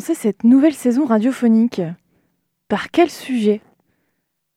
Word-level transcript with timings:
Cette 0.00 0.44
nouvelle 0.44 0.74
saison 0.74 1.04
radiophonique 1.04 1.82
Par 2.68 2.90
quel 2.90 3.10
sujet? 3.10 3.60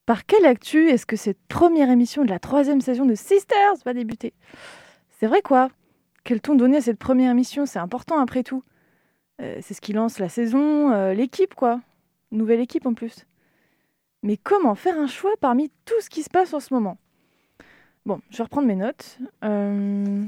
Par 0.05 0.26
quelle 0.26 0.45
actu? 0.45 0.89
Est-ce 0.89 1.05
que 1.05 1.16
cette 1.16 1.39
première 1.48 1.89
émission 1.89 2.23
de 2.23 2.30
la 2.30 2.39
troisième 2.39 2.81
saison 2.81 3.05
de 3.05 3.16
Sisters 3.16 3.76
va 3.85 3.93
débuter? 3.93 4.34
C'est 5.20 5.27
vrai 5.27 5.41
quoi? 5.41 5.70
Quel 6.23 6.41
ton 6.41 6.55
donner 6.55 6.77
à 6.77 6.81
cette 6.81 6.99
première 6.99 7.31
émission? 7.31 7.66
C'est 7.66 7.79
important 7.79 8.20
après 8.20 8.43
tout. 8.43 8.63
Euh, 9.41 9.57
c'est 9.62 9.73
ce 9.73 9.81
qui 9.81 9.93
lance 9.93 10.20
la 10.20 10.29
saison, 10.29 10.91
euh, 10.91 11.13
l'équipe 11.13 11.55
quoi. 11.55 11.81
Nouvelle 12.31 12.59
équipe 12.59 12.85
en 12.85 12.93
plus. 12.93 13.26
Mais 14.24 14.37
comment 14.37 14.76
faire 14.76 14.98
un 14.98 15.07
choix 15.07 15.34
parmi 15.40 15.70
tout 15.85 15.99
ce 16.02 16.09
qui 16.09 16.24
se 16.24 16.29
passe 16.29 16.54
en 16.54 16.59
ce 16.59 16.74
moment? 16.74 16.98
Bon, 18.05 18.21
je 18.29 18.37
vais 18.37 18.43
reprendre 18.43 18.68
mes 18.68 18.76
notes. 18.76 19.18
Euh, 19.43 20.24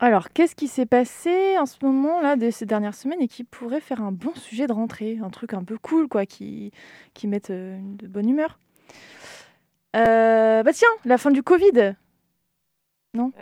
Alors, 0.00 0.30
qu'est-ce 0.30 0.54
qui 0.56 0.68
s'est 0.68 0.86
passé 0.86 1.56
en 1.58 1.66
ce 1.66 1.76
moment 1.84 2.20
là 2.20 2.36
de 2.36 2.50
ces 2.50 2.66
dernières 2.66 2.94
semaines 2.94 3.20
et 3.22 3.28
qui 3.28 3.44
pourrait 3.44 3.80
faire 3.80 4.02
un 4.02 4.12
bon 4.12 4.34
sujet 4.34 4.66
de 4.66 4.72
rentrée, 4.72 5.18
un 5.22 5.30
truc 5.30 5.54
un 5.54 5.64
peu 5.64 5.78
cool 5.78 6.08
quoi, 6.08 6.26
qui 6.26 6.72
qui 7.14 7.26
mette 7.28 7.50
euh, 7.50 7.78
de 7.80 8.06
bonne 8.06 8.28
humeur. 8.28 8.58
Euh, 9.96 10.62
bah 10.62 10.72
tiens, 10.72 10.88
la 11.04 11.16
fin 11.18 11.30
du 11.30 11.42
Covid. 11.42 11.94
Non? 13.14 13.32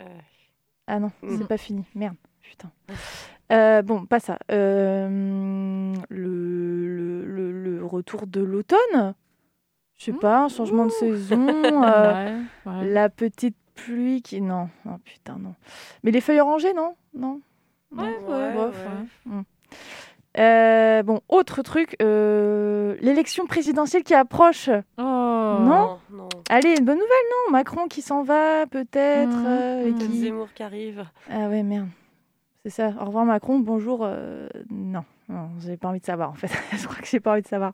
Ah 0.87 0.99
non, 0.99 1.11
c'est 1.21 1.27
Mhm. 1.39 1.47
pas 1.47 1.57
fini. 1.57 1.83
Merde, 1.95 2.15
putain. 2.41 2.71
Euh, 3.51 3.81
bon, 3.81 4.05
pas 4.05 4.19
ça. 4.19 4.37
Euh, 4.51 5.93
le, 6.09 7.25
le, 7.25 7.25
le- 7.25 7.51
le 7.77 7.85
retour 7.85 8.27
de 8.27 8.41
l'automne? 8.41 9.15
Je 9.97 10.05
sais 10.05 10.13
pas, 10.13 10.43
un 10.45 10.49
changement 10.49 10.85
de 10.85 10.91
saison. 10.91 11.83
euh, 11.83 12.13
Ouais, 12.13 12.71
ouais. 12.71 12.89
la 12.89 13.09
petite 13.09 13.55
pluie 13.75 14.21
qui. 14.21 14.41
Non, 14.41 14.69
non, 14.85 14.99
putain, 15.03 15.37
non. 15.39 15.55
Mais 16.03 16.11
les 16.11 16.21
feuilles 16.21 16.39
orangées, 16.41 16.73
non? 16.73 16.95
Non? 17.13 17.41
Non. 17.91 18.03
Ouais, 18.03 18.17
Ouais, 18.27 18.53
bof, 18.53 18.75
ouais. 19.27 19.41
Euh, 20.39 21.03
bon, 21.03 21.21
autre 21.29 21.61
truc, 21.61 21.95
euh, 22.01 22.95
l'élection 23.01 23.45
présidentielle 23.45 24.03
qui 24.03 24.15
approche. 24.15 24.67
Oh. 24.97 25.01
Non? 25.01 25.99
non. 26.09 26.29
Allez, 26.49 26.69
une 26.79 26.85
bonne 26.85 26.95
nouvelle, 26.97 27.07
non? 27.45 27.51
Macron 27.51 27.87
qui 27.87 28.01
s'en 28.01 28.23
va, 28.23 28.65
peut-être. 28.65 29.29
Mhm, 29.29 29.45
euh, 29.45 29.87
et 29.89 29.93
qui... 29.93 30.21
Zemmour 30.21 30.47
qui 30.55 30.63
arrive. 30.63 31.05
Ah 31.29 31.49
ouais, 31.49 31.61
merde. 31.61 31.87
C'est 32.65 32.71
ça. 32.71 32.93
Au 32.99 33.05
revoir 33.05 33.25
Macron, 33.25 33.59
bonjour. 33.59 33.99
euh, 34.03 34.47
Non, 34.71 35.03
non 35.29 35.49
j'ai 35.59 35.77
pas 35.77 35.89
envie 35.89 35.99
de 35.99 36.05
savoir 36.05 36.29
en 36.31 36.33
fait. 36.33 36.47
je 36.77 36.87
crois 36.87 36.95
que 36.99 37.07
j'ai 37.07 37.19
pas 37.19 37.33
envie 37.33 37.41
de 37.43 37.47
savoir. 37.47 37.73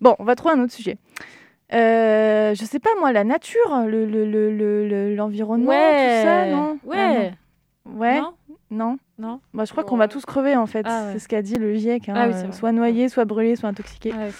Bon, 0.00 0.14
on 0.20 0.24
va 0.24 0.36
trouver 0.36 0.54
un 0.54 0.62
autre 0.62 0.72
sujet. 0.72 0.96
Euh, 1.72 2.54
je 2.54 2.64
sais 2.64 2.80
pas 2.80 2.90
moi, 2.98 3.12
la 3.12 3.24
nature, 3.24 3.84
le, 3.86 4.04
le, 4.06 4.24
le, 4.24 4.50
le- 4.56 4.88
le- 4.88 5.14
l'environnement, 5.14 5.70
tout 5.70 6.24
ça, 6.24 6.46
non? 6.46 6.78
Ouais. 6.84 6.96
Ah, 6.98 7.30
non. 7.86 7.92
Ouais, 7.96 8.20
Non? 8.20 8.32
Non. 8.70 8.98
Non. 9.18 9.40
Moi, 9.52 9.64
je 9.64 9.72
crois 9.72 9.84
qu'on 9.84 9.96
va 9.96 10.04
ouais. 10.04 10.08
tous 10.08 10.24
crever 10.24 10.56
en 10.56 10.66
fait. 10.66 10.84
Ah 10.88 11.06
ouais. 11.06 11.12
C'est 11.14 11.18
ce 11.20 11.28
qu'a 11.28 11.42
dit 11.42 11.54
le 11.54 11.74
GIEC. 11.74 12.08
hein, 12.08 12.14
Ah 12.16 12.28
oui, 12.28 12.34
soit 12.52 12.72
noyé, 12.72 13.08
soit 13.08 13.24
brûlé, 13.24 13.56
soit 13.56 13.68
intoxiqué. 13.68 14.12
Ouais. 14.12 14.30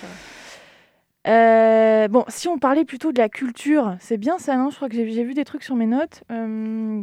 Euh, 1.27 2.09
bon, 2.09 2.25
si 2.29 2.49
on 2.49 2.59
parlait 2.59 2.85
plutôt 2.85 3.13
de 3.13 3.19
la 3.19 3.29
culture, 3.29 3.95
c'est 4.01 4.17
bien 4.17 4.39
ça, 4.39 4.57
non? 4.57 4.71
Je 4.71 4.77
crois 4.77 4.89
que 4.89 4.95
j'ai 4.95 5.25
vu 5.25 5.35
des 5.35 5.45
trucs 5.45 5.63
sur 5.63 5.75
mes 5.77 5.87
notes. 5.87 6.23
Euh, 6.31 7.03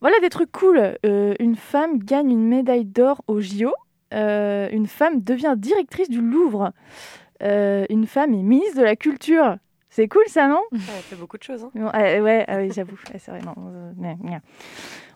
Voilà 0.00 0.18
des 0.20 0.28
trucs 0.30 0.52
cool. 0.52 0.96
Euh, 1.04 1.34
une 1.40 1.56
femme 1.56 1.98
gagne 1.98 2.30
une 2.30 2.46
médaille 2.46 2.84
d'or 2.84 3.22
au 3.26 3.40
JO. 3.40 3.72
Une 4.12 4.86
femme 4.86 5.20
devient 5.22 5.54
directrice 5.56 6.08
du 6.08 6.20
Louvre. 6.20 6.70
Euh, 7.42 7.84
une 7.90 8.06
femme 8.06 8.32
est 8.34 8.42
ministre 8.42 8.78
de 8.78 8.84
la 8.84 8.96
Culture. 8.96 9.56
C'est 9.90 10.08
cool 10.08 10.24
ça, 10.26 10.48
non 10.48 10.60
Ouais, 10.72 10.78
elle 10.96 11.02
fait 11.02 11.16
beaucoup 11.16 11.38
de 11.38 11.42
choses. 11.44 11.62
hein. 11.64 11.70
Bon, 11.74 11.88
ah, 11.92 12.20
ouais, 12.20 12.44
ah 12.48 12.56
oui, 12.58 12.70
j'avoue. 12.74 12.98
C'est 13.12 13.28
vrai, 13.30 13.40
non. 13.42 13.54
euh. 13.58 14.38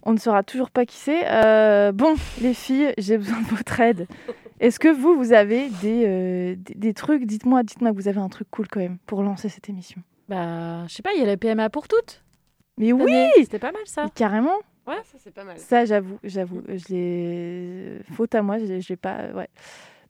On 0.05 0.13
ne 0.13 0.19
saura 0.19 0.43
toujours 0.45 0.71
pas 0.71 0.87
qui 0.87 0.97
c'est. 0.97 1.23
Euh, 1.27 1.91
bon, 1.93 2.15
les 2.41 2.55
filles, 2.55 2.93
j'ai 2.97 3.19
besoin 3.19 3.41
de 3.41 3.47
votre 3.47 3.81
aide. 3.81 4.07
Est-ce 4.61 4.79
que 4.79 4.89
vous, 4.89 5.17
vous 5.17 5.33
avez 5.33 5.69
des, 5.83 6.05
euh, 6.07 6.55
des, 6.57 6.75
des 6.75 6.95
trucs? 6.95 7.25
Dites-moi, 7.25 7.63
dites-moi 7.65 7.91
que 7.91 7.97
vous 7.97 8.09
avez 8.09 8.21
un 8.21 8.29
truc 8.29 8.49
cool 8.51 8.69
quand 8.69 8.81
même 8.81 8.99
pour 9.07 9.23
lancer 9.23 9.49
cette 9.49 9.69
émission. 9.69 10.01
Bah, 10.29 10.87
je 10.87 10.95
sais 10.95 11.03
pas, 11.03 11.11
il 11.15 11.21
y 11.21 11.23
a 11.23 11.27
la 11.27 11.37
PMA 11.37 11.71
pour 11.71 11.89
toutes. 11.89 12.23
Mais 12.77 12.93
oui, 12.93 13.13
C'était 13.37 13.59
pas 13.59 13.73
mal 13.73 13.83
ça. 13.87 14.07
carrément. 14.15 14.55
Ouais, 14.87 14.95
ça 15.05 15.19
c'est 15.19 15.35
pas 15.35 15.45
mal. 15.45 15.59
Ça, 15.59 15.85
j'avoue, 15.85 16.19
j'avoue. 16.23 16.63
Je 16.69 16.85
l'ai. 16.95 17.99
Faute 18.15 18.35
à 18.37 18.43
moi, 18.43 18.59
je 18.59 18.89
l'ai 18.89 18.97
pas. 18.97 19.27
Ouais. 19.35 19.49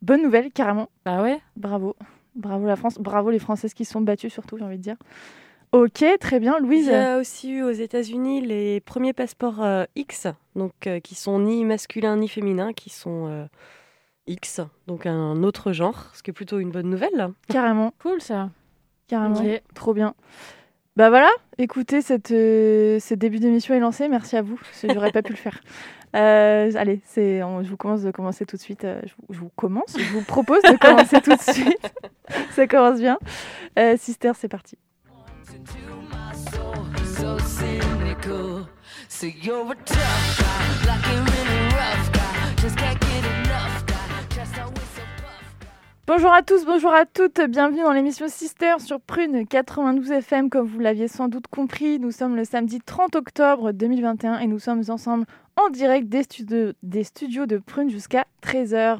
Bonne 0.02 0.22
nouvelle, 0.22 0.50
carrément. 0.52 0.88
Bah 1.04 1.22
ouais? 1.22 1.40
Bravo. 1.56 1.96
Bravo 2.34 2.66
la 2.66 2.76
France. 2.76 2.98
Bravo 2.98 3.30
les 3.30 3.38
Françaises 3.38 3.74
qui 3.74 3.84
se 3.84 3.92
sont 3.92 4.00
battues, 4.00 4.30
surtout, 4.30 4.56
j'ai 4.58 4.64
envie 4.64 4.78
de 4.78 4.82
dire. 4.82 4.96
Ok, 5.72 6.04
très 6.20 6.40
bien. 6.40 6.56
Il 6.58 6.62
Louise. 6.64 6.86
y 6.86 6.94
a 6.94 7.18
aussi 7.18 7.50
eu 7.50 7.62
aux 7.62 7.70
États-Unis 7.72 8.40
les 8.40 8.80
premiers 8.80 9.12
passeports 9.12 9.62
euh, 9.62 9.84
X, 9.96 10.26
donc 10.56 10.72
euh, 10.86 10.98
qui 11.00 11.14
sont 11.14 11.38
ni 11.40 11.64
masculins 11.64 12.16
ni 12.16 12.28
féminins, 12.28 12.72
qui 12.72 12.88
sont 12.88 13.26
euh, 13.28 13.44
X, 14.26 14.60
donc 14.86 15.04
un 15.04 15.42
autre 15.42 15.72
genre, 15.72 16.06
ce 16.14 16.22
qui 16.22 16.30
est 16.30 16.32
plutôt 16.32 16.58
une 16.58 16.70
bonne 16.70 16.88
nouvelle. 16.88 17.28
Carrément. 17.48 17.92
Cool 18.02 18.20
ça. 18.22 18.50
Carrément. 19.08 19.40
Ok. 19.40 19.62
Trop 19.74 19.92
bien. 19.94 20.14
Bah 20.96 21.10
voilà, 21.10 21.28
écoutez, 21.58 22.00
cette, 22.02 22.30
euh, 22.32 22.98
ce 22.98 23.14
début 23.14 23.38
d'émission 23.38 23.74
est 23.74 23.78
lancé. 23.80 24.08
Merci 24.08 24.36
à 24.36 24.42
vous. 24.42 24.56
parce 24.56 24.80
que 24.82 24.92
J'aurais 24.92 25.12
pas 25.12 25.22
pu 25.22 25.32
le 25.32 25.38
faire. 25.38 25.60
Euh, 26.16 26.70
allez, 26.76 27.00
c'est, 27.04 27.40
je 27.40 27.68
vous 27.68 27.76
commence 27.76 28.02
de 28.02 28.10
commencer 28.10 28.46
tout 28.46 28.56
de 28.56 28.60
suite. 28.60 28.84
euh, 28.84 29.00
je, 29.04 29.38
vous, 29.38 29.50
commence, 29.56 29.96
je 29.98 30.12
vous 30.12 30.22
propose 30.22 30.62
de 30.62 30.76
commencer 30.78 31.20
tout 31.20 31.34
de 31.34 31.40
suite. 31.40 31.92
Ça 32.52 32.66
commence 32.66 32.98
bien. 32.98 33.18
Euh, 33.78 33.96
Sister, 33.98 34.32
c'est 34.36 34.48
parti. 34.48 34.76
Bonjour 46.06 46.32
à 46.32 46.42
tous, 46.42 46.64
bonjour 46.64 46.90
à 46.90 47.04
toutes, 47.04 47.40
bienvenue 47.50 47.82
dans 47.82 47.92
l'émission 47.92 48.28
Sister 48.28 48.76
sur 48.78 48.98
Prune 48.98 49.46
92 49.46 50.10
FM. 50.10 50.48
Comme 50.48 50.66
vous 50.66 50.78
l'aviez 50.78 51.06
sans 51.06 51.28
doute 51.28 51.48
compris, 51.48 51.98
nous 51.98 52.12
sommes 52.12 52.34
le 52.34 52.44
samedi 52.44 52.80
30 52.80 53.14
octobre 53.16 53.72
2021 53.72 54.38
et 54.38 54.46
nous 54.46 54.58
sommes 54.58 54.82
ensemble 54.88 55.26
en 55.64 55.70
direct 55.70 56.08
des, 56.08 56.22
studios- 56.22 56.72
des 56.82 57.04
studios 57.04 57.46
de 57.46 57.58
Prune 57.58 57.90
jusqu'à 57.90 58.24
13h. 58.42 58.98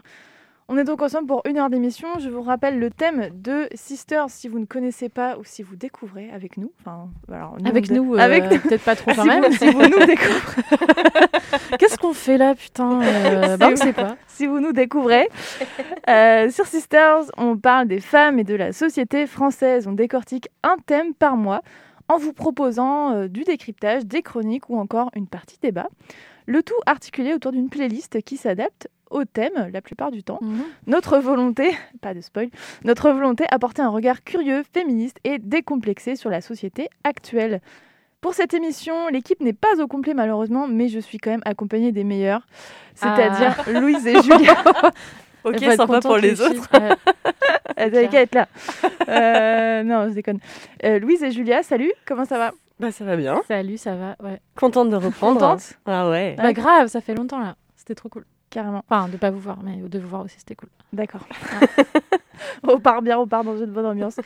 On 0.71 0.77
est 0.77 0.85
donc 0.85 1.01
ensemble 1.01 1.27
pour 1.27 1.41
une 1.49 1.57
heure 1.57 1.71
d'émission. 1.71 2.09
Je 2.19 2.29
vous 2.29 2.43
rappelle 2.43 2.79
le 2.79 2.91
thème 2.91 3.31
de 3.33 3.69
Sister 3.75 4.25
si 4.29 4.49
vous 4.49 4.59
ne 4.59 4.67
connaissez 4.67 5.09
pas 5.09 5.39
ou 5.39 5.45
si 5.45 5.63
vous 5.63 5.77
découvrez 5.77 6.31
avec 6.31 6.59
nous. 6.59 6.71
Enfin, 6.81 7.09
alors, 7.33 7.57
Avec 7.65 7.87
on- 7.91 7.95
nous, 7.95 8.15
euh, 8.15 8.19
avec 8.19 8.45
nous. 8.51 8.59
peut-être 8.59 8.85
pas 8.85 8.95
trop 8.95 9.11
quand 9.17 9.23
si, 9.23 9.29
même. 9.29 9.45
vous, 9.47 9.53
si 9.57 9.71
vous 9.71 9.81
nous 9.81 10.05
découvrez. 10.05 10.63
Qu'est-ce 11.79 11.97
qu'on 11.97 12.13
fait 12.13 12.37
là, 12.37 12.55
putain 12.55 13.01
euh, 13.01 13.57
Bah 13.57 13.71
on 13.73 13.77
sait 13.77 13.95
pas. 13.95 14.17
si 14.27 14.47
vous 14.47 14.61
nous 14.61 14.73
découvrez. 14.73 15.29
Euh, 16.11 16.51
sur 16.51 16.67
Sisters, 16.67 17.23
on 17.39 17.57
parle 17.57 17.89
des 17.89 18.01
femmes 18.01 18.39
et 18.39 18.45
de 18.45 18.55
la 18.55 18.73
société 18.75 19.27
française. 19.27 19.87
On 19.87 19.93
décortique 19.93 20.49
un 20.63 20.77
thème 20.85 21.15
par 21.15 21.37
mois 21.39 21.63
en 22.09 22.19
vous 22.19 22.35
proposant 22.35 23.13
euh, 23.13 23.29
du 23.29 23.45
décryptage, 23.45 24.05
des 24.05 24.21
chroniques 24.21 24.69
ou 24.69 24.79
encore 24.79 25.11
une 25.15 25.27
partie 25.29 25.59
débat. 25.63 25.89
Le 26.49 26.63
tout 26.63 26.81
articulé 26.87 27.35
autour 27.35 27.53
d'une 27.53 27.69
playlist 27.69 28.23
qui 28.23 28.39
s'adapte 28.39 28.89
au 29.11 29.27
thème 29.27 29.69
la 29.71 29.83
plupart 29.83 30.11
du 30.11 30.23
temps. 30.23 30.39
Mhm. 30.41 30.63
Notre 30.87 31.19
volonté, 31.19 31.77
pas 32.01 32.15
de 32.15 32.23
spoil, 32.23 32.49
notre 32.85 33.11
volonté 33.11 33.45
apporter 33.51 33.83
un 33.83 33.91
regard 33.91 34.25
curieux, 34.25 34.63
féministe 34.73 35.19
et 35.25 35.39
décomplexé 35.39 36.17
sur 36.17 36.31
la 36.31 36.41
société 36.41 36.89
actuelle. 37.05 37.61
Pour 38.23 38.33
cette 38.33 38.55
émission, 38.55 39.09
l'équipe 39.09 39.41
n'est 39.41 39.53
pas 39.53 39.79
au 39.79 39.87
complet 39.87 40.15
malheureusement, 40.15 40.67
mais 40.67 40.89
je 40.89 41.01
suis 41.01 41.19
quand 41.19 41.31
même 41.31 41.43
accompagnée 41.45 41.93
des 41.93 42.03
meilleurs, 42.03 42.47
c'est-à-dire 42.95 43.55
Louise 43.81 44.07
et 44.07 44.21
Julia. 44.23 44.57
Ok, 45.45 45.63
Elle 45.63 45.77
sympa 45.77 46.01
pour 46.01 46.17
les 46.17 46.41
autres. 46.41 46.69
Avaient 47.77 48.09
qu'à 48.09 48.23
être 48.23 48.35
là. 48.35 48.49
Euh, 49.09 49.83
non, 49.85 50.09
je 50.09 50.15
déconne. 50.15 50.41
Euh, 50.85 50.99
Louise 50.99 51.23
et 51.23 51.31
Julia, 51.31 51.63
salut, 51.63 51.93
comment 52.05 52.25
ça 52.25 52.39
va? 52.39 52.53
Bah 52.81 52.93
ça 52.93 53.05
va 53.05 53.17
bien. 53.17 53.41
Salut, 53.49 53.77
ça 53.77 53.95
va 53.97 54.17
Ouais. 54.23 54.41
Contente 54.57 54.91
de 54.91 54.97
reprendre. 54.97 55.41
Contente 55.41 55.79
Ah 55.87 56.09
ouais. 56.11 56.37
Bah 56.37 56.53
grave, 56.53 56.89
ça 56.89 57.01
fait 57.01 57.15
longtemps 57.15 57.41
là. 57.41 57.57
C'était 57.77 57.95
trop 57.95 58.09
cool. 58.09 58.25
Carrément, 58.51 58.83
Enfin, 58.89 59.09
de 59.09 59.17
pas 59.17 59.31
vous 59.31 59.41
voir, 59.41 59.59
mais 59.63 59.77
de 59.77 59.99
vous 59.99 60.09
voir 60.09 60.25
aussi, 60.25 60.37
c'était 60.39 60.55
cool. 60.55 60.71
d'accord. 60.93 61.27
on 62.63 62.81
part 62.81 63.03
bien, 63.03 63.19
on 63.19 63.27
part 63.27 63.45
dans 63.45 63.59
une 63.59 63.71
bonne 63.73 63.85
ambiance. 63.87 64.19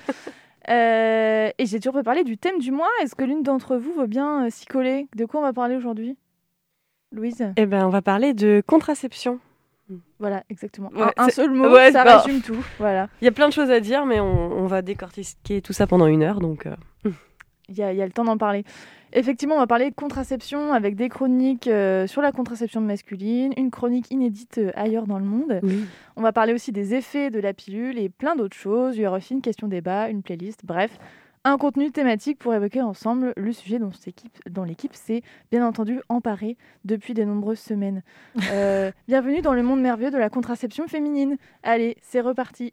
Euh, 0.69 1.51
et 1.59 1.67
j'ai 1.67 1.81
toujours 1.81 1.95
préparé 1.95 2.23
du 2.23 2.39
thème 2.39 2.59
du 2.59 2.71
mois. 2.71 2.89
Est-ce 3.03 3.17
que 3.17 3.25
l'une 3.25 3.43
d'entre 3.43 3.77
vous 3.77 3.93
veut 3.95 4.07
bien 4.07 4.47
euh, 4.47 4.51
s'y 4.51 4.67
coller? 4.67 5.09
De 5.17 5.25
quoi 5.25 5.41
on 5.41 5.43
va 5.43 5.53
parler 5.53 5.75
aujourd'hui? 5.75 6.17
Louise? 7.11 7.45
Eh 7.57 7.67
ben, 7.67 7.85
on 7.85 7.91
va 7.91 8.01
parler 8.01 8.33
de 8.33 8.63
contraception. 8.65 9.41
Voilà, 10.21 10.45
exactement. 10.49 10.91
Ouais, 10.95 11.13
un, 11.17 11.29
seul 11.29 11.51
mot, 11.51 11.69
ouais, 11.69 11.91
ça 11.93 12.05
bah, 12.05 12.19
résume 12.19 12.41
tout. 12.41 12.65
Voilà. 12.79 13.09
Il 13.21 13.25
y 13.25 13.29
a 13.29 13.33
plein 13.33 13.49
de 13.49 13.53
choses 13.53 13.71
à 13.71 13.81
dire, 13.81 14.07
mais 14.07 14.21
on, 14.21 14.53
on 14.53 14.67
va 14.67 14.81
décortiquer 14.81 15.61
tout 15.61 15.73
ça 15.73 15.87
pendant 15.87 16.07
une 16.07 16.23
heure. 16.23 16.39
Donc, 16.41 16.67
euh, 16.67 17.11
Il 17.69 17.77
y, 17.77 17.83
a, 17.83 17.93
il 17.93 17.99
y 17.99 18.03
a 18.03 18.07
le 18.07 18.13
temps 18.13 18.25
d'en 18.25 18.37
parler. 18.37 18.65
Effectivement, 19.13 19.57
on 19.57 19.59
va 19.59 19.67
parler 19.67 19.91
de 19.91 19.95
contraception 19.95 20.73
avec 20.73 20.97
des 20.97 21.09
chroniques 21.09 21.69
euh, 21.69 22.07
sur 22.07 22.23
la 22.23 22.33
contraception 22.33 22.81
masculine, 22.81 23.53
une 23.57 23.71
chronique 23.71 24.11
inédite 24.11 24.59
euh, 24.59 24.71
ailleurs 24.75 25.07
dans 25.07 25.19
le 25.19 25.25
monde. 25.25 25.61
On 26.17 26.23
va 26.23 26.33
parler 26.33 26.55
aussi 26.55 26.73
des 26.73 26.95
effets 26.95 27.31
de 27.31 27.39
la 27.39 27.53
pilule 27.53 27.99
et 27.99 28.09
plein 28.09 28.37
d'autres 28.37 28.57
choses. 28.57 28.97
Il 28.97 29.03
y 29.03 29.07
aura 29.07 29.19
aussi 29.19 29.35
une 29.35 29.43
question 29.43 29.69
débat, 29.69 30.09
une 30.09 30.23
playlist, 30.23 30.65
bref, 30.65 30.99
un 31.45 31.59
contenu 31.59 31.91
thématique 31.91 32.39
pour 32.39 32.55
évoquer 32.55 32.83
ensemble 32.83 33.33
le 33.37 33.53
sujet 33.53 33.79
dont, 33.79 33.91
équipe, 34.07 34.39
dont 34.49 34.65
l'équipe 34.65 34.95
s'est 34.95 35.23
bien 35.51 35.67
entendu 35.67 36.01
emparée 36.09 36.57
depuis 36.85 37.15
de 37.15 37.25
nombreuses 37.25 37.59
semaines. 37.59 38.03
Euh, 38.51 38.93
bienvenue 39.09 39.43
dans 39.43 39.53
le 39.53 39.63
monde 39.63 39.81
merveilleux 39.81 40.11
de 40.11 40.19
la 40.19 40.31
contraception 40.31 40.87
féminine. 40.87 41.37
Allez, 41.63 41.97
c'est 42.01 42.21
reparti. 42.21 42.73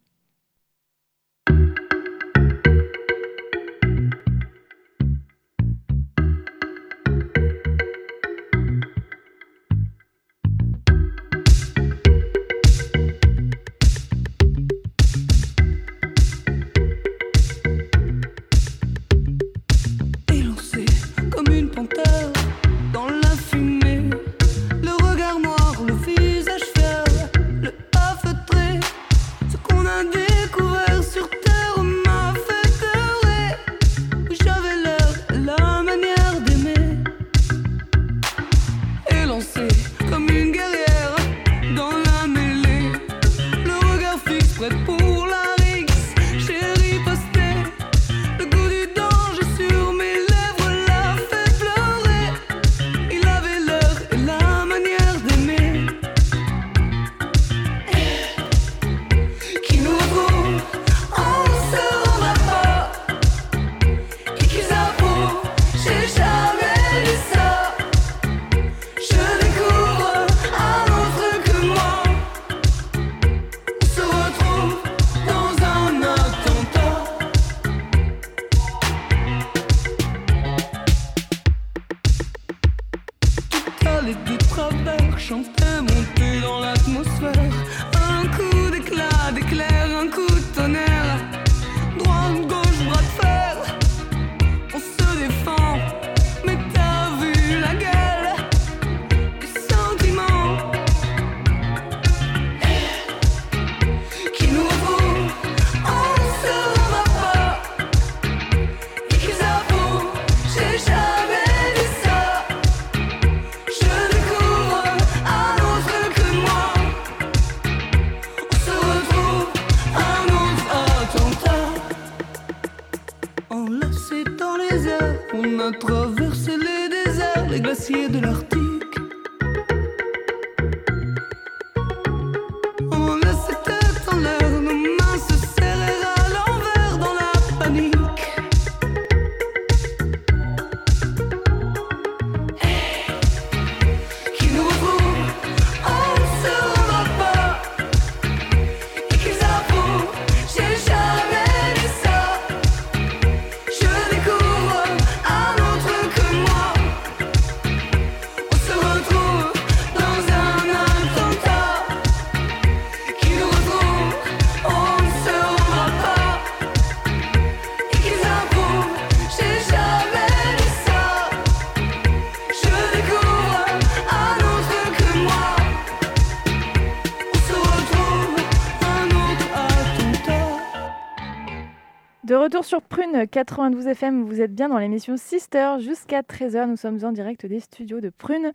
Retour 182.49 182.65
sur 182.65 182.81
Prune 182.81 183.27
92 183.27 183.85
FM, 183.85 184.23
vous 184.23 184.41
êtes 184.41 184.55
bien 184.55 184.69
dans 184.69 184.79
l'émission 184.79 185.17
Sister 185.17 185.75
jusqu'à 185.77 186.21
13h. 186.21 186.65
Nous 186.67 186.77
sommes 186.77 186.97
en 187.05 187.11
direct 187.11 187.45
des 187.45 187.59
studios 187.59 188.01
de 188.01 188.09
Prune. 188.09 188.53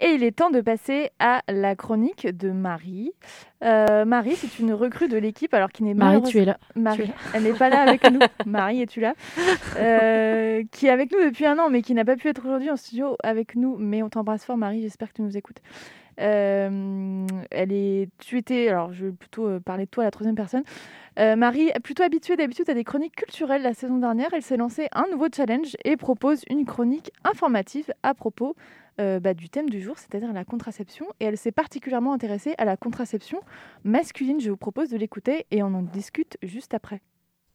Et 0.00 0.08
il 0.14 0.24
est 0.24 0.32
temps 0.32 0.50
de 0.50 0.60
passer 0.60 1.10
à 1.20 1.42
la 1.46 1.76
chronique 1.76 2.26
de 2.26 2.50
Marie. 2.50 3.12
Euh, 3.62 4.04
Marie, 4.04 4.34
c'est 4.34 4.58
une 4.58 4.72
recrue 4.72 5.06
de 5.06 5.16
l'équipe, 5.16 5.54
alors 5.54 5.70
qui 5.70 5.84
n'est 5.84 5.94
Marie, 5.94 6.24
tu 6.24 6.38
es 6.38 6.44
là. 6.44 6.58
Marie, 6.74 6.96
tu 6.96 7.04
es 7.04 7.06
là. 7.06 7.12
elle 7.34 7.44
n'est 7.44 7.52
pas 7.52 7.68
là 7.68 7.82
avec 7.82 8.10
nous. 8.10 8.18
Marie, 8.46 8.82
es-tu 8.82 8.98
là? 8.98 9.14
Euh, 9.76 10.64
Qui 10.72 10.86
est 10.86 10.90
avec 10.90 11.12
nous 11.12 11.24
depuis 11.24 11.46
un 11.46 11.56
an, 11.60 11.70
mais 11.70 11.82
qui 11.82 11.94
n'a 11.94 12.04
pas 12.04 12.16
pu 12.16 12.26
être 12.26 12.44
aujourd'hui 12.44 12.70
en 12.70 12.76
studio 12.76 13.16
avec 13.22 13.54
nous. 13.54 13.76
Mais 13.78 14.02
on 14.02 14.08
t'embrasse 14.08 14.44
fort, 14.44 14.56
Marie. 14.56 14.82
J'espère 14.82 15.10
que 15.10 15.14
tu 15.14 15.22
nous 15.22 15.36
écoutes. 15.36 15.60
Euh, 16.20 17.26
elle 17.50 17.72
est, 17.72 18.08
tu 18.18 18.42
alors 18.68 18.92
je 18.92 19.06
vais 19.06 19.12
plutôt 19.12 19.46
euh, 19.46 19.60
parler 19.60 19.86
de 19.86 19.90
toi 19.90 20.04
à 20.04 20.06
la 20.06 20.10
troisième 20.10 20.34
personne. 20.34 20.62
Euh, 21.18 21.36
Marie, 21.36 21.70
plutôt 21.82 22.02
habituée 22.02 22.36
d'habitude 22.36 22.68
à 22.68 22.74
des 22.74 22.84
chroniques 22.84 23.16
culturelles 23.16 23.62
la 23.62 23.74
saison 23.74 23.98
dernière, 23.98 24.28
elle 24.32 24.42
s'est 24.42 24.56
lancée 24.56 24.88
un 24.92 25.06
nouveau 25.10 25.26
challenge 25.34 25.76
et 25.84 25.96
propose 25.96 26.42
une 26.48 26.64
chronique 26.64 27.10
informative 27.24 27.92
à 28.02 28.14
propos 28.14 28.54
bah, 28.98 29.32
du 29.32 29.48
thème 29.48 29.70
du 29.70 29.80
jour, 29.80 29.96
c'est-à-dire 29.96 30.30
la 30.34 30.44
contraception. 30.44 31.06
Et 31.20 31.24
elle 31.24 31.38
s'est 31.38 31.52
particulièrement 31.52 32.12
intéressée 32.12 32.54
à 32.58 32.66
la 32.66 32.76
contraception 32.76 33.40
masculine. 33.82 34.40
Je 34.40 34.50
vous 34.50 34.58
propose 34.58 34.90
de 34.90 34.98
l'écouter 34.98 35.46
et 35.50 35.62
on 35.62 35.72
en 35.72 35.80
discute 35.80 36.36
juste 36.42 36.74
après. 36.74 37.00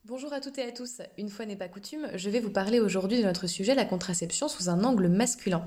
Bonjour 0.07 0.33
à 0.33 0.39
toutes 0.39 0.59
et 0.59 0.63
à 0.63 0.71
tous. 0.71 1.01
Une 1.17 1.29
fois 1.29 1.47
n'est 1.47 1.55
pas 1.55 1.67
coutume, 1.67 2.05
je 2.13 2.29
vais 2.29 2.39
vous 2.39 2.51
parler 2.51 2.79
aujourd'hui 2.79 3.17
de 3.17 3.23
notre 3.23 3.47
sujet, 3.47 3.73
la 3.73 3.85
contraception, 3.85 4.47
sous 4.47 4.69
un 4.69 4.83
angle 4.83 5.07
masculin. 5.07 5.63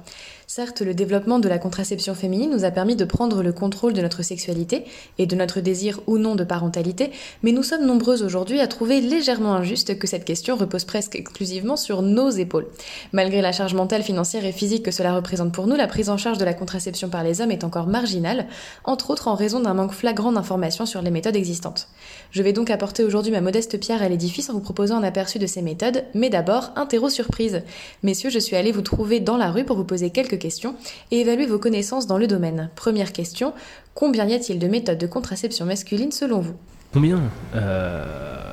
Certes, 0.47 0.81
le 0.81 0.95
développement 0.95 1.41
de 1.41 1.49
la 1.49 1.59
contraception 1.59 2.15
féminine 2.15 2.53
nous 2.53 2.65
a 2.65 2.71
permis 2.71 2.95
de 2.95 3.05
prendre 3.05 3.43
le 3.43 3.53
contrôle 3.53 3.95
de 3.95 4.01
notre 4.01 4.23
sexualité 4.23 4.85
et 5.19 5.27
de 5.27 5.35
notre 5.35 5.61
désir 5.61 5.99
ou 6.07 6.19
non 6.19 6.37
de 6.37 6.45
parentalité, 6.45 7.11
mais 7.43 7.51
nous 7.51 7.65
sommes 7.65 7.85
nombreuses 7.85 8.23
aujourd'hui 8.23 8.61
à 8.61 8.69
trouver 8.69 9.01
légèrement 9.01 9.55
injuste 9.55 9.99
que 9.99 10.07
cette 10.07 10.25
question 10.25 10.55
repose 10.55 10.85
presque 10.85 11.17
exclusivement 11.17 11.77
sur 11.77 12.03
nos 12.03 12.31
épaules. 12.31 12.69
Malgré 13.13 13.43
la 13.43 13.51
charge 13.51 13.75
mentale, 13.75 14.05
financière 14.05 14.45
et 14.45 14.53
physique 14.53 14.85
que 14.85 14.93
cela 14.93 15.17
représente 15.17 15.53
pour 15.53 15.67
nous, 15.67 15.75
la 15.75 15.89
prise 15.89 16.11
en 16.11 16.17
charge 16.17 16.39
de 16.39 16.45
la 16.45 16.55
contraception 16.55 17.09
par 17.09 17.25
les 17.25 17.41
hommes 17.41 17.51
est 17.51 17.65
encore 17.65 17.89
marginale, 17.89 18.47
entre 18.85 19.11
autres 19.11 19.27
en 19.27 19.35
raison 19.35 19.59
d'un 19.59 19.75
manque 19.75 19.95
flagrant 19.95 20.31
d'informations 20.31 20.87
sur 20.87 21.03
les 21.03 21.11
méthodes 21.11 21.35
existantes. 21.35 21.89
Je 22.31 22.45
vais 22.45 22.53
donc 22.53 22.71
apporter 22.71 23.03
aujourd'hui 23.03 23.33
ma 23.33 23.41
modeste 23.41 23.81
pierre 23.81 24.01
à 24.01 24.09
l'édifice 24.09 24.28
en 24.49 24.53
vous 24.53 24.61
proposant 24.61 24.97
un 24.97 25.03
aperçu 25.03 25.39
de 25.39 25.47
ces 25.47 25.63
méthodes, 25.63 26.05
mais 26.15 26.31
d'abord, 26.31 26.71
un 26.77 26.87
terreau 26.87 27.11
surprise. 27.11 27.63
Messieurs, 28.03 28.31
je 28.31 28.39
suis 28.39 28.57
allée 28.57 28.73
vous 28.73 28.83
trouver 28.83 29.21
dans 29.21 29.37
la 29.37 29.51
rue 29.51 29.65
pour 29.65 29.77
vous 29.77 29.85
poser 29.85 30.11
quelques 30.11 30.39
questions 30.39 30.75
et 31.11 31.21
évaluer 31.21 31.47
vos 31.47 31.59
connaissances 31.59 32.07
dans 32.07 32.19
le 32.19 32.27
domaine. 32.27 32.71
Première 32.77 33.13
question, 33.13 33.53
combien 33.95 34.27
y 34.27 34.35
a-t-il 34.35 34.59
de 34.59 34.69
méthodes 34.69 34.99
de 34.99 35.07
contraception 35.07 35.67
masculine 35.67 36.13
selon 36.13 36.41
vous? 36.41 36.55
Combien? 36.93 37.21
Euh... 37.55 38.53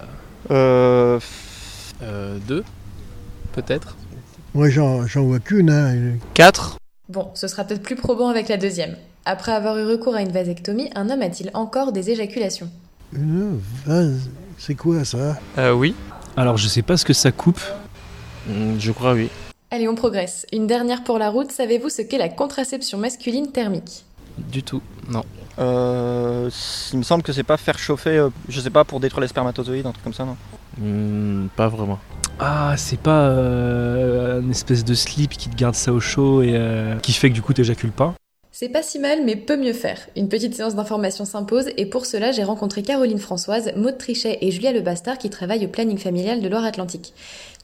Euh, 0.51 1.19
euh, 2.03 2.37
Deux 2.47 2.63
Peut-être 3.53 3.95
Moi, 4.53 4.69
j'en 4.69 5.07
j'en 5.07 5.23
vois 5.23 5.39
qu'une. 5.39 5.69
Hein. 5.69 6.17
Quatre 6.33 6.77
Bon, 7.09 7.29
ce 7.35 7.47
sera 7.47 7.63
peut-être 7.63 7.81
plus 7.81 7.95
probant 7.95 8.29
avec 8.29 8.49
la 8.49 8.57
deuxième. 8.57 8.95
Après 9.25 9.51
avoir 9.51 9.77
eu 9.77 9.85
recours 9.85 10.15
à 10.15 10.21
une 10.21 10.31
vasectomie, 10.31 10.89
un 10.95 11.09
homme 11.09 11.21
a-t-il 11.21 11.51
encore 11.53 11.91
des 11.91 12.09
éjaculations? 12.11 12.69
Une 13.13 13.59
vase, 13.85 14.29
c'est 14.65 14.73
quoi 14.73 15.05
ça 15.05 15.37
euh, 15.59 15.73
oui. 15.73 15.93
Alors 16.35 16.57
je 16.57 16.67
sais 16.67 16.81
pas 16.81 16.97
ce 16.97 17.05
que 17.05 17.13
ça 17.13 17.31
coupe. 17.31 17.61
Mm, 18.47 18.79
Je 18.79 18.91
crois 18.91 19.13
oui. 19.13 19.29
Allez, 19.69 19.87
on 19.87 19.93
progresse. 19.93 20.47
Une 20.51 20.65
dernière 20.65 21.03
pour 21.03 21.19
la 21.19 21.29
route, 21.29 21.51
savez-vous 21.51 21.89
ce 21.89 22.01
qu'est 22.01 22.17
la 22.17 22.29
contraception 22.29 22.97
masculine 22.97 23.51
thermique? 23.51 24.05
Du 24.37 24.63
tout, 24.63 24.81
non. 25.07 25.23
Euh, 25.59 26.49
il 26.93 26.97
me 26.97 27.03
semble 27.03 27.21
que 27.21 27.31
c'est 27.31 27.43
pas 27.43 27.57
faire 27.57 27.77
chauffer, 27.77 28.17
euh, 28.17 28.29
je 28.49 28.59
sais 28.59 28.71
pas, 28.71 28.83
pour 28.83 28.99
détruire 28.99 29.21
les 29.21 29.27
spermatozoïdes, 29.27 29.85
un 29.85 29.91
truc 29.91 30.03
comme 30.03 30.13
ça, 30.13 30.25
non? 30.25 30.35
Hmm, 30.79 31.47
pas 31.55 31.67
vraiment. 31.67 31.99
Ah, 32.39 32.73
c'est 32.75 32.99
pas 32.99 33.27
euh, 33.27 34.41
une 34.41 34.51
espèce 34.51 34.83
de 34.83 34.95
slip 34.95 35.31
qui 35.31 35.49
te 35.49 35.55
garde 35.55 35.75
ça 35.75 35.93
au 35.93 35.99
chaud 35.99 36.41
et 36.41 36.53
euh, 36.55 36.97
qui 36.99 37.13
fait 37.13 37.29
que 37.29 37.35
du 37.35 37.41
coup 37.43 37.53
t'éjacules 37.53 37.91
pas? 37.91 38.15
C'est 38.57 38.69
pas 38.69 38.83
si 38.83 38.99
mal, 38.99 39.25
mais 39.25 39.35
peut 39.35 39.57
mieux 39.57 39.73
faire. 39.73 39.99
Une 40.15 40.29
petite 40.29 40.55
séance 40.55 40.75
d'information 40.75 41.25
s'impose, 41.25 41.65
et 41.75 41.85
pour 41.85 42.05
cela, 42.05 42.31
j'ai 42.31 42.45
rencontré 42.45 42.83
Caroline 42.83 43.19
Françoise, 43.19 43.73
Maude 43.75 43.97
Trichet 43.97 44.37
et 44.39 44.49
Julia 44.49 44.71
Lebastard 44.71 45.17
qui 45.17 45.29
travaillent 45.29 45.65
au 45.65 45.67
planning 45.67 45.97
familial 45.97 46.41
de 46.41 46.47
Loire-Atlantique. 46.47 47.13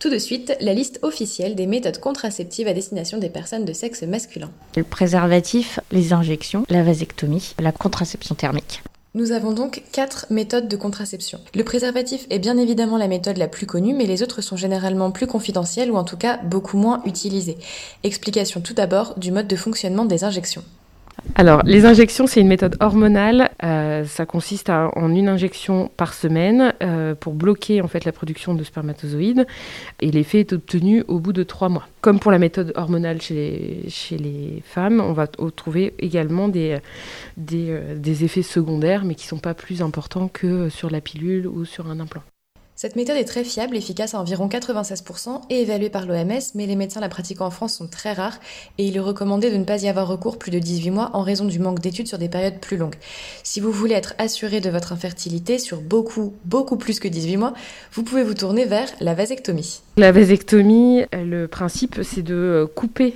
Tout 0.01 0.10
de 0.10 0.17
suite, 0.17 0.53
la 0.60 0.74
liste 0.74 1.00
officielle 1.01 1.55
des 1.55 1.65
méthodes 1.65 2.01
contraceptives 2.01 2.67
à 2.67 2.74
destination 2.74 3.19
des 3.19 3.29
personnes 3.29 3.63
de 3.63 3.71
sexe 3.71 4.03
masculin. 4.03 4.51
Le 4.75 4.83
préservatif, 4.83 5.79
les 5.93 6.12
injections, 6.12 6.65
la 6.67 6.83
vasectomie, 6.83 7.55
la 7.57 7.71
contraception 7.71 8.36
thermique. 8.36 8.81
Nous 9.13 9.31
avons 9.31 9.53
donc 9.53 9.83
quatre 9.93 10.25
méthodes 10.29 10.67
de 10.67 10.75
contraception. 10.75 11.39
Le 11.55 11.63
préservatif 11.63 12.27
est 12.29 12.39
bien 12.39 12.57
évidemment 12.57 12.98
la 12.98 13.07
méthode 13.07 13.38
la 13.38 13.48
plus 13.48 13.65
connue, 13.65 13.93
mais 13.93 14.07
les 14.07 14.24
autres 14.24 14.41
sont 14.41 14.57
généralement 14.57 15.12
plus 15.12 15.27
confidentielles 15.27 15.89
ou 15.89 15.95
en 15.95 16.03
tout 16.03 16.17
cas 16.17 16.36
beaucoup 16.43 16.77
moins 16.77 17.01
utilisées. 17.05 17.57
Explication 18.03 18.60
tout 18.60 18.74
d'abord 18.74 19.17
du 19.17 19.31
mode 19.31 19.48
de 19.48 19.55
fonctionnement 19.55 20.03
des 20.03 20.25
injections. 20.25 20.65
Alors, 21.36 21.62
les 21.63 21.86
injections, 21.86 22.28
c'est 22.28 22.42
une 22.42 22.48
méthode 22.48 22.75
hormonale. 22.80 23.51
Euh, 23.63 24.06
ça 24.06 24.25
consiste 24.25 24.70
en 24.70 25.10
une 25.13 25.30
injection 25.30 25.90
par 25.96 26.13
semaine 26.13 26.74
euh, 26.84 27.16
pour 27.16 27.34
bloquer 27.34 27.82
en 27.82 27.88
fait 27.88 28.06
la 28.06 28.12
production 28.12 28.54
de 28.54 28.63
spermatozoïdes. 28.63 29.48
Et 30.01 30.12
l'effet 30.12 30.42
est 30.42 30.54
obtenu 30.54 31.04
au 31.08 31.20
bout 31.20 31.34
de 31.34 31.44
trois 31.44 31.70
mois. 31.70 31.88
Comme 32.01 32.20
pour 32.20 32.32
la 32.32 32.40
méthode 32.40 32.74
hormonale 32.75 33.22
chez 33.22 33.88
les, 34.12 34.63
femmes, 34.66 35.00
on 35.00 35.13
va 35.13 35.28
trouver 35.28 35.94
également 36.00 36.48
des, 36.48 36.80
des, 37.38 37.68
euh, 37.70 37.96
des 37.96 38.24
effets 38.24 38.44
secondaires, 38.44 39.06
mais 39.06 39.16
qui 39.16 39.25
ne 39.25 39.30
sont 39.30 39.40
pas 39.40 39.54
plus 39.54 39.82
importants 39.82 40.28
que 40.28 40.70
sur 40.70 40.90
la 40.90 41.01
pilule 41.01 41.48
ou 41.48 41.66
sur 41.66 41.90
un 41.90 42.00
implant. 42.00 42.24
Cette 42.82 42.96
méthode 42.96 43.18
est 43.18 43.26
très 43.26 43.44
fiable, 43.44 43.78
efficace 43.78 44.16
à 44.16 44.20
environ 44.20 44.48
96% 44.48 45.42
et 45.52 45.62
évaluée 45.62 45.92
par 45.92 46.08
l'OMS, 46.08 46.42
mais 46.56 46.66
les 46.66 46.76
médecins 46.76 47.00
la 47.00 47.10
pratiquant 47.10 47.46
en 47.46 47.52
France 47.52 47.76
sont 47.76 47.86
très 47.86 48.12
rares 48.12 48.40
et 48.80 48.88
il 48.88 48.98
est 48.98 49.00
recommandé 49.00 49.52
de 49.52 49.58
ne 49.58 49.66
pas 49.66 49.84
y 49.84 49.88
avoir 49.88 50.08
recours 50.08 50.40
plus 50.40 50.50
de 50.50 50.58
18 50.58 50.90
mois 50.90 51.12
en 51.14 51.22
raison 51.22 51.46
du 51.46 51.60
manque 51.60 51.80
d'études 51.80 52.08
sur 52.08 52.18
des 52.18 52.28
périodes 52.28 52.60
plus 52.60 52.78
longues. 52.78 52.96
Si 53.44 53.60
vous 53.60 53.72
voulez 53.72 53.94
être 53.94 54.16
assuré 54.18 54.62
de 54.62 54.72
votre 54.72 54.94
infertilité 54.94 55.60
sur 55.60 55.80
beaucoup, 55.80 56.34
beaucoup 56.46 56.76
plus 56.76 57.00
que 57.00 57.08
18 57.08 57.38
mois, 57.38 57.54
vous 57.94 58.02
pouvez 58.02 58.24
vous 58.24 58.34
tourner 58.34 58.66
vers 58.66 58.90
la 59.00 59.14
vasectomie. 59.14 59.82
La 60.01 60.12
vasectomie, 60.12 61.03
euh, 61.13 61.24
le 61.24 61.48
principe, 61.48 62.00
c'est 62.01 62.24
de 62.24 62.34
euh, 62.34 62.65
couper 62.65 63.13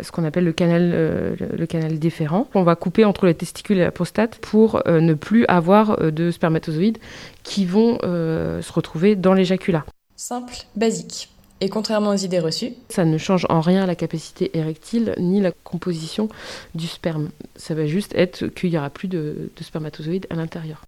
ce 0.00 0.10
qu'on 0.10 0.24
appelle 0.24 0.42
le 0.42 0.52
canal, 0.52 0.90
euh, 0.92 1.36
le- 1.56 1.66
canal 1.66 2.00
déférent. 2.00 2.48
On 2.56 2.64
va 2.64 2.74
couper 2.74 3.04
entre 3.04 3.26
les 3.26 3.34
testicules 3.34 3.78
et 3.78 3.84
la 3.84 3.92
prostate 3.92 4.38
pour 4.38 4.82
euh, 4.88 5.00
ne 5.00 5.14
plus 5.14 5.46
avoir 5.46 6.00
euh, 6.02 6.10
de 6.10 6.32
spermatozoïdes 6.32 6.98
qui 7.44 7.64
vont 7.64 7.98
euh, 8.02 8.60
se 8.62 8.72
retrouver 8.72 9.14
dans 9.14 9.32
l'éjaculat. 9.32 9.84
Simple, 10.16 10.54
basique. 10.74 11.28
Et 11.60 11.68
contrairement 11.68 12.10
aux 12.10 12.16
idées 12.16 12.40
reçues, 12.40 12.72
Ça 12.88 13.04
ne 13.04 13.16
change 13.16 13.46
en 13.48 13.60
rien 13.60 13.86
la 13.86 13.94
capacité 13.94 14.50
érectile 14.58 15.14
ni 15.18 15.40
la 15.40 15.52
composition 15.52 16.28
du 16.74 16.88
sperme. 16.88 17.28
Ça 17.54 17.74
va 17.74 17.86
juste 17.86 18.12
être 18.16 18.48
qu'il 18.48 18.70
n'y 18.70 18.76
aura 18.76 18.90
plus 18.90 19.06
de, 19.06 19.50
de 19.56 19.62
spermatozoïdes 19.62 20.26
à 20.30 20.34
l'intérieur. 20.34 20.82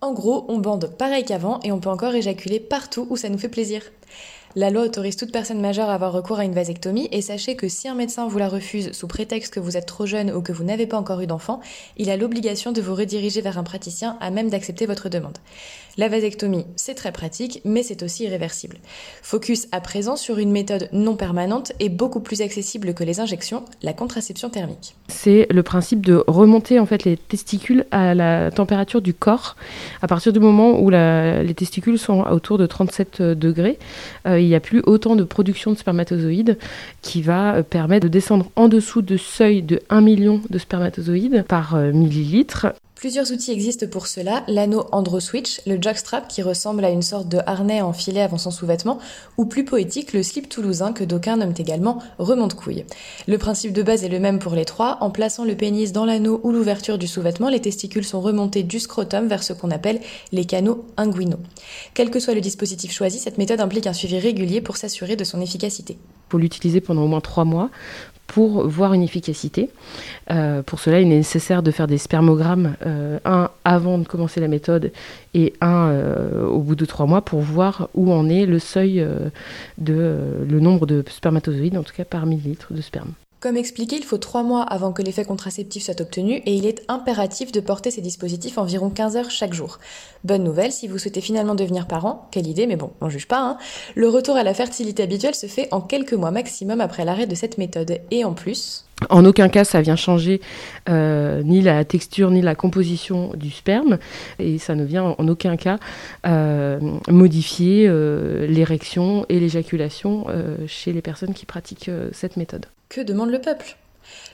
En 0.00 0.12
gros, 0.12 0.44
on 0.48 0.58
bande 0.58 0.90
pareil 0.98 1.24
qu'avant 1.24 1.60
et 1.62 1.70
on 1.70 1.78
peut 1.78 1.88
encore 1.88 2.16
éjaculer 2.16 2.58
partout 2.58 3.06
où 3.10 3.16
ça 3.16 3.28
nous 3.28 3.38
fait 3.38 3.48
plaisir. 3.48 3.82
La 4.58 4.70
loi 4.70 4.82
autorise 4.82 5.14
toute 5.14 5.30
personne 5.30 5.60
majeure 5.60 5.88
à 5.88 5.94
avoir 5.94 6.10
recours 6.10 6.40
à 6.40 6.44
une 6.44 6.52
vasectomie 6.52 7.08
et 7.12 7.22
sachez 7.22 7.54
que 7.54 7.68
si 7.68 7.86
un 7.86 7.94
médecin 7.94 8.26
vous 8.26 8.38
la 8.38 8.48
refuse 8.48 8.90
sous 8.90 9.06
prétexte 9.06 9.54
que 9.54 9.60
vous 9.60 9.76
êtes 9.76 9.86
trop 9.86 10.04
jeune 10.04 10.32
ou 10.32 10.42
que 10.42 10.50
vous 10.50 10.64
n'avez 10.64 10.88
pas 10.88 10.98
encore 10.98 11.20
eu 11.20 11.28
d'enfant, 11.28 11.60
il 11.96 12.10
a 12.10 12.16
l'obligation 12.16 12.72
de 12.72 12.80
vous 12.80 12.96
rediriger 12.96 13.40
vers 13.40 13.56
un 13.56 13.62
praticien 13.62 14.16
à 14.20 14.32
même 14.32 14.50
d'accepter 14.50 14.86
votre 14.86 15.08
demande. 15.08 15.38
La 15.98 16.06
vasectomie, 16.06 16.64
c'est 16.76 16.94
très 16.94 17.10
pratique, 17.10 17.60
mais 17.64 17.82
c'est 17.82 18.04
aussi 18.04 18.22
irréversible. 18.22 18.76
Focus 19.20 19.66
à 19.72 19.80
présent 19.80 20.14
sur 20.14 20.38
une 20.38 20.52
méthode 20.52 20.88
non 20.92 21.16
permanente 21.16 21.72
et 21.80 21.88
beaucoup 21.88 22.20
plus 22.20 22.40
accessible 22.40 22.94
que 22.94 23.02
les 23.02 23.18
injections, 23.18 23.64
la 23.82 23.92
contraception 23.92 24.48
thermique. 24.48 24.94
C'est 25.08 25.48
le 25.50 25.64
principe 25.64 26.06
de 26.06 26.22
remonter 26.28 26.78
en 26.78 26.86
fait 26.86 27.02
les 27.02 27.16
testicules 27.16 27.84
à 27.90 28.14
la 28.14 28.52
température 28.52 29.02
du 29.02 29.12
corps. 29.12 29.56
À 30.00 30.06
partir 30.06 30.32
du 30.32 30.38
moment 30.38 30.80
où 30.80 30.88
les 30.88 31.54
testicules 31.56 31.98
sont 31.98 32.20
autour 32.20 32.58
de 32.58 32.66
37 32.66 33.20
degrés, 33.20 33.80
euh, 34.24 34.38
il 34.38 34.46
n'y 34.46 34.54
a 34.54 34.60
plus 34.60 34.82
autant 34.86 35.16
de 35.16 35.24
production 35.24 35.72
de 35.72 35.78
spermatozoïdes 35.78 36.58
qui 37.02 37.22
va 37.22 37.56
euh, 37.56 37.62
permettre 37.64 38.04
de 38.04 38.08
descendre 38.08 38.52
en 38.54 38.68
dessous 38.68 39.02
de 39.02 39.16
seuil 39.16 39.62
de 39.62 39.80
1 39.90 40.00
million 40.00 40.40
de 40.48 40.58
spermatozoïdes 40.58 41.44
par 41.48 41.74
euh, 41.74 41.90
millilitre. 41.90 42.68
Plusieurs 42.98 43.30
outils 43.30 43.52
existent 43.52 43.86
pour 43.86 44.08
cela, 44.08 44.42
l'anneau 44.48 44.86
AndroSwitch, 44.90 45.60
le 45.68 45.80
jockstrap 45.80 46.26
qui 46.26 46.42
ressemble 46.42 46.84
à 46.84 46.90
une 46.90 47.02
sorte 47.02 47.28
de 47.28 47.38
harnais 47.46 47.80
enfilé 47.80 48.20
avant 48.20 48.38
son 48.38 48.50
sous-vêtement, 48.50 48.98
ou 49.36 49.44
plus 49.44 49.64
poétique, 49.64 50.12
le 50.12 50.24
slip 50.24 50.48
toulousain 50.48 50.92
que 50.92 51.04
d'aucuns 51.04 51.36
nomment 51.36 51.54
également 51.56 52.02
remonte-couille. 52.18 52.84
Le 53.28 53.38
principe 53.38 53.72
de 53.72 53.84
base 53.84 54.02
est 54.02 54.08
le 54.08 54.18
même 54.18 54.40
pour 54.40 54.56
les 54.56 54.64
trois, 54.64 54.98
en 55.00 55.10
plaçant 55.10 55.44
le 55.44 55.54
pénis 55.54 55.92
dans 55.92 56.04
l'anneau 56.04 56.40
ou 56.42 56.50
l'ouverture 56.50 56.98
du 56.98 57.06
sous-vêtement, 57.06 57.48
les 57.48 57.60
testicules 57.60 58.04
sont 58.04 58.20
remontés 58.20 58.64
du 58.64 58.80
scrotum 58.80 59.28
vers 59.28 59.44
ce 59.44 59.52
qu'on 59.52 59.70
appelle 59.70 60.00
les 60.32 60.44
canaux 60.44 60.84
inguinaux. 60.96 61.38
Quel 61.94 62.10
que 62.10 62.18
soit 62.18 62.34
le 62.34 62.40
dispositif 62.40 62.90
choisi, 62.90 63.20
cette 63.20 63.38
méthode 63.38 63.60
implique 63.60 63.86
un 63.86 63.92
suivi 63.92 64.18
régulier 64.18 64.60
pour 64.60 64.76
s'assurer 64.76 65.14
de 65.14 65.22
son 65.22 65.40
efficacité. 65.40 65.98
Faut 66.30 66.38
l'utiliser 66.38 66.80
pendant 66.80 67.04
au 67.04 67.06
moins 67.06 67.20
3 67.20 67.44
mois 67.44 67.70
pour 68.28 68.68
voir 68.68 68.92
une 68.92 69.02
efficacité. 69.02 69.70
Euh, 70.30 70.62
pour 70.62 70.78
cela, 70.78 71.00
il 71.00 71.10
est 71.10 71.16
nécessaire 71.16 71.62
de 71.62 71.70
faire 71.72 71.88
des 71.88 71.98
spermogrammes, 71.98 72.76
euh, 72.86 73.18
un 73.24 73.50
avant 73.64 73.98
de 73.98 74.06
commencer 74.06 74.38
la 74.40 74.48
méthode 74.48 74.92
et 75.34 75.54
un 75.60 75.88
euh, 75.88 76.46
au 76.46 76.60
bout 76.60 76.76
de 76.76 76.84
3 76.84 77.06
mois 77.06 77.22
pour 77.22 77.40
voir 77.40 77.88
où 77.94 78.12
en 78.12 78.28
est 78.28 78.46
le 78.46 78.58
seuil 78.58 79.00
euh, 79.00 79.30
de 79.78 79.94
euh, 79.96 80.44
le 80.48 80.60
nombre 80.60 80.86
de 80.86 81.02
spermatozoïdes, 81.08 81.78
en 81.78 81.82
tout 81.82 81.94
cas 81.94 82.04
par 82.04 82.26
millilitre 82.26 82.72
de 82.72 82.82
sperme. 82.82 83.12
Comme 83.40 83.56
expliqué, 83.56 83.94
il 83.94 84.02
faut 84.02 84.18
3 84.18 84.42
mois 84.42 84.62
avant 84.62 84.92
que 84.92 85.00
l'effet 85.00 85.24
contraceptif 85.24 85.84
soit 85.84 86.00
obtenu 86.00 86.42
et 86.44 86.54
il 86.54 86.66
est 86.66 86.82
impératif 86.88 87.52
de 87.52 87.60
porter 87.60 87.92
ces 87.92 88.00
dispositifs 88.00 88.58
environ 88.58 88.90
15 88.90 89.16
heures 89.16 89.30
chaque 89.30 89.54
jour. 89.54 89.78
Bonne 90.24 90.42
nouvelle, 90.42 90.72
si 90.72 90.88
vous 90.88 90.98
souhaitez 90.98 91.20
finalement 91.20 91.54
devenir 91.54 91.86
parent, 91.86 92.26
quelle 92.32 92.48
idée, 92.48 92.66
mais 92.66 92.74
bon, 92.74 92.90
on 93.00 93.08
juge 93.08 93.28
pas, 93.28 93.38
hein, 93.38 93.58
le 93.94 94.08
retour 94.08 94.34
à 94.34 94.42
la 94.42 94.54
fertilité 94.54 95.04
habituelle 95.04 95.36
se 95.36 95.46
fait 95.46 95.68
en 95.70 95.80
quelques 95.80 96.14
mois 96.14 96.32
maximum 96.32 96.80
après 96.80 97.04
l'arrêt 97.04 97.28
de 97.28 97.36
cette 97.36 97.58
méthode. 97.58 98.00
Et 98.10 98.24
en 98.24 98.34
plus, 98.34 98.87
En 99.10 99.24
aucun 99.24 99.48
cas, 99.48 99.64
ça 99.64 99.80
vient 99.80 99.96
changer 99.96 100.40
euh, 100.88 101.42
ni 101.42 101.62
la 101.62 101.84
texture 101.84 102.30
ni 102.30 102.42
la 102.42 102.54
composition 102.54 103.32
du 103.34 103.50
sperme, 103.50 103.98
et 104.38 104.58
ça 104.58 104.74
ne 104.74 104.84
vient 104.84 105.14
en 105.16 105.28
aucun 105.28 105.56
cas 105.56 105.78
euh, 106.26 106.80
modifier 107.08 107.86
euh, 107.88 108.46
l'érection 108.46 109.24
et 109.28 109.38
l'éjaculation 109.40 110.26
chez 110.66 110.92
les 110.92 111.02
personnes 111.02 111.34
qui 111.34 111.46
pratiquent 111.46 111.90
cette 112.12 112.36
méthode. 112.36 112.66
que 112.88 113.00
demande 113.00 113.30
le 113.30 113.40
peuple? 113.40 113.76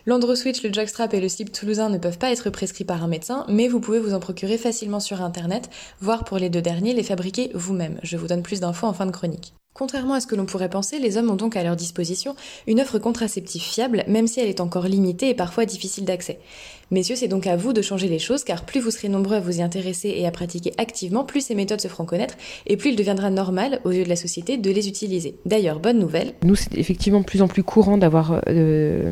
L'Androswitch, 0.07 0.63
le 0.63 0.71
jockstrap 0.71 1.15
et 1.15 1.21
le 1.21 1.31
slip 1.31 1.51
toulousain 1.51 1.89
ne 1.89 1.97
peuvent 1.97 2.19
pas 2.19 2.31
être 2.31 2.51
prescrits 2.51 2.85
par 2.85 3.03
un 3.03 3.09
médecin, 3.09 3.47
mais 3.49 3.69
vous 3.69 3.81
pouvez 3.81 3.99
vous 3.99 4.13
en 4.13 4.21
procurer 4.21 4.59
facilement 4.59 5.01
sur 5.01 5.23
internet, 5.23 5.71
voire 6.01 6.25
pour 6.25 6.37
les 6.37 6.51
deux 6.51 6.61
derniers, 6.61 6.93
les 6.93 7.03
fabriquer 7.03 7.51
vous-même. 7.55 7.99
Je 8.03 8.19
vous 8.19 8.27
donne 8.27 8.43
plus 8.43 8.61
d'infos 8.61 8.87
en 8.87 8.93
fin 8.93 9.07
de 9.07 9.13
chronique. 9.13 9.55
Contrairement 9.73 10.15
à 10.15 10.21
ce 10.21 10.29
que 10.29 10.37
l'on 10.37 10.47
pourrait 10.47 10.69
penser, 10.69 11.01
les 11.01 11.17
hommes 11.17 11.31
ont 11.31 11.37
donc 11.37 11.57
à 11.57 11.65
leur 11.65 11.75
disposition 11.75 12.37
une 12.67 12.81
offre 12.81 12.99
contraceptive 13.01 13.63
fiable, 13.63 14.05
même 14.07 14.29
si 14.29 14.41
elle 14.41 14.49
est 14.49 14.61
encore 14.61 14.87
limitée 14.87 15.31
et 15.31 15.35
parfois 15.35 15.65
difficile 15.65 16.05
d'accès. 16.05 16.39
Messieurs, 16.91 17.17
c'est 17.17 17.29
donc 17.29 17.47
à 17.47 17.57
vous 17.57 17.73
de 17.73 17.83
changer 17.83 18.09
les 18.09 18.19
choses, 18.19 18.45
car 18.45 18.65
plus 18.65 18.81
vous 18.81 18.91
serez 18.91 19.09
nombreux 19.09 19.37
à 19.37 19.41
vous 19.41 19.59
y 19.59 19.63
intéresser 19.63 20.15
et 20.17 20.27
à 20.27 20.31
pratiquer 20.31 20.73
activement, 20.77 21.25
plus 21.25 21.47
ces 21.47 21.55
méthodes 21.55 21.81
se 21.81 21.89
feront 21.89 22.05
connaître, 22.05 22.35
et 22.67 22.77
plus 22.77 22.91
il 22.91 22.97
deviendra 22.97 23.31
normal, 23.31 23.81
aux 23.85 23.91
yeux 23.91 24.05
de 24.05 24.09
la 24.09 24.17
société, 24.17 24.59
de 24.59 24.71
les 24.71 24.89
utiliser. 24.89 25.35
D'ailleurs, 25.47 25.81
bonne 25.81 25.99
nouvelle. 25.99 26.35
Nous, 26.43 26.57
c'est 26.57 26.77
effectivement 26.77 27.23
plus 27.23 27.43
en 27.43 27.49
plus 27.49 27.63
courant 27.63 27.97
d'avoir 27.97 28.43
euh, 28.49 29.11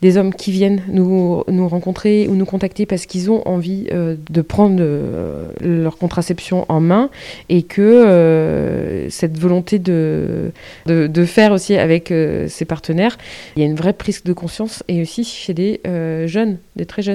des 0.00 0.16
hommes 0.16 0.32
qui 0.32 0.52
viennent 0.52 0.82
nous, 0.88 1.42
nous 1.48 1.68
rencontrer 1.68 2.28
ou 2.28 2.34
nous 2.34 2.46
contacter 2.46 2.86
parce 2.86 3.06
qu'ils 3.06 3.30
ont 3.30 3.46
envie 3.48 3.86
euh, 3.92 4.16
de 4.30 4.42
prendre 4.42 4.78
euh, 4.80 5.50
leur 5.60 5.98
contraception 5.98 6.66
en 6.68 6.80
main 6.80 7.10
et 7.48 7.62
que 7.62 9.06
cette 9.10 9.38
volonté 9.38 9.78
de, 9.78 10.52
de, 10.86 11.24
faire 11.24 11.52
aussi 11.52 11.76
avec 11.76 12.12
ses 12.48 12.64
partenaires, 12.64 13.18
il 13.56 13.62
y 13.62 13.62
a 13.64 13.68
une 13.68 13.74
vraie 13.74 13.92
prise 13.92 14.22
de 14.22 14.32
conscience 14.32 14.82
et 14.88 15.02
aussi 15.02 15.24
chez 15.24 15.54
des 15.54 15.80
jeunes, 16.26 16.58
des 16.76 16.86
très 16.86 17.02
jeunes 17.02 17.07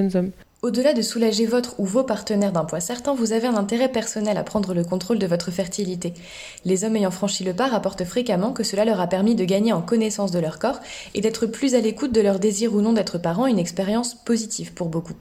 Au-delà 0.64 0.94
de 0.94 1.02
soulager 1.02 1.44
votre 1.44 1.78
ou 1.78 1.84
vos 1.84 2.04
partenaires 2.04 2.50
d'un 2.50 2.64
poids 2.64 2.80
certain, 2.80 3.14
vous 3.14 3.32
avez 3.32 3.46
un 3.46 3.54
intérêt 3.54 3.90
personnel 3.90 4.38
à 4.38 4.42
prendre 4.42 4.72
le 4.72 4.82
contrôle 4.82 5.18
de 5.18 5.26
votre 5.26 5.50
fertilité. 5.50 6.14
Les 6.64 6.84
hommes 6.84 6.96
ayant 6.96 7.10
franchi 7.10 7.44
le 7.44 7.52
pas 7.52 7.66
rapportent 7.66 8.04
fréquemment 8.04 8.52
que 8.52 8.62
cela 8.62 8.86
leur 8.86 8.98
a 8.98 9.06
permis 9.06 9.34
de 9.34 9.44
gagner 9.44 9.74
en 9.74 9.82
connaissance 9.82 10.30
de 10.30 10.38
leur 10.38 10.58
corps 10.58 10.80
et 11.12 11.20
d'être 11.20 11.44
plus 11.44 11.74
à 11.74 11.80
l'écoute 11.80 12.12
de 12.12 12.22
leur 12.22 12.38
désir 12.38 12.74
ou 12.74 12.80
non 12.80 12.94
d'être 12.94 13.18
parents, 13.18 13.46
une 13.46 13.58
expérience 13.58 14.14
positive 14.14 14.72
pour 14.72 14.88
beaucoup. 14.88 15.12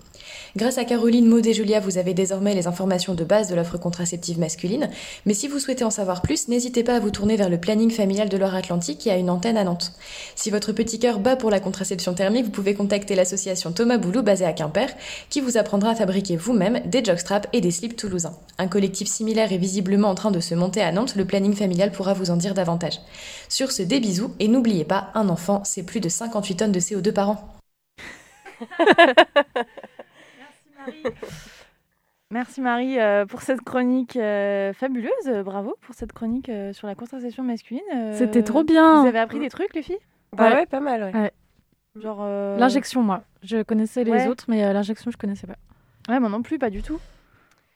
Grâce 0.55 0.77
à 0.77 0.85
Caroline, 0.85 1.27
Maud 1.27 1.47
et 1.47 1.53
Julia, 1.53 1.79
vous 1.79 1.97
avez 1.97 2.13
désormais 2.13 2.53
les 2.53 2.67
informations 2.67 3.15
de 3.15 3.23
base 3.23 3.49
de 3.49 3.55
l'offre 3.55 3.79
contraceptive 3.79 4.37
masculine, 4.37 4.87
mais 5.25 5.33
si 5.33 5.47
vous 5.47 5.57
souhaitez 5.57 5.83
en 5.83 5.89
savoir 5.89 6.21
plus, 6.21 6.47
n'hésitez 6.47 6.83
pas 6.83 6.97
à 6.97 6.99
vous 6.99 7.09
tourner 7.09 7.35
vers 7.37 7.49
le 7.49 7.59
planning 7.59 7.89
familial 7.89 8.29
de 8.29 8.37
Loire-Atlantique 8.37 8.99
qui 8.99 9.09
a 9.09 9.17
une 9.17 9.31
antenne 9.31 9.57
à 9.57 9.63
Nantes. 9.63 9.93
Si 10.35 10.51
votre 10.51 10.71
petit 10.71 10.99
cœur 10.99 11.17
bat 11.17 11.37
pour 11.37 11.49
la 11.49 11.59
contraception 11.59 12.13
thermique, 12.13 12.45
vous 12.45 12.51
pouvez 12.51 12.75
contacter 12.75 13.15
l'association 13.15 13.71
Thomas 13.71 13.97
Boulou 13.97 14.21
basée 14.21 14.45
à 14.45 14.53
Quimper, 14.53 14.89
qui 15.31 15.41
vous 15.41 15.57
apprendra 15.57 15.89
à 15.89 15.95
fabriquer 15.95 16.37
vous-même 16.37 16.81
des 16.85 17.03
jockstraps 17.03 17.49
et 17.51 17.59
des 17.59 17.71
slips 17.71 17.95
toulousains. 17.95 18.37
Un 18.59 18.67
collectif 18.67 19.07
similaire 19.07 19.51
est 19.51 19.57
visiblement 19.57 20.09
en 20.09 20.15
train 20.15 20.29
de 20.29 20.39
se 20.39 20.53
monter 20.53 20.81
à 20.81 20.91
Nantes, 20.91 21.15
le 21.15 21.25
planning 21.25 21.55
familial 21.55 21.91
pourra 21.91 22.13
vous 22.13 22.29
en 22.29 22.37
dire 22.37 22.53
davantage. 22.53 22.99
Sur 23.49 23.71
ce, 23.71 23.81
des 23.81 23.99
bisous, 23.99 24.35
et 24.39 24.47
n'oubliez 24.47 24.85
pas, 24.85 25.09
un 25.15 25.29
enfant, 25.29 25.63
c'est 25.65 25.81
plus 25.81 25.99
de 25.99 26.09
58 26.09 26.55
tonnes 26.57 26.71
de 26.71 26.79
CO2 26.79 27.11
par 27.11 27.29
an. 27.31 27.49
Merci 32.31 32.61
Marie 32.61 32.99
euh, 32.99 33.25
pour 33.27 33.41
cette 33.43 33.61
chronique 33.61 34.15
euh, 34.17 34.73
fabuleuse. 34.73 35.11
Bravo 35.45 35.75
pour 35.81 35.93
cette 35.93 36.13
chronique 36.13 36.49
euh, 36.49 36.73
sur 36.73 36.87
la 36.87 36.95
contraception 36.95 37.43
masculine. 37.43 37.81
Euh, 37.95 38.13
C'était 38.17 38.41
trop 38.41 38.63
bien. 38.63 39.01
Vous 39.01 39.07
avez 39.07 39.19
appris 39.19 39.39
des 39.39 39.49
trucs, 39.49 39.73
les 39.75 39.83
filles? 39.83 39.99
Bah 40.31 40.49
Ouais. 40.49 40.53
ouais, 40.55 40.65
pas 40.65 40.79
mal, 40.79 41.03
ouais. 41.03 41.13
Ouais. 41.15 41.31
Genre. 42.01 42.19
euh, 42.21 42.57
L'injection, 42.57 43.03
moi. 43.03 43.21
Je 43.43 43.61
connaissais 43.61 44.03
les 44.03 44.11
Ouais. 44.11 44.27
autres, 44.27 44.45
mais 44.47 44.63
euh, 44.65 44.73
l'injection, 44.73 45.11
je 45.11 45.17
connaissais 45.17 45.45
pas. 45.45 45.57
Ouais, 46.09 46.19
moi 46.19 46.27
non 46.29 46.41
plus, 46.41 46.57
pas 46.57 46.71
du 46.71 46.81
tout. 46.81 46.99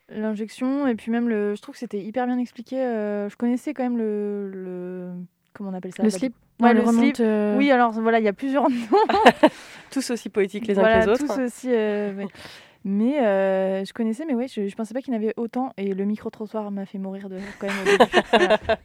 L'injection, 0.08 0.86
et 0.88 0.94
puis 0.96 1.12
même 1.12 1.28
le. 1.28 1.54
Je 1.54 1.62
trouve 1.62 1.74
que 1.74 1.78
c'était 1.78 2.00
hyper 2.00 2.26
bien 2.26 2.38
expliqué. 2.38 2.80
euh, 2.80 3.28
Je 3.28 3.36
connaissais 3.36 3.74
quand 3.74 3.84
même 3.84 3.98
le. 3.98 4.50
le... 4.52 5.10
Comment 5.52 5.70
on 5.70 5.74
appelle 5.74 5.94
ça? 5.94 6.02
Le 6.02 6.10
slip 6.10 6.34
Ouais, 6.60 6.68
Ouais, 6.68 6.74
le 6.74 6.80
le 6.80 6.86
remonte, 6.86 7.16
slip. 7.16 7.20
euh, 7.20 7.56
Oui, 7.56 7.70
alors 7.70 7.92
voilà, 7.92 8.18
il 8.18 8.24
y 8.24 8.28
a 8.28 8.32
plusieurs 8.32 8.68
noms. 8.70 8.76
Tous 9.92 10.10
aussi 10.10 10.28
poétiques 10.30 10.66
les 10.66 10.76
uns 10.78 10.82
voilà, 10.82 11.00
que 11.00 11.04
les 11.06 11.12
autres. 11.12 11.26
tous 11.36 11.40
aussi. 11.42 11.68
euh, 11.70 12.12
mais 12.16 12.26
mais, 12.84 13.20
euh, 13.22 13.84
je 13.84 13.92
connaissais, 13.92 14.24
mais 14.26 14.34
ouais, 14.34 14.46
je, 14.48 14.74
pensais 14.74 14.94
pas 14.94 15.00
qu'il 15.02 15.12
y 15.12 15.16
en 15.16 15.20
avait 15.20 15.34
autant. 15.36 15.72
Et 15.76 15.94
le 15.94 16.04
micro-trottoir 16.04 16.70
m'a 16.70 16.86
fait 16.86 16.98
mourir 16.98 17.28
de 17.28 17.36
rire 17.36 17.58
quand 17.58 17.66
même. 17.66 17.98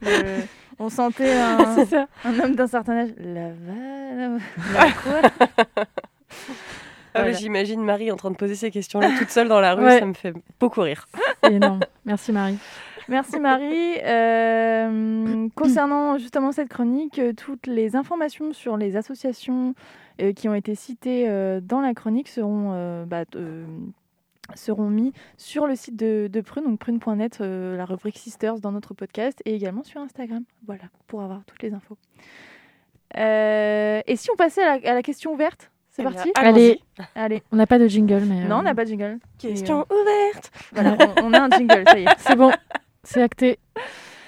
Le- 0.02 0.42
on 0.78 0.88
sentait 0.88 1.32
un, 2.24 2.38
homme 2.42 2.54
d'un 2.54 2.66
certain 2.66 2.98
âge. 3.04 3.10
La 3.18 3.48
va- 3.50 4.38
la 4.74 4.90
quoi 4.92 5.30
Ah 7.16 7.20
Voilà. 7.20 7.32
J'imagine 7.32 7.80
Marie 7.84 8.10
en 8.10 8.16
train 8.16 8.32
de 8.32 8.36
poser 8.36 8.56
ces 8.56 8.70
questions-là 8.72 9.10
toute 9.18 9.30
seule 9.30 9.46
dans 9.48 9.60
la 9.60 9.74
rue, 9.74 9.84
Ouais. 9.84 10.00
ça 10.00 10.06
me 10.06 10.14
fait 10.14 10.34
beaucoup 10.58 10.80
rire. 10.80 11.06
C'est 11.44 11.52
énorme. 11.52 11.80
Merci 12.04 12.32
Marie. 12.32 12.58
Merci 13.08 13.38
Marie. 13.40 13.98
Euh, 14.02 15.48
concernant 15.54 16.18
justement 16.18 16.52
cette 16.52 16.68
chronique, 16.68 17.18
euh, 17.18 17.32
toutes 17.32 17.66
les 17.66 17.96
informations 17.96 18.52
sur 18.52 18.76
les 18.76 18.96
associations 18.96 19.74
euh, 20.20 20.32
qui 20.32 20.48
ont 20.48 20.54
été 20.54 20.74
citées 20.74 21.28
euh, 21.28 21.60
dans 21.60 21.80
la 21.80 21.94
chronique 21.94 22.28
seront, 22.28 22.70
euh, 22.72 23.04
bah, 23.04 23.24
euh, 23.36 23.64
seront 24.54 24.88
mis 24.88 25.12
sur 25.36 25.66
le 25.66 25.74
site 25.76 25.96
de, 25.96 26.28
de 26.32 26.40
Prune, 26.40 26.64
donc 26.64 26.78
prune.net, 26.78 27.38
euh, 27.40 27.76
la 27.76 27.84
rubrique 27.84 28.18
Sisters 28.18 28.58
dans 28.60 28.72
notre 28.72 28.94
podcast 28.94 29.40
et 29.44 29.54
également 29.54 29.82
sur 29.82 30.00
Instagram. 30.00 30.44
Voilà, 30.66 30.84
pour 31.06 31.22
avoir 31.22 31.44
toutes 31.46 31.62
les 31.62 31.72
infos. 31.74 31.96
Euh, 33.16 34.00
et 34.06 34.16
si 34.16 34.30
on 34.30 34.36
passait 34.36 34.62
à 34.62 34.78
la, 34.78 34.90
à 34.90 34.94
la 34.94 35.02
question 35.02 35.32
ouverte 35.32 35.70
C'est 35.90 36.02
Eh 36.02 36.04
parti? 36.04 36.32
Allez, 36.34 36.80
Allez. 37.14 37.42
on 37.52 37.56
n'a 37.56 37.66
pas 37.66 37.78
de 37.78 37.86
jingle, 37.86 38.24
mais. 38.26 38.44
Non, 38.44 38.56
euh, 38.56 38.60
on 38.60 38.62
n'a 38.62 38.74
pas 38.74 38.84
de 38.84 38.90
jingle. 38.90 39.18
Question 39.38 39.86
ouverte 39.90 40.50
Voilà, 40.72 40.96
on, 41.22 41.26
on 41.26 41.32
a 41.32 41.42
un 41.42 41.50
jingle, 41.50 41.84
ça 41.86 41.98
y 41.98 42.04
est. 42.04 42.08
C'est 42.18 42.34
bon, 42.36 42.50
c'est 43.04 43.22
acté. 43.22 43.58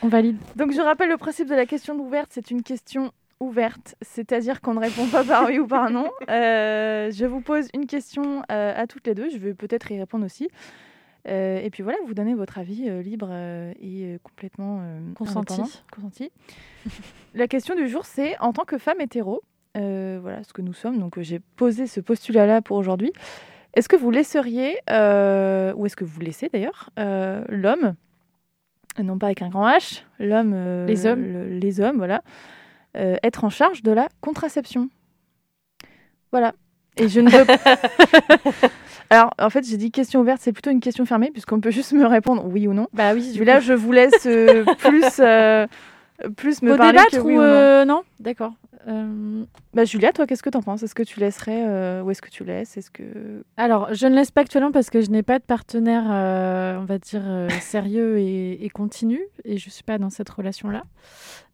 On 0.03 0.09
valide. 0.09 0.37
Donc 0.57 0.73
je 0.73 0.81
rappelle 0.81 1.09
le 1.09 1.17
principe 1.17 1.49
de 1.49 1.55
la 1.55 1.67
question 1.67 1.97
ouverte, 1.99 2.31
c'est 2.33 2.51
une 2.51 2.63
question 2.63 3.13
ouverte, 3.41 3.97
c'est-à-dire 4.03 4.61
qu'on 4.61 4.75
ne 4.75 4.81
répond 4.81 5.07
pas 5.07 5.25
par 5.25 5.47
oui 5.47 5.59
ou 5.59 5.67
par 5.67 5.91
non. 5.91 6.11
Euh, 6.29 7.11
je 7.13 7.25
vous 7.25 7.41
pose 7.41 7.69
une 7.73 7.87
question 7.87 8.43
euh, 8.51 8.73
à 8.75 8.87
toutes 8.87 9.07
les 9.07 9.15
deux, 9.15 9.31
je 9.31 9.39
vais 9.39 9.55
peut-être 9.55 9.91
y 9.93 9.99
répondre 9.99 10.25
aussi. 10.25 10.49
Euh, 11.29 11.61
et 11.61 11.71
puis 11.71 11.83
voilà, 11.83 11.99
vous 12.07 12.15
donnez 12.15 12.35
votre 12.35 12.59
avis 12.59 12.91
libre 13.03 13.33
et 13.33 14.19
complètement 14.23 14.83
Consenti. 15.15 15.63
consenti. 15.93 16.31
la 17.35 17.47
question 17.47 17.75
du 17.75 17.89
jour, 17.89 18.05
c'est 18.05 18.39
en 18.39 18.53
tant 18.53 18.65
que 18.65 18.79
femme 18.79 19.01
hétéro, 19.01 19.43
voilà 19.75 20.43
ce 20.43 20.53
que 20.53 20.63
nous 20.63 20.73
sommes. 20.73 20.99
Donc 20.99 21.21
j'ai 21.21 21.41
posé 21.57 21.87
ce 21.87 22.01
postulat-là 22.01 22.61
pour 22.61 22.77
aujourd'hui. 22.77 23.13
Est-ce 23.75 23.89
que 23.89 23.97
vous 23.97 24.11
laisseriez, 24.11 24.73
ou 24.89 25.87
est-ce 25.87 25.97
que 25.97 26.05
vous 26.05 26.21
laissez 26.21 26.49
d'ailleurs, 26.49 26.91
l'homme, 27.49 27.95
non 29.03 29.19
pas 29.19 29.27
avec 29.27 29.43
un 29.43 29.49
grand 29.49 29.67
H, 29.69 30.03
l'homme, 30.19 30.53
euh, 30.55 30.87
Les 30.87 31.07
hommes. 31.07 31.23
le- 31.23 31.49
les 31.59 31.81
hommes, 31.81 31.97
voilà, 31.97 32.23
euh, 32.97 33.17
être 33.23 33.45
en 33.45 33.51
charge 33.51 33.83
de 33.83 33.93
la 33.93 34.09
contraception 34.21 34.89
Voilà. 36.33 36.53
Et 36.99 37.09
je 37.09 37.21
ne 37.21 37.31
veux 37.31 37.45
Alors, 39.11 39.33
en 39.39 39.51
fait, 39.51 39.65
j'ai 39.65 39.77
dit 39.77 39.91
question 39.93 40.21
ouverte, 40.21 40.41
c'est 40.43 40.53
plutôt 40.53 40.71
une 40.71 40.81
question 40.81 41.05
fermée, 41.07 41.31
puisqu'on 41.31 41.61
peut 41.61 41.71
juste 41.71 41.93
me 41.93 42.07
répondre 42.07 42.45
oui 42.47 42.67
ou 42.67 42.73
non. 42.73 42.89
Bah 42.93 43.13
oui. 43.15 43.37
Mais 43.39 43.45
là, 43.45 43.61
je 43.61 43.73
vous 43.73 43.93
laisse 43.93 44.27
euh, 44.27 44.65
plus, 44.79 45.05
plus 46.37 46.63
me 46.63 46.71
Faut 46.73 46.77
parler 46.77 46.93
débattre 46.99 47.17
que 47.17 47.21
ou 47.21 47.27
oui 47.27 47.35
ou 47.35 47.39
non. 47.39 47.43
euh, 47.45 47.85
non? 47.85 48.03
D'accord. 48.21 48.53
Euh, 48.89 49.43
Bah, 49.75 49.85
Julia, 49.85 50.13
toi, 50.13 50.27
qu'est-ce 50.27 50.43
que 50.43 50.51
t'en 50.51 50.63
penses? 50.63 50.83
Est-ce 50.83 50.95
que 50.95 51.03
tu 51.03 51.19
laisserais 51.21 51.65
euh, 51.67 52.03
ou 52.03 52.11
est-ce 52.13 52.23
que 52.23 52.31
tu 52.31 52.45
laisses? 52.45 52.77
Est-ce 52.77 52.91
que 52.91 53.45
Alors, 53.57 53.93
je 53.93 54.07
ne 54.07 54.15
laisse 54.15 54.31
pas 54.31 54.43
actuellement 54.43 54.71
parce 54.73 54.91
que 54.91 55.01
je 55.01 55.11
n'ai 55.11 55.23
pas 55.25 55.39
de 55.41 55.45
partenaire, 55.45 56.05
euh, 56.09 56.79
on 56.79 56.85
va 56.85 56.99
dire, 56.99 57.23
euh, 57.25 57.49
sérieux 57.61 58.19
et, 58.19 58.65
et 58.65 58.69
continu, 58.71 59.21
et 59.45 59.59
je 59.59 59.67
ne 59.67 59.71
suis 59.73 59.83
pas 59.83 59.99
dans 59.99 60.11
cette 60.11 60.31
relation-là. 60.31 60.85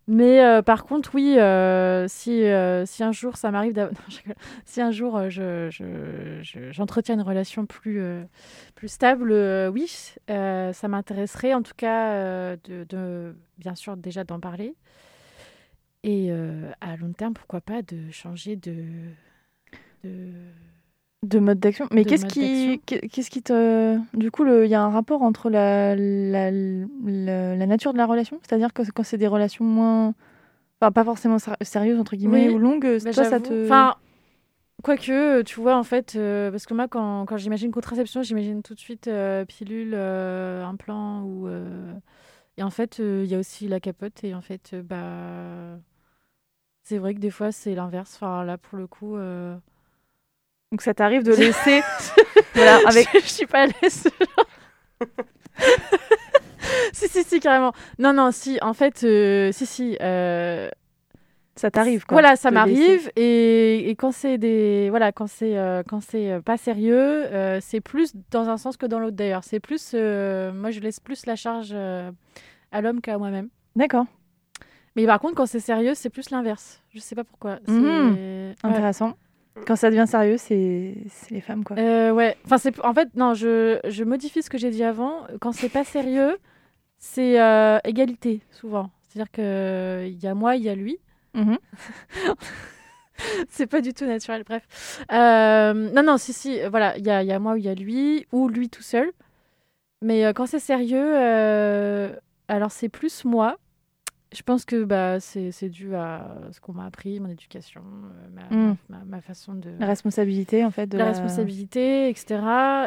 Mais 0.08 0.44
euh, 0.44 0.62
par 0.62 0.84
contre, 0.84 1.14
oui, 1.14 1.36
euh, 1.38 2.06
si, 2.08 2.42
euh, 2.44 2.84
si 2.86 3.04
un 3.04 3.12
jour 3.12 3.36
ça 3.36 3.50
m'arrive. 3.50 3.90
Si 4.64 4.80
un 4.80 4.90
jour 4.90 5.16
euh, 5.16 5.28
je, 5.30 6.40
j'entretiens 6.70 7.14
une 7.14 7.22
relation 7.22 7.66
plus, 7.66 8.02
plus 8.74 8.88
stable, 8.88 9.32
oui, 9.72 9.86
ça 10.28 10.88
m'intéresserait 10.88 11.54
en 11.54 11.62
tout 11.62 11.74
cas 11.76 12.56
de, 12.56 12.84
de- 12.88 13.36
bien 13.58 13.74
sûr 13.74 13.96
déjà 13.96 14.24
d'en 14.24 14.40
parler. 14.40 14.74
Et 16.04 16.30
à 16.80 16.96
long 16.96 17.12
terme, 17.12 17.34
pourquoi 17.34 17.60
pas 17.60 17.82
de 17.82 18.10
changer 18.10 18.56
de... 18.56 18.84
de... 20.04 20.32
de 21.22 21.38
mode 21.38 21.60
d'action 21.60 21.86
Mais 21.92 22.04
qu'est-ce 22.04 22.26
qui, 22.26 22.80
qu'est- 22.84 23.08
qu'est-ce 23.08 23.30
qui 23.30 23.42
te, 23.42 23.96
du 24.16 24.30
coup, 24.30 24.44
il 24.46 24.66
y 24.68 24.74
a 24.74 24.82
un 24.82 24.90
rapport 24.90 25.22
entre 25.22 25.50
la, 25.50 25.94
la, 25.94 26.50
la- 26.50 27.56
la 27.56 27.66
nature 27.66 27.92
de 27.92 27.98
la 27.98 28.06
relation, 28.06 28.38
c'est-à-dire 28.42 28.72
que 28.72 28.82
quand 28.90 29.04
c'est 29.04 29.18
des 29.18 29.28
relations 29.28 29.64
moins, 29.64 30.14
enfin 30.80 30.90
pas 30.90 31.04
forcément 31.04 31.36
sérieuses 31.62 32.00
entre 32.00 32.16
guillemets 32.16 32.48
Oui, 32.48 32.54
ou 32.54 32.58
longues, 32.58 32.98
Bah, 33.04 33.12
toi 33.12 33.24
ça 33.24 33.38
te, 33.40 33.64
Enfin, 33.66 33.94
quoique, 34.82 35.42
tu 35.42 35.60
vois, 35.60 35.76
en 35.76 35.84
fait, 35.84 36.14
euh, 36.16 36.50
parce 36.50 36.66
que 36.66 36.74
moi, 36.74 36.88
quand, 36.88 37.24
quand 37.26 37.36
j'imagine 37.36 37.70
contraception, 37.70 38.22
j'imagine 38.22 38.62
tout 38.62 38.74
de 38.74 38.80
suite 38.80 39.06
euh, 39.08 39.44
pilule, 39.44 39.92
euh, 39.94 40.64
implant 40.64 41.22
ou. 41.22 41.48
Et 42.58 42.62
en 42.62 42.70
fait, 42.70 42.98
il 42.98 43.24
y 43.26 43.34
a 43.34 43.38
aussi 43.38 43.68
la 43.68 43.80
capote, 43.80 44.24
et 44.24 44.34
en 44.34 44.42
fait, 44.42 44.74
bah. 44.84 45.78
C'est 46.82 46.98
vrai 46.98 47.14
que 47.14 47.20
des 47.20 47.30
fois, 47.30 47.52
c'est 47.52 47.74
l'inverse. 47.76 48.16
Enfin, 48.16 48.44
là, 48.44 48.58
pour 48.58 48.76
le 48.76 48.86
coup. 48.88 49.16
Donc 50.72 50.80
ça 50.80 50.94
t'arrive 50.94 51.22
de 51.22 51.34
laisser, 51.34 51.82
voilà, 52.54 52.78
avec, 52.88 53.06
je 53.12 53.28
suis 53.28 53.46
pas 53.46 53.64
à 53.64 53.66
l'aise. 53.66 54.08
si, 56.94 57.08
si, 57.08 57.22
si, 57.24 57.40
carrément. 57.40 57.72
Non, 57.98 58.14
non, 58.14 58.30
si, 58.32 58.58
en 58.62 58.72
fait, 58.72 59.04
euh, 59.04 59.52
si, 59.52 59.66
si. 59.66 59.98
euh, 60.00 60.70
ça 61.56 61.70
t'arrive 61.70 62.06
quoi. 62.06 62.14
Voilà, 62.14 62.36
ça 62.36 62.50
m'arrive 62.50 63.10
et, 63.16 63.90
et 63.90 63.94
quand 63.96 64.12
c'est 64.12 64.38
des 64.38 64.88
voilà 64.88 65.12
quand 65.12 65.26
c'est 65.26 65.58
euh, 65.58 65.82
quand 65.86 66.00
c'est 66.00 66.40
pas 66.42 66.56
sérieux, 66.56 67.26
c'est 67.60 67.82
plus 67.82 68.14
dans 68.30 68.48
un 68.48 68.56
sens 68.56 68.78
que 68.78 68.86
dans 68.86 68.98
l'autre 68.98 69.16
d'ailleurs. 69.16 69.44
C'est 69.44 69.60
plus 69.60 69.92
moi 69.92 70.70
je 70.70 70.80
laisse 70.80 70.98
plus 71.00 71.26
la 71.26 71.36
charge 71.36 71.74
à 71.74 72.80
l'homme 72.80 73.02
qu'à 73.02 73.18
moi-même. 73.18 73.50
D'accord, 73.76 74.06
Mais 74.96 75.04
par 75.04 75.20
contre 75.20 75.34
quand 75.34 75.44
c'est 75.44 75.60
sérieux, 75.60 75.92
c'est 75.94 76.08
plus 76.08 76.30
l'inverse. 76.30 76.80
Je 76.94 77.00
sais 77.00 77.14
pas 77.14 77.24
pourquoi. 77.24 77.58
Mhm. 77.68 78.54
Ouais. 78.64 78.92
Quand 79.66 79.76
ça 79.76 79.90
devient 79.90 80.06
sérieux, 80.08 80.38
c'est 80.38 80.94
les 81.30 81.40
femmes, 81.40 81.62
quoi. 81.64 81.76
Euh, 81.78 82.10
ouais. 82.10 82.36
Enfin, 82.44 82.58
c'est 82.58 82.78
en 82.84 82.94
fait 82.94 83.14
non, 83.14 83.34
je, 83.34 83.78
je 83.84 84.04
modifie 84.04 84.42
ce 84.42 84.50
que 84.50 84.58
j'ai 84.58 84.70
dit 84.70 84.82
avant. 84.82 85.26
Quand 85.40 85.52
c'est 85.52 85.68
pas 85.68 85.84
sérieux, 85.84 86.38
c'est 86.98 87.40
euh, 87.40 87.78
égalité 87.84 88.40
souvent. 88.50 88.90
C'est-à-dire 89.02 89.30
que 89.30 90.06
il 90.08 90.18
y 90.22 90.26
a 90.26 90.34
moi, 90.34 90.56
il 90.56 90.62
y 90.62 90.68
a 90.68 90.74
lui. 90.74 90.98
Mhm. 91.34 91.58
c'est 93.48 93.66
pas 93.66 93.82
du 93.82 93.92
tout 93.92 94.06
naturel. 94.06 94.42
Bref. 94.44 95.04
Euh, 95.12 95.72
non, 95.92 96.02
non, 96.02 96.16
si, 96.16 96.32
si. 96.32 96.58
Voilà, 96.70 96.96
il 96.96 97.04
y 97.04 97.10
a, 97.10 97.22
y 97.22 97.32
a 97.32 97.38
moi 97.38 97.52
ou 97.52 97.56
il 97.56 97.64
y 97.64 97.68
a 97.68 97.74
lui 97.74 98.26
ou 98.32 98.48
lui 98.48 98.70
tout 98.70 98.82
seul. 98.82 99.12
Mais 100.00 100.32
quand 100.34 100.46
c'est 100.46 100.58
sérieux, 100.58 101.14
alors 102.48 102.72
c'est 102.72 102.88
plus 102.88 103.24
moi. 103.24 103.58
Je 104.34 104.42
pense 104.42 104.64
que 104.64 104.84
bah, 104.84 105.20
c'est 105.20 105.68
dû 105.68 105.94
à 105.94 106.36
ce 106.52 106.60
qu'on 106.60 106.72
m'a 106.72 106.86
appris, 106.86 107.20
mon 107.20 107.28
éducation, 107.28 107.82
euh, 107.82 108.28
ma, 108.34 108.56
Mm. 108.56 108.76
ma, 108.88 108.98
ma- 109.04 109.20
façon 109.20 109.54
de. 109.54 109.70
La 109.78 109.86
responsabilité, 109.86 110.64
en 110.64 110.70
fait, 110.70 110.86
de 110.86 110.96
la 110.98 111.04
responsabilité, 111.06 112.08
etc. 112.08 112.40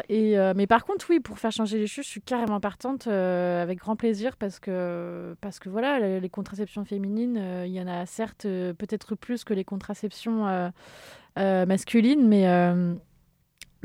Et, 0.08 0.38
euh, 0.38 0.52
mais 0.56 0.66
par 0.66 0.84
contre, 0.84 1.06
oui, 1.08 1.20
pour 1.20 1.38
faire 1.38 1.52
changer 1.52 1.78
les 1.78 1.86
choses, 1.86 2.04
je 2.04 2.10
suis 2.10 2.20
carrément 2.20 2.58
partante 2.60 3.06
euh, 3.06 3.62
avec 3.62 3.78
grand 3.78 3.94
plaisir 3.96 4.36
parce 4.36 4.58
que, 4.58 5.36
parce 5.40 5.58
que 5.60 5.68
voilà, 5.68 6.00
les, 6.00 6.20
les 6.20 6.28
contraceptions 6.28 6.84
féminines, 6.84 7.36
euh, 7.38 7.64
il 7.66 7.72
y 7.72 7.80
en 7.80 7.86
a 7.86 8.04
certes 8.06 8.42
peut-être 8.42 9.14
plus 9.14 9.44
que 9.44 9.54
les 9.54 9.64
contraceptions 9.64 10.46
masculines, 11.36 12.26
mais, 12.26 12.46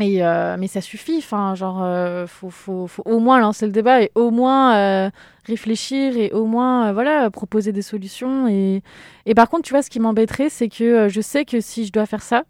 mais, 0.02 0.24
euh, 0.24 0.56
mais 0.60 0.68
ça 0.68 0.82
suffit. 0.82 1.18
Enfin, 1.20 1.56
genre, 1.56 1.82
euh, 1.84 2.26
faut, 2.26 2.50
faut, 2.50 2.88
faut 2.88 3.04
au 3.06 3.20
moins 3.20 3.40
lancer 3.40 3.66
le 3.66 3.72
débat 3.72 4.02
et 4.02 4.12
au 4.16 4.32
moins 4.32 4.76
euh, 4.76 5.10
réfléchir 5.46 6.18
et 6.18 6.32
au 6.32 6.46
moins 6.46 6.92
voilà, 6.92 7.30
proposer 7.30 7.72
des 7.72 7.82
solutions. 7.84 8.48
Et, 8.48 8.82
et 9.26 9.36
par 9.36 9.50
contre, 9.50 9.64
tu 9.64 9.74
vois, 9.74 9.84
ce 9.84 9.90
qui 9.90 10.00
m'embêterait, 10.00 10.50
c'est 10.50 10.70
que 10.70 11.08
je 11.08 11.22
sais 11.22 11.46
que 11.46 11.62
si 11.62 11.86
je 11.86 11.92
dois 11.92 12.06
faire 12.06 12.24
ça, 12.24 12.44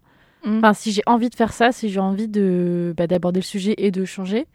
Mm. 0.44 0.58
Enfin, 0.58 0.74
si 0.74 0.90
j'ai 0.90 1.02
envie 1.06 1.30
de 1.30 1.36
faire 1.36 1.52
ça, 1.52 1.70
si 1.70 1.88
j'ai 1.88 2.00
envie 2.00 2.26
de 2.26 2.92
bah, 2.96 3.06
d'aborder 3.06 3.38
le 3.38 3.44
sujet 3.44 3.74
et 3.78 3.92
de 3.92 4.04
changer, 4.04 4.46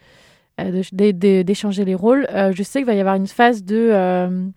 d'échanger 0.92 1.86
les 1.86 1.96
rôles, 1.96 2.28
je 2.30 2.62
sais 2.62 2.80
qu'il 2.80 2.86
va 2.86 2.94
y 2.94 3.00
avoir 3.00 3.16
une 3.16 3.28
phase 3.28 3.64
de 3.64 4.52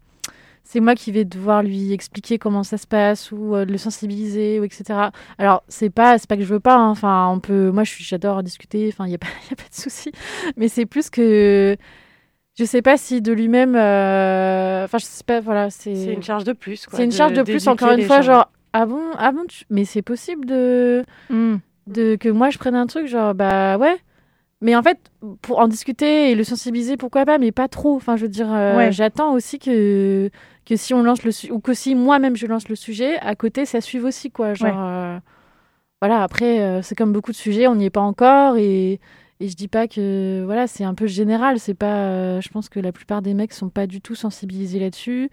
c'est 0.65 0.81
moi 0.81 0.95
qui 0.95 1.11
vais 1.13 1.25
devoir 1.25 1.63
lui 1.63 1.93
expliquer 1.93 2.39
comment 2.39 2.63
ça 2.63 2.77
se 2.79 2.87
passe 2.87 3.33
ou 3.33 3.55
euh, 3.57 3.65
le 3.65 3.77
sensibiliser 3.79 4.61
ou 4.61 4.65
etc. 4.65 5.11
Alors 5.39 5.63
c'est 5.69 5.91
pas 5.91 6.19
c'est 6.19 6.29
pas 6.29 6.37
que 6.37 6.43
je 6.45 6.53
veux 6.53 6.61
pas. 6.61 6.77
hein. 6.77 6.89
Enfin, 6.91 7.29
on 7.33 7.41
peut. 7.41 7.71
Moi, 7.71 7.83
j'adore 7.85 8.43
discuter. 8.43 8.89
Enfin, 8.93 9.07
il 9.07 9.13
y 9.13 9.15
a 9.15 9.19
pas 9.19 9.27
y 9.51 9.53
a 9.53 9.57
pas 9.57 9.69
de 9.69 9.75
souci. 9.75 10.13
Mais 10.57 10.69
c'est 10.69 10.87
plus 10.87 11.11
que 11.11 11.77
je 12.59 12.65
sais 12.65 12.83
pas 12.83 12.97
si 12.97 13.21
de 13.23 13.33
lui-même. 13.33 13.75
euh, 13.77 14.85
Enfin, 14.85 14.99
je 14.99 15.05
sais 15.05 15.25
pas. 15.25 15.41
Voilà, 15.41 15.71
c'est. 15.71 15.95
C'est 15.95 16.13
une 16.13 16.23
charge 16.23 16.45
de 16.45 16.53
plus. 16.53 16.87
quoi, 16.87 16.97
C'est 16.99 17.05
une 17.05 17.13
charge 17.13 17.33
de 17.33 17.43
plus. 17.43 17.67
Encore 17.69 17.93
une 17.93 18.03
fois, 18.03 18.21
gens. 18.21 18.33
genre 18.35 18.53
ah 18.73 18.87
bon, 18.87 19.03
ah 19.19 19.33
bon, 19.33 19.45
tu- 19.49 19.65
mais 19.71 19.85
c'est 19.85 20.03
possible 20.03 20.47
de 20.47 21.05
Mm. 21.29 21.57
de 21.89 22.15
que 22.17 22.29
moi 22.29 22.51
je 22.51 22.59
prenne 22.59 22.77
un 22.77 22.87
truc 22.87 23.07
genre 23.09 23.35
bah 23.35 23.79
ouais 23.79 23.97
mais 24.61 24.77
en 24.77 24.83
fait 24.83 24.99
pour 25.43 25.59
en 25.59 25.67
discuter 25.67 26.31
et 26.31 26.35
le 26.37 26.45
sensibiliser 26.45 26.97
pourquoi 26.97 27.25
pas 27.25 27.39
mais 27.39 27.51
pas 27.51 27.67
trop 27.67 27.97
enfin 27.97 28.17
je 28.17 28.23
veux 28.23 28.29
dire 28.29 28.47
euh, 28.53 28.77
Ouais. 28.77 28.93
j'attends 28.93 29.33
aussi 29.33 29.59
que 29.59 30.31
que 30.71 30.77
si 30.77 30.95
on 30.95 31.03
lance 31.03 31.25
le 31.25 31.33
su- 31.33 31.51
ou 31.53 31.59
que 31.61 31.75
si 31.75 31.95
moi-même 31.97 32.37
je 32.37 32.47
lance 32.47 32.69
le 32.69 32.77
sujet 32.77 33.19
à 33.19 33.35
côté 33.35 33.67
ça 33.67 33.81
suive 33.81 34.05
aussi 34.05 34.31
quoi 34.31 34.55
genre 34.55 34.69
Ouais. 34.69 34.75
euh, 34.79 35.19
voilà 36.01 36.23
après 36.23 36.61
euh, 36.61 36.81
c'est 36.83 36.95
comme 36.95 37.13
beaucoup 37.13 37.33
de 37.33 37.37
sujets 37.37 37.67
on 37.67 37.75
n'y 37.75 37.87
est 37.87 37.91
pas 37.91 38.01
encore 38.01 38.57
et 38.57 39.01
et 39.41 39.49
je 39.49 39.57
dis 39.57 39.69
pas 39.69 39.89
que 39.89 40.43
voilà 40.45 40.67
c'est 40.67 40.85
un 40.85 40.95
peu 40.95 41.07
général 41.07 41.59
c'est 41.59 41.75
pas 41.75 42.05
euh, 42.05 42.41
je 42.41 42.49
pense 42.51 42.69
que 42.69 42.79
la 42.81 42.93
plupart 42.93 43.21
des 43.21 43.35
mecs 43.35 43.53
sont 43.53 43.69
pas 43.69 43.87
du 43.87 44.01
tout 44.01 44.15
sensibilisés 44.15 44.79
là-dessus 44.79 45.29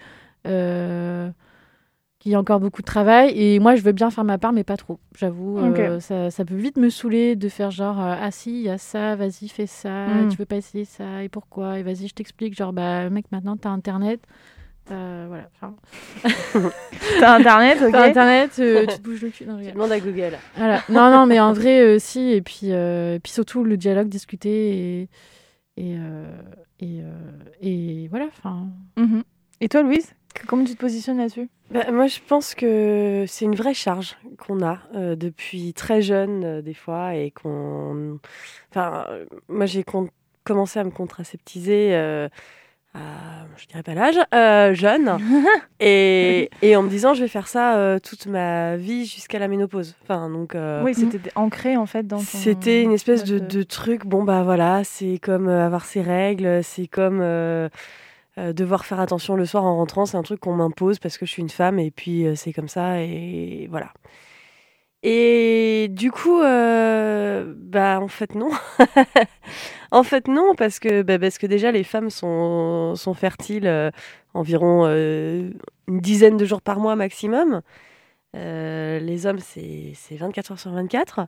qu'il 2.20 2.32
y 2.32 2.36
a 2.36 2.40
encore 2.40 2.60
beaucoup 2.60 2.82
de 2.82 2.88
travail. 2.88 3.32
Et 3.36 3.60
moi, 3.60 3.76
je 3.76 3.84
veux 3.84 3.92
bien 3.92 4.10
faire 4.10 4.24
ma 4.24 4.40
part, 4.40 4.52
mais 4.52 4.64
pas 4.64 4.76
trop. 4.76 5.00
J'avoue, 5.16 5.60
ça, 6.00 6.32
ça 6.32 6.46
peut 6.46 6.56
vite 6.56 6.78
me 6.78 6.90
saouler 6.90 7.36
de 7.36 7.48
faire 7.48 7.70
genre, 7.70 8.00
ah 8.00 8.32
si, 8.32 8.50
il 8.62 8.62
y 8.64 8.70
a 8.70 8.80
ça, 8.80 9.16
vas-y, 9.16 9.48
fais 9.50 9.68
ça, 9.68 10.08
Mm. 10.08 10.30
tu 10.30 10.38
veux 10.38 10.46
pas 10.46 10.56
essayer 10.56 10.84
ça, 10.86 11.24
et 11.24 11.30
pourquoi 11.30 11.78
Et 11.80 11.84
vas-y, 11.84 12.08
je 12.08 12.16
t'explique. 12.16 12.56
Genre, 12.56 12.74
bah, 12.74 13.10
mec, 13.12 13.26
maintenant, 13.32 13.56
t'as 13.56 13.70
Internet. 13.70 14.20
Euh, 14.92 15.26
voilà. 15.28 15.50
enfin, 15.56 15.76
T'as 17.20 17.36
Internet, 17.36 17.80
ok. 17.82 17.92
T'as 17.92 18.08
Internet, 18.10 18.52
euh, 18.60 18.86
tu 18.86 18.96
te 18.98 19.02
bouges 19.02 19.22
le 19.22 19.30
cul. 19.30 19.46
Non, 19.46 19.54
je 19.56 19.60
rigole. 19.60 19.74
Demande 19.74 19.92
à 19.92 20.00
Google. 20.00 20.38
Voilà. 20.56 20.82
Non, 20.90 21.12
non, 21.12 21.26
mais 21.26 21.40
en 21.40 21.54
vrai, 21.54 21.82
euh, 21.82 22.00
si. 22.00 22.32
Et 22.32 22.42
puis, 22.42 22.72
euh, 22.72 23.16
et 23.16 23.20
puis 23.20 23.32
surtout, 23.32 23.64
le 23.64 23.76
dialogue, 23.78 24.08
discuter. 24.10 24.70
Et, 24.70 25.02
et, 25.78 25.96
euh, 25.98 26.26
et, 26.80 27.02
euh, 27.02 27.12
et 27.62 28.08
voilà. 28.10 28.26
Enfin, 28.28 28.68
Mhm. 28.98 29.24
Et 29.60 29.70
toi, 29.70 29.82
Louise, 29.82 30.14
comment 30.48 30.64
tu 30.64 30.74
te 30.76 30.80
positionnes 30.80 31.18
là-dessus? 31.18 31.50
Bah, 31.72 31.92
moi, 31.92 32.08
je 32.08 32.20
pense 32.26 32.56
que 32.56 33.26
c'est 33.28 33.44
une 33.46 33.56
vraie 33.56 33.74
charge 33.74 34.16
qu'on 34.38 34.64
a 34.66 34.80
euh, 34.96 35.16
depuis 35.16 35.74
très 35.74 36.02
jeune, 36.02 36.44
euh, 36.46 36.62
des 36.62 36.74
fois, 36.76 37.16
et 37.16 37.32
qu'on. 37.32 38.20
Enfin, 38.72 39.06
moi, 39.50 39.66
j'ai 39.66 39.84
con- 39.84 40.10
commencé 40.46 40.80
à 40.80 40.84
me 40.86 40.92
contraceptiser 40.92 41.90
euh, 41.96 42.30
je 42.96 43.66
dirais 43.68 43.84
pas 43.84 43.94
l'âge, 43.94 44.18
euh, 44.34 44.74
jeune, 44.74 45.18
et, 45.80 46.50
et 46.62 46.76
en 46.76 46.84
me 46.84 46.90
disant, 46.90 47.14
je 47.14 47.22
vais 47.22 47.28
faire 47.28 47.48
ça 47.48 47.76
euh, 47.78 48.00
toute 48.00 48.26
ma 48.28 48.76
vie 48.78 49.06
jusqu'à 49.06 49.40
la 49.40 49.48
ménopause. 49.48 49.96
Enfin, 50.04 50.30
donc. 50.30 50.56
euh, 50.56 50.84
Oui, 50.84 50.94
c'était 50.94 51.20
ancré, 51.36 51.78
en 51.78 51.86
fait, 51.86 52.06
dans 52.08 52.18
ton... 52.18 52.24
c'était 52.24 52.82
une 52.84 52.92
espèce 52.94 53.24
de, 53.24 53.40
de 53.40 53.64
truc, 53.64 54.06
bon 54.06 54.24
bah 54.24 54.44
voilà, 54.44 54.84
c'est 54.84 55.20
comme 55.22 55.48
euh, 55.48 55.66
avoir 55.66 55.86
ses 55.86 56.02
règles, 56.02 56.64
c'est 56.64 56.88
comme 56.88 57.20
euh, 57.22 57.70
euh, 58.38 58.54
devoir 58.54 58.86
faire 58.86 59.00
attention 59.00 59.36
le 59.36 59.46
soir 59.46 59.64
en 59.64 59.76
rentrant, 59.78 60.06
c'est 60.06 60.18
un 60.18 60.24
truc 60.24 60.40
qu'on 60.40 60.54
m'impose 60.56 61.00
parce 61.00 61.18
que 61.18 61.26
je 61.26 61.32
suis 61.32 61.42
une 61.42 61.50
femme 61.50 61.80
et 61.80 61.90
puis 61.92 62.26
euh, 62.28 62.36
c'est 62.36 62.54
comme 62.54 62.68
ça 62.70 63.00
et 63.02 63.68
voilà. 63.72 63.92
Et 65.04 65.88
du 65.92 66.12
coup, 66.12 66.42
euh, 66.42 67.54
bah 67.56 68.00
en 68.02 68.08
fait 68.08 68.34
non. 68.36 68.50
en 69.92 70.04
fait 70.04 70.28
non, 70.28 70.56
parce 70.56 70.80
que, 70.80 71.02
bah, 71.02 71.20
parce 71.20 71.38
que 71.38 71.48
déjà 71.48 71.72
les 71.72 71.84
femmes 71.84 72.10
sont, 72.10 72.96
sont 72.96 73.14
fertiles 73.14 73.68
euh, 73.68 73.92
environ 74.34 74.86
euh, 74.86 75.50
une 75.88 76.00
dizaine 76.00 76.38
de 76.38 76.46
jours 76.46 76.62
par 76.62 76.80
mois 76.80 76.96
maximum. 76.96 77.62
Euh, 78.36 79.00
les 79.00 79.26
hommes, 79.26 79.40
c'est 79.40 79.94
c'est 79.96 80.16
24 80.16 80.52
heures 80.52 80.60
sur 80.60 80.72
24. 80.72 81.28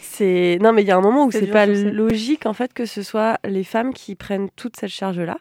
C'est 0.00 0.58
non, 0.60 0.72
mais 0.72 0.82
il 0.82 0.88
y 0.88 0.90
a 0.90 0.96
un 0.96 1.02
moment 1.02 1.26
où 1.26 1.30
C'est 1.30 1.46
pas 1.46 1.66
logique 1.66 2.46
en 2.46 2.54
fait 2.54 2.72
que 2.72 2.86
ce 2.86 3.02
soit 3.02 3.38
les 3.44 3.64
femmes 3.64 3.92
qui 3.92 4.14
prennent 4.14 4.48
toute 4.56 4.76
cette 4.76 4.90
charge-là. 4.90 5.38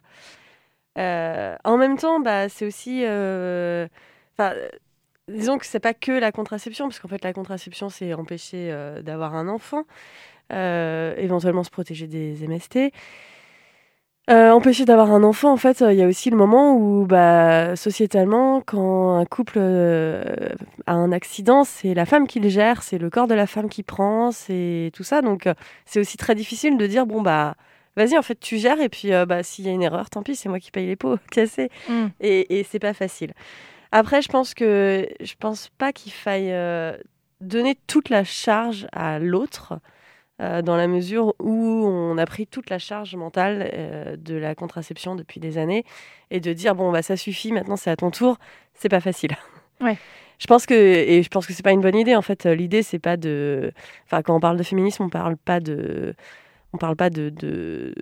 En 0.97 1.77
même 1.77 1.97
temps, 1.97 2.19
bah, 2.19 2.49
c'est 2.49 2.65
aussi, 2.65 3.03
enfin, 3.03 4.53
disons 5.29 5.57
que 5.57 5.65
c'est 5.65 5.79
pas 5.79 5.93
que 5.93 6.11
la 6.11 6.31
contraception, 6.33 6.87
parce 6.89 6.99
qu'en 6.99 7.07
fait 7.07 7.23
la 7.23 7.31
contraception 7.31 7.89
c'est 7.89 8.13
empêcher 8.13 8.75
d'avoir 9.01 9.35
un 9.35 9.47
enfant, 9.47 9.85
éventuellement 10.51 11.63
se 11.63 11.69
protéger 11.69 12.07
des 12.07 12.35
MST. 12.47 12.91
Euh, 14.29 14.51
empêcher 14.51 14.85
d'avoir 14.85 15.11
un 15.11 15.23
enfant, 15.23 15.51
en 15.51 15.57
fait, 15.57 15.81
euh, 15.81 15.91
il 15.91 15.97
y 15.97 16.03
a 16.03 16.07
aussi 16.07 16.29
le 16.29 16.37
moment 16.37 16.75
où, 16.75 17.07
bah, 17.07 17.75
sociétalement, 17.75 18.61
quand 18.61 19.17
un 19.17 19.25
couple 19.25 19.55
euh, 19.57 20.23
a 20.85 20.93
un 20.93 21.11
accident, 21.11 21.63
c'est 21.63 21.95
la 21.95 22.05
femme 22.05 22.27
qui 22.27 22.39
le 22.39 22.47
gère, 22.47 22.83
c'est 22.83 22.99
le 22.99 23.09
corps 23.09 23.25
de 23.25 23.33
la 23.33 23.47
femme 23.47 23.69
qui 23.69 23.81
prend, 23.81 24.31
c'est 24.31 24.91
tout 24.93 25.03
ça. 25.03 25.23
Donc, 25.23 25.47
euh, 25.47 25.55
c'est 25.85 25.99
aussi 25.99 26.15
très 26.17 26.35
difficile 26.35 26.77
de 26.77 26.85
dire, 26.85 27.07
bon, 27.07 27.23
bah, 27.23 27.55
vas-y, 27.95 28.19
en 28.19 28.21
fait, 28.21 28.39
tu 28.39 28.59
gères, 28.59 28.79
et 28.79 28.89
puis, 28.89 29.13
euh, 29.13 29.25
bah, 29.25 29.41
s'il 29.41 29.65
y 29.65 29.69
a 29.69 29.71
une 29.71 29.81
erreur, 29.81 30.11
tant 30.11 30.21
pis, 30.21 30.35
c'est 30.35 30.47
moi 30.49 30.59
qui 30.59 30.69
paye 30.69 30.85
les 30.85 30.95
pots 30.95 31.17
cassés. 31.31 31.71
Mm. 31.87 32.07
Et, 32.19 32.59
et 32.59 32.63
c'est 32.63 32.77
pas 32.77 32.93
facile. 32.93 33.33
Après, 33.91 34.21
je 34.21 34.29
pense 34.29 34.53
que 34.53 35.07
je 35.21 35.33
pense 35.39 35.69
pas 35.79 35.91
qu'il 35.91 36.11
faille 36.11 36.51
euh, 36.51 36.95
donner 37.41 37.75
toute 37.87 38.09
la 38.09 38.23
charge 38.23 38.85
à 38.91 39.17
l'autre. 39.17 39.79
Euh, 40.41 40.61
dans 40.61 40.77
la 40.77 40.87
mesure 40.87 41.35
où 41.39 41.85
on 41.85 42.17
a 42.17 42.25
pris 42.25 42.47
toute 42.47 42.69
la 42.69 42.79
charge 42.79 43.13
mentale 43.15 43.69
euh, 43.73 44.15
de 44.15 44.35
la 44.35 44.55
contraception 44.55 45.15
depuis 45.15 45.41
des 45.41 45.57
années 45.57 45.83
et 46.31 46.39
de 46.39 46.53
dire 46.53 46.75
bon 46.75 46.91
bah 46.93 47.01
ça 47.01 47.17
suffit 47.17 47.51
maintenant 47.51 47.75
c'est 47.75 47.89
à 47.89 47.97
ton 47.97 48.09
tour 48.11 48.37
c'est 48.73 48.89
pas 48.89 49.01
facile. 49.01 49.31
Ouais. 49.81 49.97
je 50.39 50.47
pense 50.47 50.65
que 50.65 50.73
et 50.73 51.23
je 51.23 51.29
pense 51.29 51.47
que 51.47 51.53
c'est 51.53 51.63
pas 51.63 51.71
une 51.71 51.79
bonne 51.79 51.95
idée 51.95 52.13
en 52.13 52.21
fait. 52.21 52.45
L'idée 52.45 52.83
c'est 52.83 52.99
pas 52.99 53.15
de 53.15 53.71
enfin 54.05 54.21
quand 54.21 54.35
on 54.35 54.41
parle 54.41 54.57
de 54.57 54.63
féminisme 54.63 55.03
on 55.03 55.09
parle 55.09 55.37
pas 55.37 55.61
de 55.61 56.15
on 56.73 56.77
parle 56.77 56.97
pas 56.97 57.09
de, 57.09 57.29
de 57.29 57.95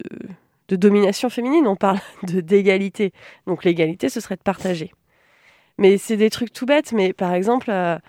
de 0.70 0.76
domination 0.76 1.30
féminine 1.30 1.68
on 1.68 1.76
parle 1.76 2.00
de 2.24 2.42
d'égalité. 2.42 3.14
Donc 3.46 3.64
l'égalité 3.64 4.10
ce 4.10 4.20
serait 4.20 4.38
de 4.38 4.42
partager. 4.42 4.92
Mais 5.78 6.00
c'est 6.00 6.18
des 6.18 6.32
trucs 6.32 6.52
tout 6.52 6.66
bêtes 6.66 6.94
mais 6.94 7.14
par 7.14 7.36
exemple 7.36 7.70
euh, 7.70 7.96
euh, 7.96 8.00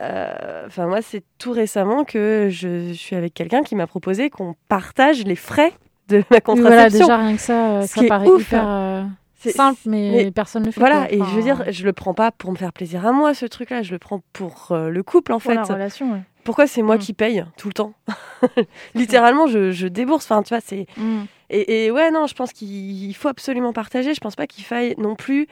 Enfin, 0.00 0.86
moi, 0.86 1.00
c'est 1.02 1.22
tout 1.38 1.52
récemment 1.52 2.04
que 2.04 2.48
je, 2.50 2.92
suis 2.92 3.16
avec 3.16 3.34
quelqu'un 3.34 3.62
qui 3.62 3.74
m'a 3.74 3.86
proposé 3.86 4.30
qu'on 4.30 4.54
partage 4.68 5.24
les 5.24 5.36
frais 5.36 5.72
de 6.08 6.22
ma 6.30 6.40
contraception. 6.40 6.68
voilà, 6.68 6.88
déjà 6.90 7.16
rien 7.16 7.34
que 7.36 7.40
ça, 7.42 7.68
euh, 7.70 7.82
Ce 7.82 7.88
ça 7.88 8.00
qui 8.00 8.04
est 8.06 8.08
paraît 8.08 8.28
ouf. 8.28 8.42
hyper 8.42 8.64
euh, 8.68 9.02
C'est- 9.40 9.50
simple, 9.52 9.80
mais, 9.86 10.30
personne 10.30 10.62
ne 10.62 10.66
le 10.66 10.72
fait. 10.72 10.80
Voilà, 10.80 11.06
quoi. 11.06 11.12
et 11.12 11.18
je 11.18 11.34
veux 11.36 11.42
dire, 11.42 11.64
je 11.70 11.84
le 11.84 11.92
prends 11.92 12.14
pas 12.14 12.30
pour 12.30 12.52
me 12.52 12.56
faire 12.56 12.72
plaisir 12.72 13.04
à 13.06 13.12
moi, 13.12 13.34
ce 13.34 13.46
truc-là, 13.46 13.82
je 13.82 13.92
le 13.92 13.98
prends 13.98 14.22
pour 14.32 14.68
euh, 14.70 14.88
le 14.90 15.02
couple, 15.02 15.32
en 15.32 15.40
Pour 15.40 15.50
fait. 15.50 15.56
la 15.56 15.62
relation, 15.62 16.12
ouais. 16.12 16.20
Pourquoi 16.44 16.66
c'est 16.68 16.82
moi 16.82 16.94
Mm. 16.96 16.98
qui 17.00 17.12
paye 17.12 17.44
tout 17.56 17.66
le 17.68 17.72
temps? 17.74 17.92
Littéralement, 18.94 19.46
je, 19.48 19.72
je 19.72 19.88
débourse. 19.88 20.26
Enfin, 20.30 20.42
tu 20.42 20.50
vois, 20.54 20.60
c'est. 20.64 20.86
Mm. 20.96 21.22
Et, 21.50 21.86
et 21.86 21.90
ouais, 21.90 22.10
non, 22.12 22.26
je 22.26 22.34
pense 22.34 22.52
qu'il 22.52 23.14
faut 23.16 23.28
absolument 23.28 23.72
partager. 23.72 24.14
Je 24.14 24.20
pense 24.20 24.36
pas 24.36 24.46
qu'il 24.46 24.62
faille 24.64 24.94
non 24.98 25.16
plus. 25.16 25.48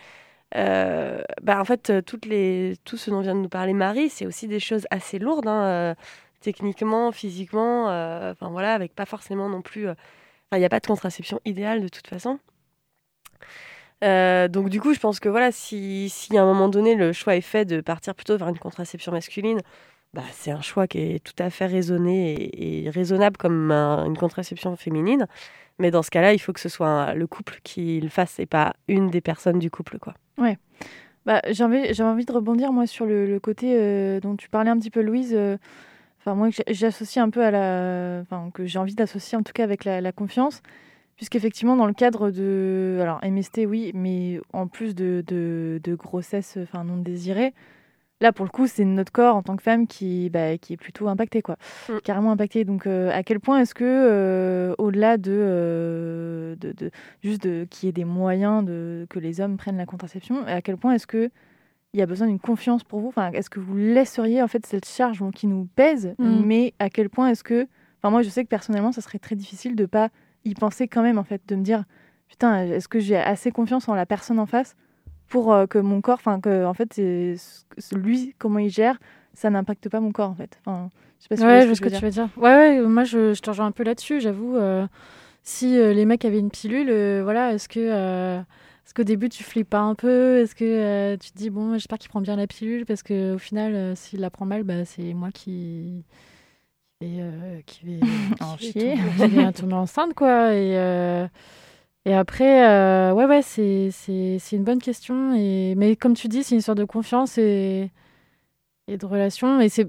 Euh, 0.57 1.23
bah, 1.43 1.61
en 1.61 1.65
fait, 1.65 1.91
euh, 1.91 2.01
tout 2.03 2.97
ce 2.97 3.11
dont 3.11 3.21
vient 3.21 3.35
de 3.35 3.41
nous 3.41 3.49
parler 3.49 3.73
Marie, 3.73 4.09
c'est 4.11 4.27
aussi 4.27 4.49
des 4.49 4.61
choses 4.61 4.87
assez 4.91 5.19
lourdes. 5.19 5.49
hein, 5.49 5.65
euh, 5.65 5.95
techniquement, 6.41 7.11
physiquement, 7.13 7.85
voilà, 8.41 8.75
avec 8.75 8.95
pas 8.95 9.07
forcément 9.07 9.49
non 9.49 9.63
plus. 9.63 9.87
il 10.53 10.59
n'y 10.59 10.65
a 10.65 10.69
pas 10.69 10.81
de 10.81 10.87
contraception 10.87 11.41
idéale 11.45 11.83
de 11.83 11.89
toute 11.89 12.07
façon. 12.07 12.39
Donc 14.03 14.69
du 14.69 14.81
coup, 14.81 14.93
je 14.95 15.01
pense 15.01 15.21
que 15.21 15.29
voilà, 15.29 15.51
si, 15.53 16.13
à 16.37 16.43
un 16.43 16.45
moment 16.45 16.69
donné 16.69 16.95
le 16.95 17.13
choix 17.13 17.37
est 17.37 17.41
fait 17.41 17.65
de 17.65 17.81
partir 17.81 18.15
plutôt 18.15 18.37
vers 18.37 18.49
une 18.49 18.59
contraception 18.59 19.13
masculine, 19.13 19.61
bah, 20.15 20.23
c'est 20.33 20.53
un 20.53 20.61
choix 20.61 20.87
qui 20.87 20.99
est 20.99 21.25
tout 21.25 21.35
à 21.43 21.51
fait 21.51 21.67
raisonné 21.67 22.85
et, 22.85 22.89
raisonnable 22.91 23.37
comme 23.37 23.71
un- 23.73 24.05
une 24.07 24.17
contraception 24.17 24.77
féminine. 24.77 25.27
Mais 25.79 25.91
dans 25.91 26.03
ce 26.03 26.11
cas-là, 26.11 26.33
il 26.33 26.39
faut 26.39 26.53
que 26.53 26.61
ce 26.61 26.69
soit 26.69 27.15
le 27.15 27.27
couple 27.27 27.59
qui 27.65 28.01
le 28.01 28.09
fasse 28.09 28.39
et 28.39 28.47
pas 28.47 28.75
une 28.89 29.11
des 29.11 29.21
personnes 29.21 29.59
du 29.59 29.71
couple, 29.71 29.99
quoi. 29.99 30.15
Ouais. 30.39 30.57
Bah, 31.27 31.41
j'ai 31.51 31.65
envie, 31.65 32.03
envie 32.03 32.25
de 32.25 32.33
rebondir 32.33 32.73
moi 32.73 32.87
sur 32.87 33.07
le, 33.07 33.39
côté 33.41 33.75
euh, 33.79 34.21
dont 34.21 34.37
tu 34.37 34.49
parlais 34.49 34.71
un 34.71 34.79
petit 34.79 34.91
peu, 34.91 35.01
Louise. 35.01 35.33
euh, 35.35 35.57
Enfin, 36.27 36.35
moi, 36.37 36.49
j'associe 36.69 37.23
un 37.23 37.29
peu 37.29 37.45
à 37.45 37.51
la, 37.51 38.21
enfin, 38.23 38.51
que 38.55 38.65
j'ai 38.65 38.79
envie 38.79 38.95
d'associer 38.95 39.37
en 39.37 39.43
tout 39.43 39.53
cas 39.53 39.63
avec 39.63 39.85
la, 39.85 40.01
la 40.01 40.11
confiance, 40.11 40.63
puisqu'effectivement 41.17 41.77
dans 41.77 41.85
le 41.85 41.93
cadre 41.93 42.31
de, 42.31 42.99
alors 43.03 43.21
MST 43.23 43.67
oui, 43.67 43.91
mais 43.93 44.41
en 44.55 44.67
plus 44.67 44.95
de, 44.95 45.23
de, 45.27 45.83
de 45.85 45.95
grossesse, 45.95 46.57
enfin 46.63 46.83
non 46.83 46.97
désirée, 46.97 47.53
là 48.25 48.33
pour 48.33 48.45
le 48.45 48.51
coup 48.51 48.67
c'est 48.67 48.85
notre 48.85 49.13
corps 49.13 49.37
en 49.37 49.43
tant 49.43 49.55
que 49.57 49.63
femme 49.63 49.87
qui, 49.87 50.29
bah, 50.31 50.59
qui 50.59 50.73
est 50.73 50.77
plutôt 50.77 51.07
impacté 51.09 51.41
quoi, 51.43 51.57
Mm. 51.89 51.93
carrément 52.03 52.33
impacté. 52.33 52.65
Donc 52.65 52.87
euh, 52.89 53.11
à 53.13 53.23
quel 53.23 53.39
point 53.39 53.61
est-ce 53.61 53.75
que 53.75 53.85
euh, 53.85 54.75
au-delà 54.79 55.17
de, 55.19 55.31
euh, 55.79 56.57
de, 56.57 56.73
de- 56.73 56.91
juste 57.23 57.43
de 57.45 57.67
qu'il 57.71 57.87
y 57.87 57.91
ait 57.91 57.93
des 57.93 58.05
moyens 58.05 58.65
de 58.65 59.07
que 59.11 59.19
les 59.19 59.41
hommes 59.41 59.57
prennent 59.57 59.77
la 59.77 59.87
contraception, 59.87 60.45
à 60.47 60.61
quel 60.63 60.77
point 60.77 60.93
est-ce 60.95 61.07
que 61.07 61.31
il 61.93 62.01
y 62.01 62.03
a 62.03 62.07
besoin 62.07 62.27
d'une 62.27 62.41
confiance 62.41 62.83
pour 62.83 62.99
vous? 62.99 63.07
Enfin, 63.09 63.31
Est-ce 63.31 63.49
que 63.49 63.61
vous 63.61 63.77
laisseriez 63.77 64.43
en 64.43 64.49
fait 64.49 64.67
cette 64.67 64.85
charge 64.89 65.21
bon, 65.21 65.31
qui 65.31 65.47
nous 65.47 65.69
pèse 65.77 66.15
Mm. 66.19 66.43
Mais 66.45 66.75
à 66.81 66.91
quel 66.91 67.09
point 67.09 67.29
est-ce 67.29 67.45
que... 67.45 67.69
Enfin, 68.03 68.11
moi, 68.11 68.23
je 68.23 68.29
sais 68.31 68.43
que 68.43 68.49
personnellement, 68.49 68.91
ça 68.93 69.01
serait 69.01 69.21
très 69.21 69.37
difficile 69.37 69.77
de 69.77 69.87
pas 69.87 70.09
y 70.45 70.55
penser 70.55 70.89
quand 70.89 71.03
même, 71.03 71.19
en 71.19 71.25
fait, 71.25 71.41
de 71.47 71.55
me 71.55 71.63
dire, 71.63 71.85
putain, 72.29 72.65
est-ce 72.65 72.89
que 72.89 72.99
j'ai 72.99 73.17
assez 73.17 73.51
confiance 73.53 73.89
en 73.89 73.95
la 73.95 74.07
personne 74.07 74.39
en 74.41 74.47
face 74.47 74.75
pour 75.29 75.53
euh, 75.53 75.67
que 75.67 75.79
mon 75.79 76.01
corps, 76.01 76.19
enfin, 76.19 76.41
que, 76.41 76.65
en 76.65 76.75
fait, 76.75 77.01
lui, 77.93 78.35
comment 78.39 78.59
il 78.59 78.71
gère, 78.71 78.99
ça 79.35 79.51
n'impacte 79.51 79.89
pas 79.89 80.01
mon 80.01 80.13
corps, 80.13 80.31
en 80.31 80.35
fait. 80.35 80.59
Enfin, 80.65 80.91
je 81.19 81.25
sais 81.25 81.29
pas 81.29 81.37
si 81.37 81.43
Ouais, 81.45 81.67
je 81.69 81.75
ce 81.75 81.81
que 81.81 81.89
tu 81.89 82.05
veux 82.05 82.11
dire. 82.11 82.29
Ouais, 82.37 82.55
ouais, 82.79 82.81
moi 82.83 83.05
je, 83.05 83.35
je 83.35 83.41
te 83.43 83.51
rejoins 83.51 83.67
un 83.67 83.73
peu 83.73 83.83
là-dessus, 83.83 84.21
j'avoue. 84.21 84.57
euh, 84.57 84.87
si 85.43 85.77
euh, 85.79 85.93
les 85.93 86.05
mecs 86.07 86.25
avaient 86.25 86.39
une 86.39 86.51
pilule, 86.51 86.89
euh, 86.91 87.21
voilà, 87.25 87.53
est-ce 87.53 87.69
que 87.69 87.81
est-ce 88.87 88.93
qu'au 88.95 89.03
début 89.05 89.29
tu 89.29 89.43
flippes 89.43 89.71
pas 89.71 89.81
un 89.81 89.95
peu? 89.95 90.39
Est-ce 90.41 90.55
que 90.55 91.17
tu 91.17 91.31
te 91.33 91.37
dis 91.37 91.51
bon, 91.51 91.73
j'espère 91.75 91.99
qu'il 91.99 92.11
prend 92.11 92.21
bien 92.21 92.37
la 92.37 92.47
pilule 92.47 92.85
parce 92.87 93.03
que 93.03 93.35
au 93.35 93.39
final, 93.39 93.97
s'il 93.97 94.21
la 94.21 94.31
prend 94.31 94.45
mal, 94.47 94.63
bah, 94.63 94.85
c'est 94.85 95.15
moi 95.15 95.31
qui 95.33 96.05
vais, 97.01 97.63
qui 97.67 97.85
vais, 97.87 98.01
En 98.41 98.57
chier. 98.59 98.95
qui 99.19 99.27
vais 99.29 99.53
tomber 99.57 99.75
enceinte 99.75 100.15
quoi. 100.15 100.55
Et 100.55 100.77
et 102.07 102.15
après, 102.15 102.69
euh, 102.69 103.13
ouais, 103.13 103.25
ouais, 103.27 103.43
c'est 103.43 103.89
c'est 103.91 104.39
c'est 104.39 104.57
une 104.57 104.65
bonne 104.65 104.81
question. 104.81 105.35
Et 105.35 105.75
mais 105.77 105.97
comme 105.97 106.15
tu 106.15 106.29
dis, 106.29 106.43
c'est 106.45 106.55
une 106.55 106.61
sorte 106.61 106.79
de 106.79 106.85
confiance 106.85 107.39
et 107.39 107.91
et 108.89 108.97
de 108.99 109.07
relation. 109.07 109.61
Et 109.61 109.69
c'est 109.69 109.89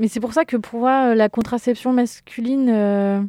mais 0.00 0.08
c'est 0.08 0.20
pour 0.20 0.32
ça 0.32 0.44
que 0.44 0.56
pour 0.56 0.80
moi, 0.80 1.14
la 1.14 1.28
contraception 1.28 1.92
masculine, 1.92 2.68
euh, 2.68 3.22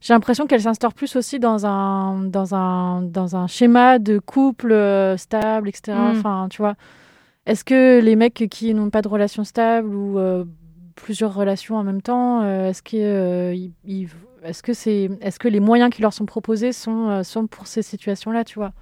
j'ai 0.00 0.12
l'impression 0.12 0.46
qu'elle 0.46 0.60
s'instaure 0.60 0.92
plus 0.92 1.16
aussi 1.16 1.38
dans 1.38 1.64
un, 1.64 2.20
dans 2.24 2.54
un, 2.54 3.00
dans 3.02 3.34
un 3.36 3.46
schéma 3.46 3.98
de 3.98 4.18
couple 4.18 4.72
euh, 4.72 5.16
stable, 5.16 5.68
etc. 5.70 5.96
Mm. 5.96 6.16
Enfin, 6.18 6.48
tu 6.50 6.58
vois, 6.58 6.74
est-ce 7.46 7.64
que 7.64 8.00
les 8.00 8.14
mecs 8.16 8.44
qui 8.50 8.74
n'ont 8.74 8.90
pas 8.90 9.00
de 9.00 9.08
relation 9.08 9.42
stable 9.44 9.94
ou 9.94 10.18
euh, 10.18 10.44
plusieurs 10.96 11.32
relations 11.34 11.76
en 11.76 11.82
même 11.84 12.02
temps, 12.02 12.42
est-ce 12.44 12.82
que, 12.82 12.96
euh, 12.96 13.54
ils- 13.54 13.72
ils- 13.84 14.08
est-ce 14.46 14.62
que 14.62 14.72
c'est, 14.72 15.08
est-ce 15.20 15.38
que 15.38 15.48
les 15.48 15.60
moyens 15.60 15.90
qui 15.90 16.02
leur 16.02 16.12
sont 16.12 16.26
proposés 16.26 16.72
sont, 16.72 17.08
euh, 17.10 17.22
sont 17.22 17.46
pour 17.46 17.66
ces 17.66 17.82
situations-là, 17.82 18.44
tu 18.44 18.58
vois? 18.58 18.72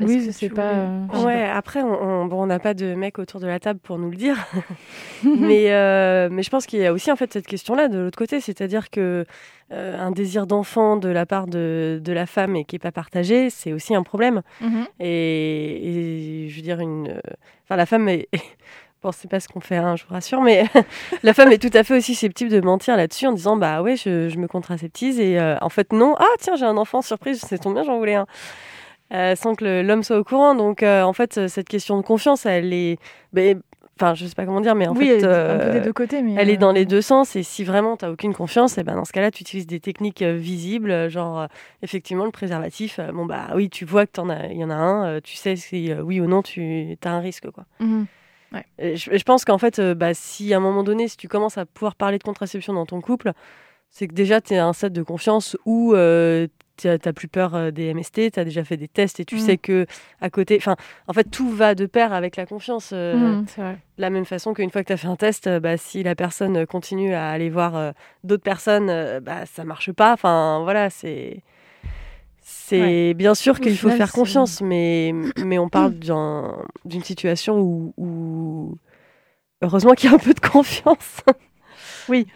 Oui, 0.00 0.26
que 0.26 0.32
c'est 0.32 0.48
pas. 0.48 0.62
oui. 0.72 0.78
euh, 0.78 1.06
je 1.12 1.18
sais 1.18 1.24
Ouais, 1.26 1.44
après, 1.44 1.82
on 1.82 1.92
on- 2.02 2.24
bon, 2.26 2.42
on 2.42 2.46
n'a 2.46 2.58
pas 2.58 2.72
de 2.72 2.94
mec 2.94 3.18
autour 3.18 3.38
de 3.38 3.46
la 3.46 3.60
table 3.60 3.80
pour 3.80 3.98
nous 3.98 4.08
le 4.10 4.16
dire. 4.16 4.36
mais, 5.24 5.72
euh, 5.72 6.28
mais 6.30 6.42
je 6.42 6.48
pense 6.48 6.64
qu'il 6.64 6.78
y 6.78 6.86
a 6.86 6.92
aussi 6.94 7.12
en 7.12 7.16
fait 7.16 7.30
cette 7.32 7.46
question-là 7.46 7.88
de 7.88 7.98
l'autre 7.98 8.16
côté, 8.16 8.40
c'est-à-dire 8.40 8.88
que 8.88 9.26
euh, 9.72 9.98
un 9.98 10.10
désir 10.10 10.46
d'enfant 10.46 10.96
de 10.96 11.08
la 11.10 11.26
part 11.26 11.46
de, 11.46 12.00
de 12.02 12.12
la 12.14 12.24
femme 12.24 12.56
et 12.56 12.64
qui 12.64 12.76
n'est 12.76 12.80
pas 12.80 12.92
partagé, 12.92 13.50
c'est 13.50 13.74
aussi 13.74 13.94
un 13.94 14.02
problème. 14.02 14.40
Mhm. 14.62 14.86
Et, 15.00 16.44
et 16.44 16.48
je 16.48 16.56
veux 16.56 16.62
dire, 16.62 16.80
une, 16.80 17.08
euh, 17.08 17.20
enfin, 17.64 17.76
la 17.76 17.84
femme 17.86 18.08
est. 18.08 18.28
Bon, 19.02 19.12
c'est 19.12 19.30
pas 19.30 19.40
ce 19.40 19.48
qu'on 19.48 19.60
fait, 19.60 19.76
hein, 19.78 19.96
je 19.96 20.04
vous 20.04 20.12
rassure, 20.12 20.42
mais 20.42 20.64
la 21.22 21.32
femme 21.32 21.50
est 21.52 21.58
tout 21.58 21.74
à 21.76 21.84
fait 21.84 21.96
aussi 21.96 22.14
susceptible 22.14 22.50
de 22.50 22.60
mentir 22.60 22.98
là-dessus 22.98 23.26
en 23.26 23.32
disant 23.32 23.56
Bah 23.56 23.80
ouais, 23.80 23.96
je, 23.96 24.28
je 24.28 24.36
me 24.36 24.46
contraceptise 24.46 25.18
et 25.18 25.38
euh, 25.38 25.56
en 25.62 25.70
fait, 25.70 25.92
non. 25.94 26.14
Ah, 26.18 26.26
tiens, 26.38 26.54
j'ai 26.56 26.66
un 26.66 26.76
enfant, 26.76 27.00
surprise, 27.00 27.42
c'est 27.48 27.58
tombe 27.58 27.74
bien, 27.74 27.82
j'en 27.82 27.96
voulais 27.96 28.16
un. 28.16 28.26
Euh, 29.12 29.34
sans 29.36 29.54
que 29.54 29.82
l'homme 29.82 30.02
soit 30.02 30.18
au 30.18 30.24
courant. 30.24 30.54
Donc, 30.54 30.82
euh, 30.82 31.02
en 31.02 31.14
fait, 31.14 31.48
cette 31.48 31.68
question 31.68 31.96
de 31.96 32.02
confiance, 32.02 32.44
elle 32.44 32.72
est. 32.74 32.98
ben, 33.32 33.60
Enfin, 34.02 34.14
je 34.14 34.24
sais 34.24 34.34
pas 34.34 34.46
comment 34.46 34.62
dire, 34.62 34.74
mais 34.74 34.86
en 34.86 34.96
oui, 34.96 35.08
fait. 35.08 35.24
un 35.24 35.58
peu 35.58 35.72
des 35.72 35.80
deux 35.82 35.92
côtés, 35.92 36.22
mais... 36.22 36.34
elle 36.38 36.48
est 36.48 36.56
dans 36.56 36.72
les 36.72 36.86
deux 36.86 37.02
sens 37.02 37.36
et 37.36 37.42
si 37.42 37.64
vraiment 37.64 37.98
tu 37.98 38.06
n'as 38.06 38.10
aucune 38.10 38.32
confiance, 38.32 38.78
et 38.78 38.82
ben 38.82 38.94
dans 38.94 39.04
ce 39.04 39.12
cas-là, 39.12 39.30
tu 39.30 39.42
utilises 39.42 39.66
des 39.66 39.78
techniques 39.78 40.22
visibles, 40.22 41.10
genre 41.10 41.48
effectivement 41.82 42.24
le 42.24 42.30
préservatif. 42.30 42.98
bon 43.12 43.26
bah 43.26 43.48
oui, 43.54 43.68
tu 43.68 43.84
vois 43.84 44.06
que 44.06 44.12
t'en 44.12 44.30
as, 44.30 44.46
il 44.46 44.56
y 44.56 44.64
en 44.64 44.70
a 44.70 44.74
un, 44.74 45.20
tu 45.20 45.36
sais 45.36 45.54
si 45.54 45.92
oui 45.92 46.18
ou 46.18 46.26
non 46.26 46.40
tu 46.40 46.96
as 47.04 47.10
un 47.10 47.20
risque 47.20 47.50
quoi. 47.50 47.66
mhm. 47.80 48.06
Ouais. 48.52 48.96
Je, 48.96 49.16
je 49.16 49.22
pense 49.22 49.44
qu'en 49.44 49.58
fait, 49.58 49.78
euh, 49.78 49.94
bah, 49.94 50.14
si 50.14 50.52
à 50.52 50.56
un 50.56 50.60
moment 50.60 50.82
donné, 50.82 51.06
si 51.08 51.16
tu 51.16 51.28
commences 51.28 51.58
à 51.58 51.66
pouvoir 51.66 51.94
parler 51.94 52.18
de 52.18 52.22
contraception 52.24 52.72
dans 52.72 52.86
ton 52.86 53.00
couple, 53.00 53.32
c'est 53.90 54.08
que 54.08 54.14
déjà 54.14 54.40
tu 54.40 54.54
es 54.54 54.58
à 54.58 54.66
un 54.66 54.72
stade 54.72 54.92
de 54.92 55.02
confiance 55.02 55.56
où 55.66 55.94
euh, 55.94 56.46
tu 56.76 56.88
n'as 56.88 56.98
plus 57.12 57.28
peur 57.28 57.54
euh, 57.54 57.70
des 57.70 57.92
MST, 57.94 58.32
tu 58.32 58.40
as 58.40 58.44
déjà 58.44 58.64
fait 58.64 58.76
des 58.76 58.88
tests 58.88 59.20
et 59.20 59.24
tu 59.24 59.34
Mhm. 59.36 59.40
sais 59.40 59.56
que 59.56 59.86
à 60.20 60.30
côté, 60.30 60.56
enfin, 60.56 60.76
en 61.06 61.12
fait, 61.12 61.24
tout 61.24 61.50
va 61.50 61.74
de 61.74 61.86
pair 61.86 62.12
avec 62.12 62.36
la 62.36 62.46
confiance. 62.46 62.90
euh, 62.92 63.42
c'est 63.46 63.60
vrai. 63.60 63.74
de 63.98 64.02
la 64.02 64.10
même 64.10 64.24
façon 64.24 64.54
qu'une 64.54 64.70
fois 64.70 64.82
que 64.82 64.86
tu 64.88 64.92
as 64.94 64.96
fait 64.96 65.08
un 65.08 65.16
test, 65.16 65.48
bah, 65.60 65.76
si 65.76 66.02
la 66.02 66.14
personne 66.14 66.66
continue 66.66 67.12
à 67.14 67.28
aller 67.30 67.50
voir 67.50 67.92
d'autres 68.24 68.42
personnes, 68.42 69.20
bah, 69.20 69.44
ça 69.46 69.64
marche 69.64 69.92
pas. 69.92 70.12
Enfin, 70.14 70.60
voilà, 70.64 70.88
c'est. 70.90 71.42
C'est 72.52 73.14
bien 73.14 73.34
sûr 73.34 73.60
qu'il 73.60 73.76
faut 73.76 73.90
faire 73.90 74.12
confiance, 74.12 74.60
mais, 74.60 75.12
mais 75.44 75.58
on 75.58 75.68
parle 75.68 75.94
d'un- 75.98 76.56
d'une 76.84 77.02
situation 77.04 77.58
où, 77.60 77.94
où- 77.96 78.76
Heureusement 79.62 79.92
qu'il 79.92 80.08
y 80.10 80.12
a 80.12 80.16
un 80.16 80.18
peu 80.18 80.32
de 80.34 80.40
confiance. 80.40 81.20
Oui. 82.08 82.26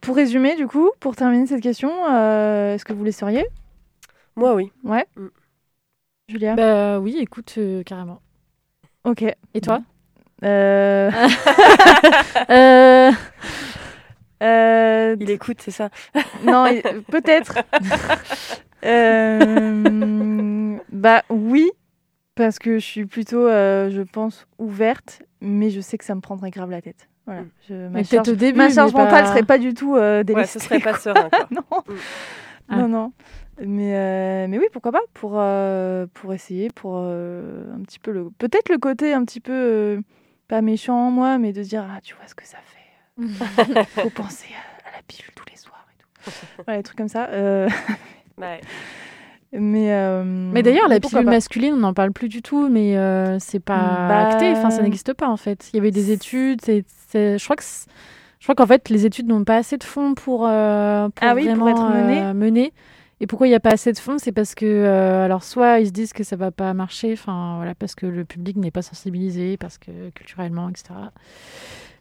Pour 0.00 0.16
résumer, 0.16 0.56
du 0.56 0.66
coup, 0.66 0.90
pour 1.00 1.14
terminer 1.16 1.46
cette 1.46 1.60
question, 1.60 1.90
euh, 2.10 2.74
est-ce 2.74 2.84
que 2.84 2.92
vous 2.92 3.04
laisseriez? 3.04 3.44
Moi, 4.36 4.54
oui. 4.54 4.72
Ouais. 4.84 5.06
Mm. 5.16 5.26
Julia? 6.28 6.54
Bah 6.56 6.98
oui, 6.98 7.16
écoute, 7.20 7.54
euh, 7.58 7.82
carrément. 7.82 8.20
Ok. 9.04 9.22
Et 9.22 9.60
toi? 9.60 9.80
Euh... 10.44 11.10
Euh, 12.50 13.10
euh, 14.42 15.16
Il 15.20 15.30
écoute, 15.30 15.58
c'est 15.60 15.70
ça. 15.70 15.88
Non, 16.42 16.66
peut-être. 17.10 17.58
Euh, 18.84 20.76
Bah 20.92 21.22
oui, 21.30 21.70
parce 22.34 22.58
que 22.58 22.74
je 22.78 22.84
suis 22.84 23.06
plutôt, 23.06 23.46
euh, 23.46 23.90
je 23.90 24.02
pense, 24.02 24.46
ouverte, 24.58 25.22
mais 25.40 25.70
je 25.70 25.80
sais 25.80 25.98
que 25.98 26.04
ça 26.04 26.14
me 26.14 26.20
prendrait 26.20 26.50
grave 26.50 26.70
la 26.70 26.80
tête. 26.82 27.08
Voilà. 27.26 27.42
Mm. 27.42 27.50
Je, 27.68 27.74
ma 27.74 27.88
Mais 27.90 28.04
charge, 28.04 28.10
peut-être 28.24 28.28
au 28.28 28.36
début, 28.36 28.58
ma 28.58 28.70
charge 28.70 28.92
mais 28.92 28.98
pas- 28.98 29.04
mentale 29.04 29.26
serait 29.28 29.42
pas 29.44 29.58
du 29.58 29.74
tout 29.74 29.96
euh, 29.96 30.18
Ouais, 30.18 30.24
délestée, 30.24 30.58
ce 30.58 30.64
serait 30.64 30.78
pas 30.80 30.94
serein. 30.98 31.28
non. 31.50 31.62
Mm. 31.88 31.92
Ah. 32.68 32.76
non, 32.76 32.88
non. 32.88 33.12
Mais, 33.64 33.94
euh, 33.96 34.46
mais 34.48 34.58
oui, 34.58 34.66
pourquoi 34.72 34.90
pas 34.92 35.02
pour, 35.14 35.34
euh, 35.36 36.06
pour 36.12 36.32
essayer, 36.34 36.70
pour 36.70 36.94
euh, 36.98 37.64
un 37.74 37.80
petit 37.82 37.98
peu 37.98 38.10
le. 38.10 38.30
Peut-être 38.38 38.68
le 38.68 38.78
côté 38.78 39.12
un 39.14 39.24
petit 39.24 39.40
peu. 39.40 39.52
euh, 39.52 40.00
pas 40.48 40.60
méchant 40.60 41.06
en 41.08 41.10
moi, 41.10 41.38
mais 41.38 41.52
de 41.52 41.62
dire 41.62 41.86
Ah, 41.88 42.00
tu 42.02 42.14
vois 42.14 42.26
ce 42.26 42.34
que 42.34 42.44
ça 42.46 42.58
fait. 42.58 43.84
Faut 44.02 44.10
penser 44.10 44.48
à, 44.54 44.88
à 44.88 44.96
la 44.96 45.02
pilule 45.06 45.30
tous 45.34 45.44
les 45.50 45.56
soirs 45.56 45.86
et 45.92 46.02
tout. 46.02 46.30
Voilà, 46.66 46.78
des 46.80 46.82
trucs 46.82 46.98
comme 46.98 47.08
ça. 47.08 47.28
Euh, 48.38 48.42
Ouais. 48.42 48.60
mais, 49.52 49.92
euh, 49.92 50.24
Mais 50.24 50.62
d'ailleurs, 50.62 50.88
la 50.88 51.00
pourquoi 51.00 51.20
pilule 51.20 51.30
masculine, 51.34 51.74
on 51.74 51.78
n'en 51.78 51.94
parle 51.94 52.12
plus 52.12 52.28
du 52.28 52.42
tout, 52.42 52.68
mais 52.68 52.96
euh, 52.96 53.38
c'est 53.38 53.60
pas 53.60 54.08
Bah, 54.08 54.18
acté, 54.18 54.52
enfin, 54.52 54.70
ça 54.70 54.82
n'existe 54.82 55.12
pas 55.14 55.28
en 55.28 55.36
fait. 55.36 55.70
Il 55.72 55.76
y 55.76 55.80
avait 55.80 55.90
des 55.92 56.10
études, 56.10 56.60
c'est- 56.62 56.84
c'est- 57.08 57.38
je 57.38 57.44
crois 57.44 57.56
que 57.56 57.62
c'est- 57.64 57.88
je 58.40 58.44
crois 58.46 58.54
qu'en 58.54 58.66
fait, 58.66 58.88
les 58.90 59.06
études 59.06 59.26
n'ont 59.28 59.44
pas 59.44 59.56
assez 59.56 59.76
de 59.78 59.84
fonds 59.84 60.14
pour, 60.14 60.46
euh, 60.46 61.08
pour 61.08 61.26
Ah 61.28 61.34
oui, 61.34 61.44
pour 61.44 61.52
vraiment 61.64 61.68
être 61.68 61.88
menées. 61.88 62.22
euh, 62.22 62.34
menées. 62.34 62.72
Et 63.20 63.26
pourquoi 63.28 63.46
il 63.46 63.50
n'y 63.50 63.56
a 63.56 63.60
pas 63.60 63.70
assez 63.72 63.92
de 63.92 63.98
fonds? 63.98 64.18
C'est 64.18 64.32
parce 64.32 64.54
que, 64.56 64.66
euh, 64.66 65.24
alors, 65.24 65.44
soit 65.44 65.78
ils 65.80 65.86
se 65.86 65.92
disent 65.92 66.12
que 66.12 66.24
ça 66.24 66.34
va 66.36 66.50
pas 66.50 66.74
marcher, 66.74 67.12
enfin, 67.12 67.54
voilà, 67.56 67.74
parce 67.76 67.94
que 67.94 68.06
le 68.06 68.24
public 68.24 68.56
n'est 68.56 68.72
pas 68.72 68.82
sensibilisé, 68.82 69.56
parce 69.56 69.78
que 69.78 70.10
culturellement, 70.14 70.68
etc. 70.68 70.94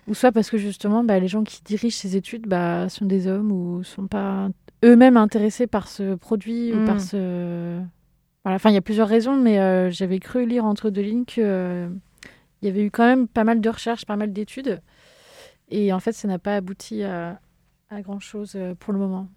Ou 0.08 0.15
soit 0.15 0.32
parce 0.34 0.50
que 0.50 0.58
justement, 0.58 1.04
bah, 1.04 1.19
les 1.19 1.30
gens 1.30 1.43
qui 1.43 1.62
dirigent 1.63 1.96
ces 1.96 2.17
études 2.17 2.46
bah, 2.48 2.89
sont 2.89 3.06
des 3.06 3.28
hommes 3.28 3.52
ou 3.54 3.84
sont 3.84 4.08
pas 4.08 4.50
eux-mêmes 4.84 5.17
intéressés 5.17 5.67
par 5.67 5.88
ce 5.88 6.15
produit 6.15 6.74
ou 6.74 6.78
Mm. 6.82 6.86
par 6.86 7.02
ce. 7.02 7.80
Voilà, 8.43 8.56
enfin, 8.58 8.69
il 8.69 8.74
y 8.74 8.78
a 8.78 8.82
plusieurs 8.82 9.08
raisons, 9.08 9.36
mais 9.36 9.60
euh, 9.60 9.89
j'avais 9.89 10.19
cru 10.19 10.46
lire 10.46 10.65
entre 10.65 10.89
deux 10.89 11.02
lignes 11.02 11.24
qu'il 11.26 11.43
y 12.62 12.67
avait 12.67 12.84
eu 12.84 12.91
quand 12.91 13.06
même 13.06 13.28
pas 13.28 13.43
mal 13.46 13.62
de 13.62 13.69
recherches, 13.69 14.06
pas 14.06 14.17
mal 14.17 14.34
d'études. 14.34 14.82
Et 15.69 15.93
en 15.93 16.00
fait, 16.00 16.12
ça 16.12 16.28
n'a 16.28 16.39
pas 16.39 16.56
abouti 16.58 17.04
à, 17.04 17.39
à 17.89 18.02
grand 18.02 18.19
chose 18.19 18.58
pour 18.80 18.91
le 18.93 19.00
moment. 19.00 19.28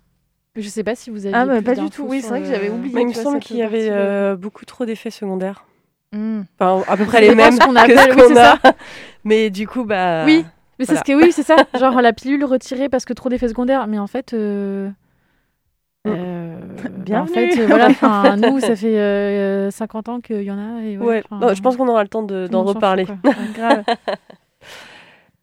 Je 0.56 0.68
sais 0.68 0.82
pas 0.84 0.94
si 0.94 1.10
vous 1.10 1.26
avez. 1.26 1.34
Ah, 1.34 1.44
mais 1.46 1.62
pas 1.62 1.74
du 1.74 1.88
tout. 1.90 2.04
Oui, 2.08 2.20
c'est 2.22 2.28
vrai 2.28 2.40
que 2.40 2.46
j'avais 2.48 2.70
oublié. 2.70 2.94
Mais 2.94 3.02
il 3.02 3.08
me 3.08 3.12
semble 3.12 3.40
qu'il 3.40 3.56
y 3.58 3.62
avait 3.62 3.88
euh, 3.90 4.36
beaucoup 4.36 4.64
trop 4.64 4.84
d'effets 4.86 5.10
secondaires. 5.10 5.66
Hmm. 6.12 6.42
Enfin, 6.58 6.82
à 6.90 6.96
peu 6.96 7.04
près 7.04 7.20
les 7.20 7.34
mêmes 7.34 7.58
qu'on 7.58 7.74
que 7.74 7.78
appelle- 7.78 7.98
ce 7.98 8.14
oui, 8.32 8.38
a. 8.38 8.58
ça. 8.62 8.72
Mais 9.24 9.50
du 9.50 9.66
coup, 9.68 9.84
bah. 9.84 10.24
Oui, 10.24 10.44
mais 10.78 10.84
c'est 10.84 10.96
ce 10.96 11.04
que 11.04 11.12
oui, 11.12 11.30
c'est 11.32 11.42
ça. 11.42 11.56
Genre 11.78 12.00
la 12.00 12.12
pilule 12.12 12.44
retirée 12.44 12.88
parce 12.88 13.04
que 13.04 13.12
trop 13.12 13.28
d'effets 13.28 13.48
secondaires. 13.48 13.86
Mais 13.86 13.98
en 13.98 14.06
fait, 14.06 14.32
euh, 14.32 14.88
euh, 16.06 16.58
bah, 16.84 16.90
en 16.90 17.00
Bienvenue. 17.00 17.34
fait, 17.52 17.60
euh, 17.62 17.66
voilà. 17.66 17.86
Enfin, 17.88 18.36
nous, 18.42 18.60
ça 18.60 18.76
fait 18.76 18.98
euh, 18.98 19.70
50 19.70 20.08
ans 20.08 20.20
qu'il 20.20 20.42
y 20.42 20.50
en 20.50 20.58
a. 20.58 20.82
Et 20.82 20.96
voilà, 20.96 21.22
Ouais, 21.30 21.54
je 21.54 21.60
pense 21.62 21.76
qu'on 21.76 21.88
aura 21.88 22.02
le 22.02 22.08
temps 22.08 22.22
d'en 22.22 22.64
fout, 22.66 22.74
reparler. 22.76 23.06
grave. 23.54 23.84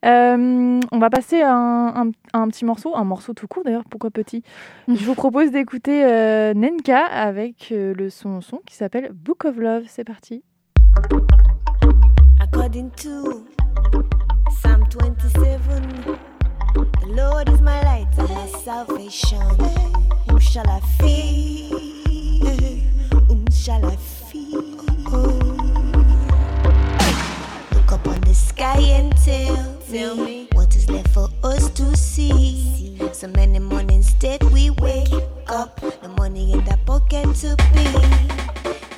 Euh, 0.05 0.81
on 0.91 0.99
va 0.99 1.09
passer 1.09 1.41
à 1.41 1.53
un, 1.55 2.07
un- 2.07 2.11
un 2.33 2.47
petit 2.49 2.65
morceau, 2.65 2.93
un 2.93 3.05
morceau 3.05 3.33
tout 3.33 3.47
court 3.47 3.63
d'ailleurs, 3.63 3.85
pourquoi 3.89 4.11
petit? 4.11 4.43
Je 4.89 5.05
vous 5.05 5.15
propose 5.15 5.49
d'écouter 5.51 6.03
euh, 6.03 6.53
Nenka 6.53 7.05
avec 7.05 7.69
euh, 7.71 7.93
le 7.97 8.09
son 8.09 8.41
son 8.41 8.57
qui 8.65 8.75
s'appelle 8.75 9.11
Book 9.13 9.45
of 9.45 9.55
Love. 9.55 9.83
C'est 9.87 10.03
parti. 10.03 10.43
According 12.41 12.89
to 13.01 13.45
Psalm 14.49 14.83
27, 14.89 15.61
the 16.75 17.15
Lord 17.15 17.47
is 17.47 17.61
my 17.61 17.81
light 17.85 18.07
and 18.19 18.27
my 18.27 18.47
salvation. 18.65 19.39
Shall 20.53 20.69
I 20.69 20.81
fear? 20.99 21.79
Whom 23.27 23.49
shall 23.49 23.83
I 23.83 23.95
fear? 23.95 24.61
Look 27.71 27.91
up 27.91 28.07
on 28.07 28.21
the 28.21 28.35
sky 28.35 28.77
and 28.77 29.17
tell, 29.17 29.81
tell 29.89 30.15
me 30.15 30.47
what 30.53 30.75
is 30.75 30.87
left 30.91 31.09
for 31.09 31.27
us 31.43 31.71
to 31.71 31.97
see. 31.97 32.99
So 33.13 33.29
many 33.29 33.57
mornings 33.57 34.13
that 34.19 34.43
we 34.43 34.69
wake 34.69 35.11
up, 35.47 35.81
the 36.03 36.09
money 36.19 36.53
in 36.53 36.63
the 36.65 36.77
pocket 36.85 37.33
to 37.37 37.55
pay. 37.73 37.91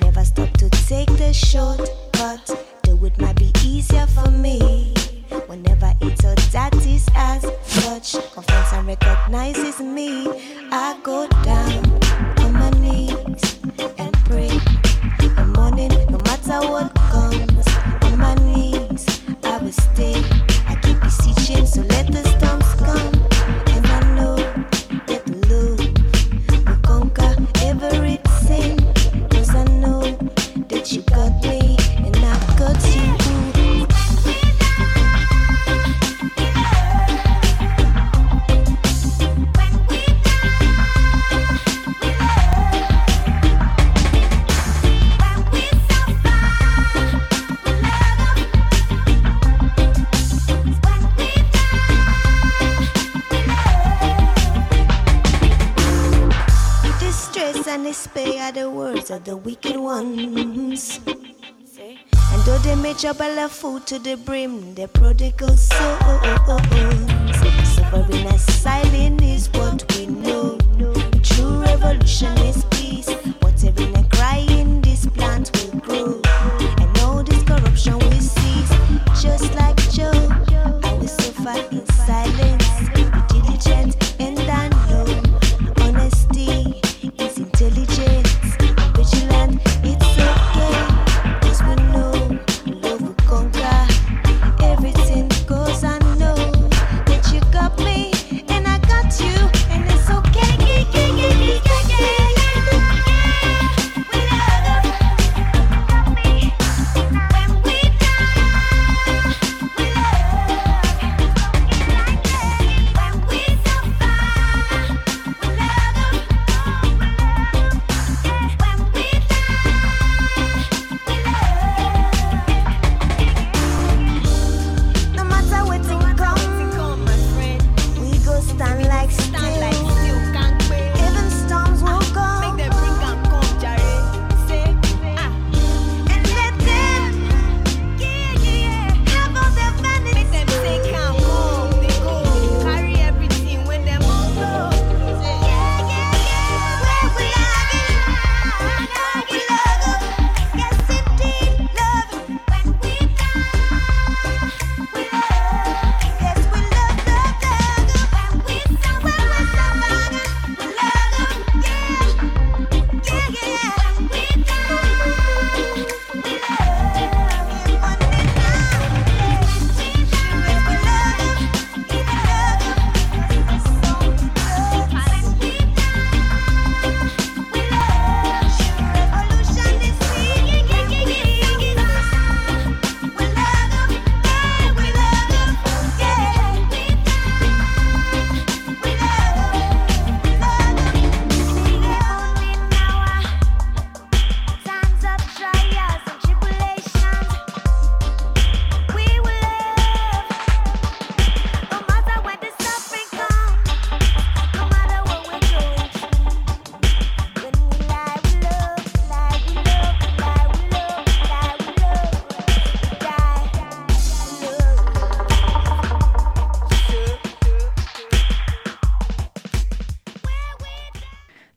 Never 0.01 0.25
stop 0.25 0.51
to 0.57 0.69
take 0.69 1.07
the 1.15 1.31
shortcut. 1.31 2.51
Do 2.83 3.05
it 3.05 3.17
might 3.17 3.37
be 3.37 3.53
easier 3.63 4.07
for 4.07 4.29
me. 4.29 4.94
Whenever 5.47 5.93
it's 6.01 6.23
a 6.23 6.33
is 6.87 7.07
as 7.13 7.41
such. 7.63 8.15
Confess 8.33 8.73
and 8.73 8.87
recognizes 8.87 9.79
me. 9.81 10.27
I 10.71 10.97
go 11.03 11.27
down 11.43 11.85
on 12.39 12.53
my 12.53 12.69
knees 12.79 13.59
and 13.97 14.13
pray. 14.25 14.49
The 15.19 15.45
morning, 15.55 15.89
no 16.09 16.17
matter 16.25 16.67
what 16.67 16.93
comes, 16.95 17.67
on 18.03 18.17
my 18.17 18.35
knees 18.35 19.05
I 19.43 19.57
will 19.57 19.71
stay. 19.71 20.15
I 20.67 20.75
keep 20.81 20.99
beseeching, 21.01 21.65
so 21.65 21.81
let 21.81 22.07
the 22.07 22.34
are 58.45 58.51
the 58.51 58.69
words 58.69 59.09
of 59.09 59.23
the 59.23 59.35
wicked 59.35 59.75
ones. 59.75 60.99
And 61.07 62.41
though 62.45 62.59
they 62.59 62.75
may 62.75 62.93
trouble 62.93 63.39
of 63.39 63.51
food 63.51 63.87
to 63.87 63.97
the 63.97 64.17
brim, 64.17 64.75
they're 64.75 64.87
prodigal 64.87 65.57
souls. 65.57 65.67
Suffering 67.73 68.27
as 68.27 68.43
silent 68.61 69.23
is 69.23 69.49
what 69.53 69.83
we 69.97 70.05
know. 70.05 70.59
True 71.23 71.59
revolution 71.63 72.37
is 72.39 72.63
peace. 72.69 73.09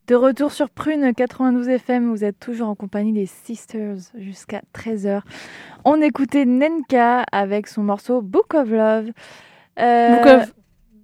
De 0.09 0.15
retour 0.15 0.51
sur 0.51 0.71
Prune 0.71 1.13
92 1.13 1.69
FM, 1.69 2.09
vous 2.09 2.23
êtes 2.23 2.39
toujours 2.39 2.67
en 2.67 2.73
compagnie 2.73 3.13
des 3.13 3.27
Sisters 3.27 3.97
jusqu'à 4.15 4.63
13h. 4.75 5.21
On 5.85 6.01
écoutait 6.01 6.45
Nenka 6.45 7.23
avec 7.31 7.67
son 7.67 7.83
morceau 7.83 8.23
Book 8.23 8.55
of 8.55 8.71
Love. 8.71 9.11
Euh, 9.79 10.15
Book 10.15 10.25
of 10.25 10.53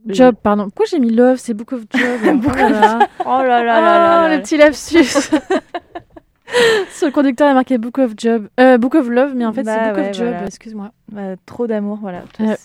Job, 0.07 0.35
pardon. 0.41 0.63
Pourquoi 0.63 0.85
j'ai 0.89 0.97
mis 0.97 1.11
Love? 1.11 1.37
C'est 1.37 1.53
Book 1.53 1.73
of 1.73 1.81
Job. 1.93 2.39
Book 2.41 2.53
oh 2.55 2.59
là 2.59 2.69
là. 2.71 2.99
Oh 3.19 3.43
là 3.43 3.43
là 3.43 3.63
là 3.63 3.77
Oh, 3.77 3.81
là 3.83 4.27
là. 4.27 4.35
le 4.37 4.41
petit 4.41 4.57
lapsus. 4.57 5.29
Sur 6.91 7.07
le 7.07 7.11
conducteur, 7.11 7.47
il 7.47 7.49
y 7.49 7.51
a 7.51 7.55
marqué 7.55 7.77
Book 7.77 7.97
of 7.97 8.11
Job. 8.17 8.47
Euh, 8.59 8.77
Book 8.77 8.95
of 8.95 9.09
Love, 9.09 9.33
mais 9.35 9.45
en 9.45 9.53
fait, 9.53 9.63
Bah 9.63 9.73
c'est 9.75 9.89
Book 9.89 9.97
ouais, 9.97 10.09
of 10.11 10.15
Job. 10.15 10.27
voilà. 10.27 10.45
Excuse-moi. 10.45 10.91
Bah, 11.11 11.21
trop 11.45 11.65
d'amour, 11.67 11.97
voilà. 12.01 12.23
C'est- 12.37 12.59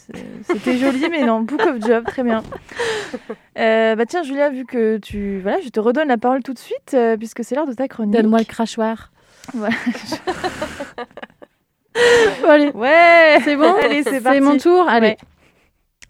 C'était 0.44 0.76
joli, 0.76 1.08
mais 1.10 1.24
non, 1.24 1.40
Book 1.40 1.60
of 1.66 1.80
Job, 1.86 2.04
très 2.06 2.22
bien. 2.22 2.42
Euh, 3.58 3.96
bah 3.96 4.06
tiens, 4.06 4.22
Julia, 4.22 4.48
vu 4.48 4.64
que 4.64 4.96
tu... 4.98 5.40
Voilà, 5.42 5.60
je 5.60 5.68
te 5.68 5.80
redonne 5.80 6.08
la 6.08 6.16
parole 6.16 6.42
tout 6.42 6.54
de 6.54 6.58
suite, 6.58 6.94
euh, 6.94 7.16
puisque 7.16 7.42
c'est 7.44 7.54
l'heure 7.56 7.66
de 7.66 7.72
ta 7.74 7.88
chronique. 7.88 8.14
Donne-moi 8.14 8.38
le 8.38 8.44
crachoir. 8.44 9.10
Voilà. 9.52 9.74
Bon, 12.42 12.48
allez. 12.48 12.70
Ouais 12.70 13.38
C'est 13.44 13.56
bon 13.56 13.74
Allez, 13.82 14.02
c'est 14.04 14.20
parti. 14.20 14.40
mon 14.40 14.56
tour 14.56 14.88
Allez. 14.88 15.08
Ouais. 15.08 15.16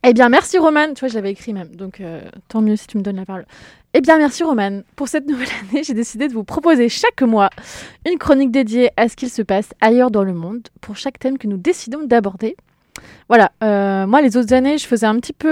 Eh 0.04 0.12
bien, 0.12 0.28
merci 0.28 0.58
Romane. 0.58 0.94
Tu 0.94 1.00
vois, 1.00 1.08
je 1.08 1.14
l'avais 1.14 1.30
écrit 1.32 1.52
même, 1.52 1.74
donc 1.74 2.00
euh, 2.00 2.20
tant 2.48 2.60
mieux 2.60 2.76
si 2.76 2.86
tu 2.86 2.98
me 2.98 3.02
donnes 3.02 3.16
la 3.16 3.24
parole. 3.24 3.46
Eh 3.92 4.00
bien, 4.00 4.18
merci 4.18 4.44
Romane. 4.44 4.84
Pour 4.94 5.08
cette 5.08 5.26
nouvelle 5.26 5.48
année, 5.72 5.82
j'ai 5.82 5.94
décidé 5.94 6.28
de 6.28 6.32
vous 6.32 6.44
proposer 6.44 6.88
chaque 6.88 7.22
mois 7.22 7.50
une 8.08 8.18
chronique 8.18 8.52
dédiée 8.52 8.90
à 8.96 9.08
ce 9.08 9.16
qu'il 9.16 9.30
se 9.30 9.42
passe 9.42 9.70
ailleurs 9.80 10.12
dans 10.12 10.22
le 10.22 10.32
monde 10.32 10.68
pour 10.80 10.96
chaque 10.96 11.18
thème 11.18 11.38
que 11.38 11.48
nous 11.48 11.56
décidons 11.56 12.04
d'aborder. 12.04 12.56
Voilà, 13.28 13.52
euh, 13.62 14.06
moi 14.06 14.22
les 14.22 14.36
autres 14.36 14.52
années, 14.52 14.76
je 14.76 14.86
faisais 14.86 15.06
un 15.06 15.18
petit 15.20 15.32
peu 15.32 15.48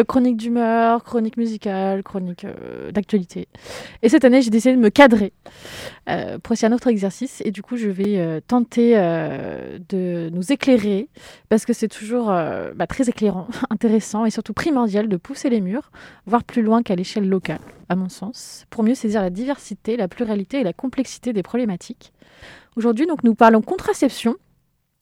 euh, 0.00 0.04
chronique 0.04 0.36
d'humeur, 0.36 1.04
chronique 1.04 1.36
musicale, 1.36 2.02
chronique 2.02 2.44
euh, 2.44 2.90
d'actualité. 2.90 3.48
Et 4.02 4.08
cette 4.08 4.24
année, 4.24 4.42
j'ai 4.42 4.50
décidé 4.50 4.74
de 4.74 4.80
me 4.80 4.88
cadrer 4.88 5.32
euh, 6.08 6.38
pour 6.38 6.54
essayer 6.54 6.72
un 6.72 6.74
autre 6.74 6.88
exercice. 6.88 7.40
Et 7.44 7.50
du 7.50 7.62
coup, 7.62 7.76
je 7.76 7.88
vais 7.88 8.40
tenter 8.46 8.94
de 9.88 10.30
nous 10.32 10.52
éclairer 10.52 11.08
parce 11.48 11.64
que 11.64 11.72
c'est 11.72 11.88
toujours 11.88 12.26
bah, 12.26 12.86
très 12.88 13.08
éclairant, 13.08 13.48
intéressant 13.70 14.24
et 14.24 14.30
surtout 14.30 14.52
primordial 14.52 15.08
de 15.08 15.16
pousser 15.16 15.50
les 15.50 15.60
murs, 15.60 15.90
voire 16.26 16.44
plus 16.44 16.62
loin 16.62 16.82
qu'à 16.82 16.96
l'échelle 16.96 17.28
locale, 17.28 17.60
à 17.88 17.96
mon 17.96 18.08
sens, 18.08 18.64
pour 18.70 18.82
mieux 18.82 18.94
saisir 18.94 19.22
la 19.22 19.30
diversité, 19.30 19.96
la 19.96 20.08
pluralité 20.08 20.60
et 20.60 20.64
la 20.64 20.72
complexité 20.72 21.32
des 21.32 21.42
problématiques. 21.42 22.12
Aujourd'hui, 22.76 23.06
donc, 23.06 23.24
nous 23.24 23.34
parlons 23.34 23.62
contraception. 23.62 24.36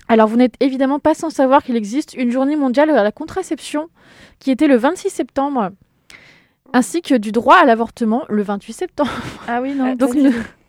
Alors, 0.08 0.26
vous 0.28 0.36
n'êtes 0.36 0.54
évidemment 0.60 0.98
pas 0.98 1.14
sans 1.14 1.30
savoir 1.30 1.62
qu'il 1.62 1.76
existe 1.76 2.14
une 2.14 2.30
journée 2.30 2.56
mondiale 2.56 2.90
à 2.90 3.02
la 3.02 3.12
contraception 3.12 3.88
qui 4.38 4.50
était 4.50 4.66
le 4.66 4.76
26 4.76 5.10
septembre, 5.10 5.70
ainsi 6.72 7.02
que 7.02 7.14
du 7.14 7.32
droit 7.32 7.56
à 7.56 7.64
l'avortement 7.64 8.24
le 8.28 8.42
28 8.42 8.72
septembre. 8.72 9.10
Ah 9.46 9.60
oui, 9.60 9.74
non. 9.74 9.94
Donc, 9.94 10.14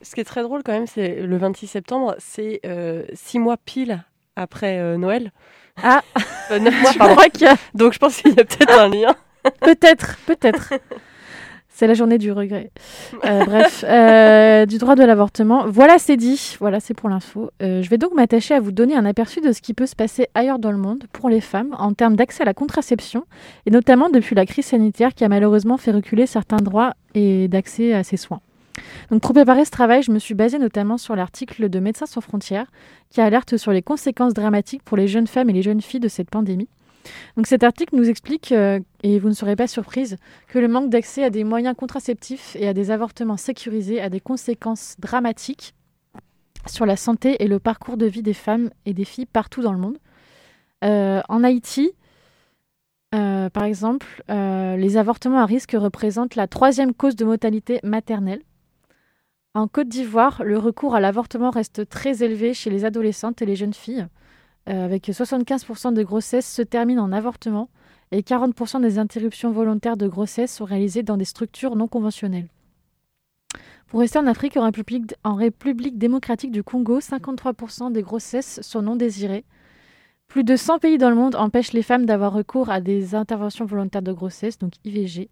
Ce 0.01 0.13
qui 0.15 0.21
est 0.21 0.25
très 0.25 0.43
drôle 0.43 0.61
quand 0.63 0.71
même, 0.73 0.87
c'est 0.87 1.21
le 1.21 1.37
26 1.37 1.67
septembre, 1.67 2.15
c'est 2.19 2.59
euh, 2.65 3.03
six 3.13 3.39
mois 3.39 3.57
pile 3.57 4.03
après 4.35 4.77
euh, 4.79 4.97
Noël. 4.97 5.31
Ah, 5.81 6.01
Euh, 6.51 6.59
neuf 6.59 6.81
mois, 6.81 6.91
je 6.93 6.97
pardon. 6.97 7.15
crois 7.15 7.29
qu'il 7.29 7.43
y 7.43 7.47
a 7.47 7.55
Donc 7.73 7.93
je 7.93 7.99
pense 7.99 8.17
qu'il 8.21 8.33
y 8.33 8.39
a 8.39 8.43
peut-être 8.43 8.77
un 8.79 8.89
lien. 8.89 9.15
Peut-être, 9.61 10.17
peut-être. 10.25 10.73
C'est 11.79 11.87
la 11.87 11.93
journée 11.93 12.17
du 12.17 12.33
regret. 12.33 12.71
Euh, 13.25 13.45
bref, 13.45 13.83
euh, 13.87 14.65
du 14.65 14.77
droit 14.77 14.95
de 14.95 15.03
l'avortement. 15.03 15.65
Voilà, 15.67 15.97
c'est 15.97 16.15
dit. 16.15 16.55
Voilà, 16.59 16.79
c'est 16.79 16.93
pour 16.93 17.09
l'info. 17.09 17.51
Euh, 17.61 17.81
je 17.81 17.89
vais 17.89 17.97
donc 17.97 18.13
m'attacher 18.13 18.53
à 18.53 18.59
vous 18.59 18.71
donner 18.71 18.95
un 18.95 19.05
aperçu 19.05 19.41
de 19.41 19.51
ce 19.51 19.61
qui 19.61 19.73
peut 19.73 19.85
se 19.85 19.95
passer 19.95 20.27
ailleurs 20.35 20.57
dans 20.57 20.71
le 20.71 20.77
monde 20.77 21.03
pour 21.11 21.29
les 21.29 21.41
femmes 21.41 21.75
en 21.77 21.93
termes 21.93 22.15
d'accès 22.15 22.43
à 22.43 22.45
la 22.45 22.53
contraception, 22.53 23.25
et 23.65 23.71
notamment 23.71 24.09
depuis 24.09 24.35
la 24.35 24.45
crise 24.45 24.65
sanitaire 24.65 25.13
qui 25.13 25.23
a 25.25 25.29
malheureusement 25.29 25.77
fait 25.77 25.91
reculer 25.91 26.27
certains 26.27 26.57
droits 26.57 26.93
et 27.13 27.47
d'accès 27.47 27.93
à 27.93 28.03
ces 28.03 28.17
soins. 28.17 28.41
Donc 29.11 29.21
pour 29.21 29.33
préparer 29.33 29.65
ce 29.65 29.71
travail, 29.71 30.01
je 30.01 30.11
me 30.11 30.19
suis 30.19 30.33
basée 30.35 30.59
notamment 30.59 30.97
sur 30.97 31.15
l'article 31.15 31.69
de 31.69 31.79
Médecins 31.79 32.05
sans 32.05 32.21
frontières 32.21 32.67
qui 33.09 33.21
alerte 33.21 33.57
sur 33.57 33.71
les 33.71 33.81
conséquences 33.81 34.33
dramatiques 34.33 34.83
pour 34.83 34.97
les 34.97 35.07
jeunes 35.07 35.27
femmes 35.27 35.49
et 35.49 35.53
les 35.53 35.61
jeunes 35.61 35.81
filles 35.81 35.99
de 35.99 36.07
cette 36.07 36.29
pandémie. 36.29 36.69
Donc 37.35 37.47
cet 37.47 37.63
article 37.63 37.95
nous 37.95 38.09
explique, 38.09 38.51
euh, 38.51 38.79
et 39.03 39.19
vous 39.19 39.29
ne 39.29 39.33
serez 39.33 39.55
pas 39.55 39.67
surprise, 39.67 40.17
que 40.47 40.59
le 40.59 40.67
manque 40.67 40.89
d'accès 40.89 41.23
à 41.23 41.29
des 41.29 41.43
moyens 41.43 41.75
contraceptifs 41.75 42.55
et 42.55 42.67
à 42.67 42.73
des 42.73 42.91
avortements 42.91 43.37
sécurisés 43.37 44.01
a 44.01 44.09
des 44.09 44.19
conséquences 44.19 44.95
dramatiques 44.99 45.73
sur 46.67 46.85
la 46.85 46.95
santé 46.95 47.43
et 47.43 47.47
le 47.47 47.59
parcours 47.59 47.97
de 47.97 48.05
vie 48.05 48.23
des 48.23 48.33
femmes 48.33 48.69
et 48.85 48.93
des 48.93 49.05
filles 49.05 49.25
partout 49.25 49.61
dans 49.61 49.73
le 49.73 49.79
monde. 49.79 49.97
Euh, 50.83 51.21
en 51.29 51.43
Haïti, 51.43 51.91
euh, 53.15 53.49
par 53.49 53.63
exemple, 53.63 54.23
les 54.27 54.97
avortements 54.97 55.39
à 55.39 55.45
risque 55.45 55.75
représentent 55.77 56.35
la 56.35 56.47
troisième 56.47 56.93
cause 56.93 57.15
de 57.15 57.25
mortalité 57.25 57.79
maternelle. 57.83 58.41
En 59.55 59.67
Côte 59.67 59.89
d'Ivoire, 59.89 60.43
le 60.43 60.59
recours 60.59 60.93
à 60.93 60.99
l'avortement 60.99 61.49
reste 61.49 61.89
très 61.89 62.23
élevé 62.23 62.53
chez 62.53 62.69
les 62.69 62.85
adolescentes 62.85 63.41
et 63.41 63.47
les 63.47 63.55
jeunes 63.55 63.73
filles, 63.73 64.05
avec 64.69 65.07
75% 65.07 65.93
de 65.93 66.03
grossesses 66.03 66.51
se 66.51 66.61
terminent 66.61 67.03
en 67.03 67.11
avortement 67.11 67.69
et 68.11 68.21
40% 68.21 68.81
des 68.81 68.99
interruptions 68.99 69.51
volontaires 69.51 69.97
de 69.97 70.07
grossesse 70.07 70.55
sont 70.55 70.65
réalisées 70.65 71.03
dans 71.03 71.17
des 71.17 71.25
structures 71.25 71.75
non 71.75 71.87
conventionnelles. 71.87 72.47
Pour 73.87 74.01
rester 74.01 74.19
en 74.19 74.27
Afrique, 74.27 74.55
en 74.57 74.65
République, 74.65 75.15
en 75.23 75.33
République 75.33 75.97
démocratique 75.97 76.51
du 76.51 76.63
Congo, 76.63 76.99
53% 76.99 77.91
des 77.91 78.03
grossesses 78.03 78.61
sont 78.61 78.83
non 78.83 78.95
désirées. 78.95 79.45
Plus 80.27 80.43
de 80.43 80.55
100 80.55 80.77
pays 80.77 80.99
dans 80.99 81.09
le 81.09 81.15
monde 81.15 81.35
empêchent 81.35 81.73
les 81.73 81.81
femmes 81.81 82.05
d'avoir 82.05 82.31
recours 82.31 82.69
à 82.69 82.81
des 82.81 83.15
interventions 83.15 83.65
volontaires 83.65 84.03
de 84.03 84.13
grossesse, 84.13 84.59
donc 84.59 84.73
IVG. 84.85 85.31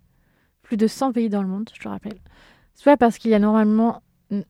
Plus 0.64 0.78
de 0.78 0.88
100 0.88 1.14
pays 1.14 1.30
dans 1.30 1.44
le 1.44 1.48
monde, 1.48 1.70
je 1.72 1.80
te 1.80 1.88
rappelle. 1.88 2.18
Soit 2.74 2.98
parce 2.98 3.20
qu'il 3.20 3.30
y 3.30 3.36
a 3.36 3.40
normalement, 3.40 4.02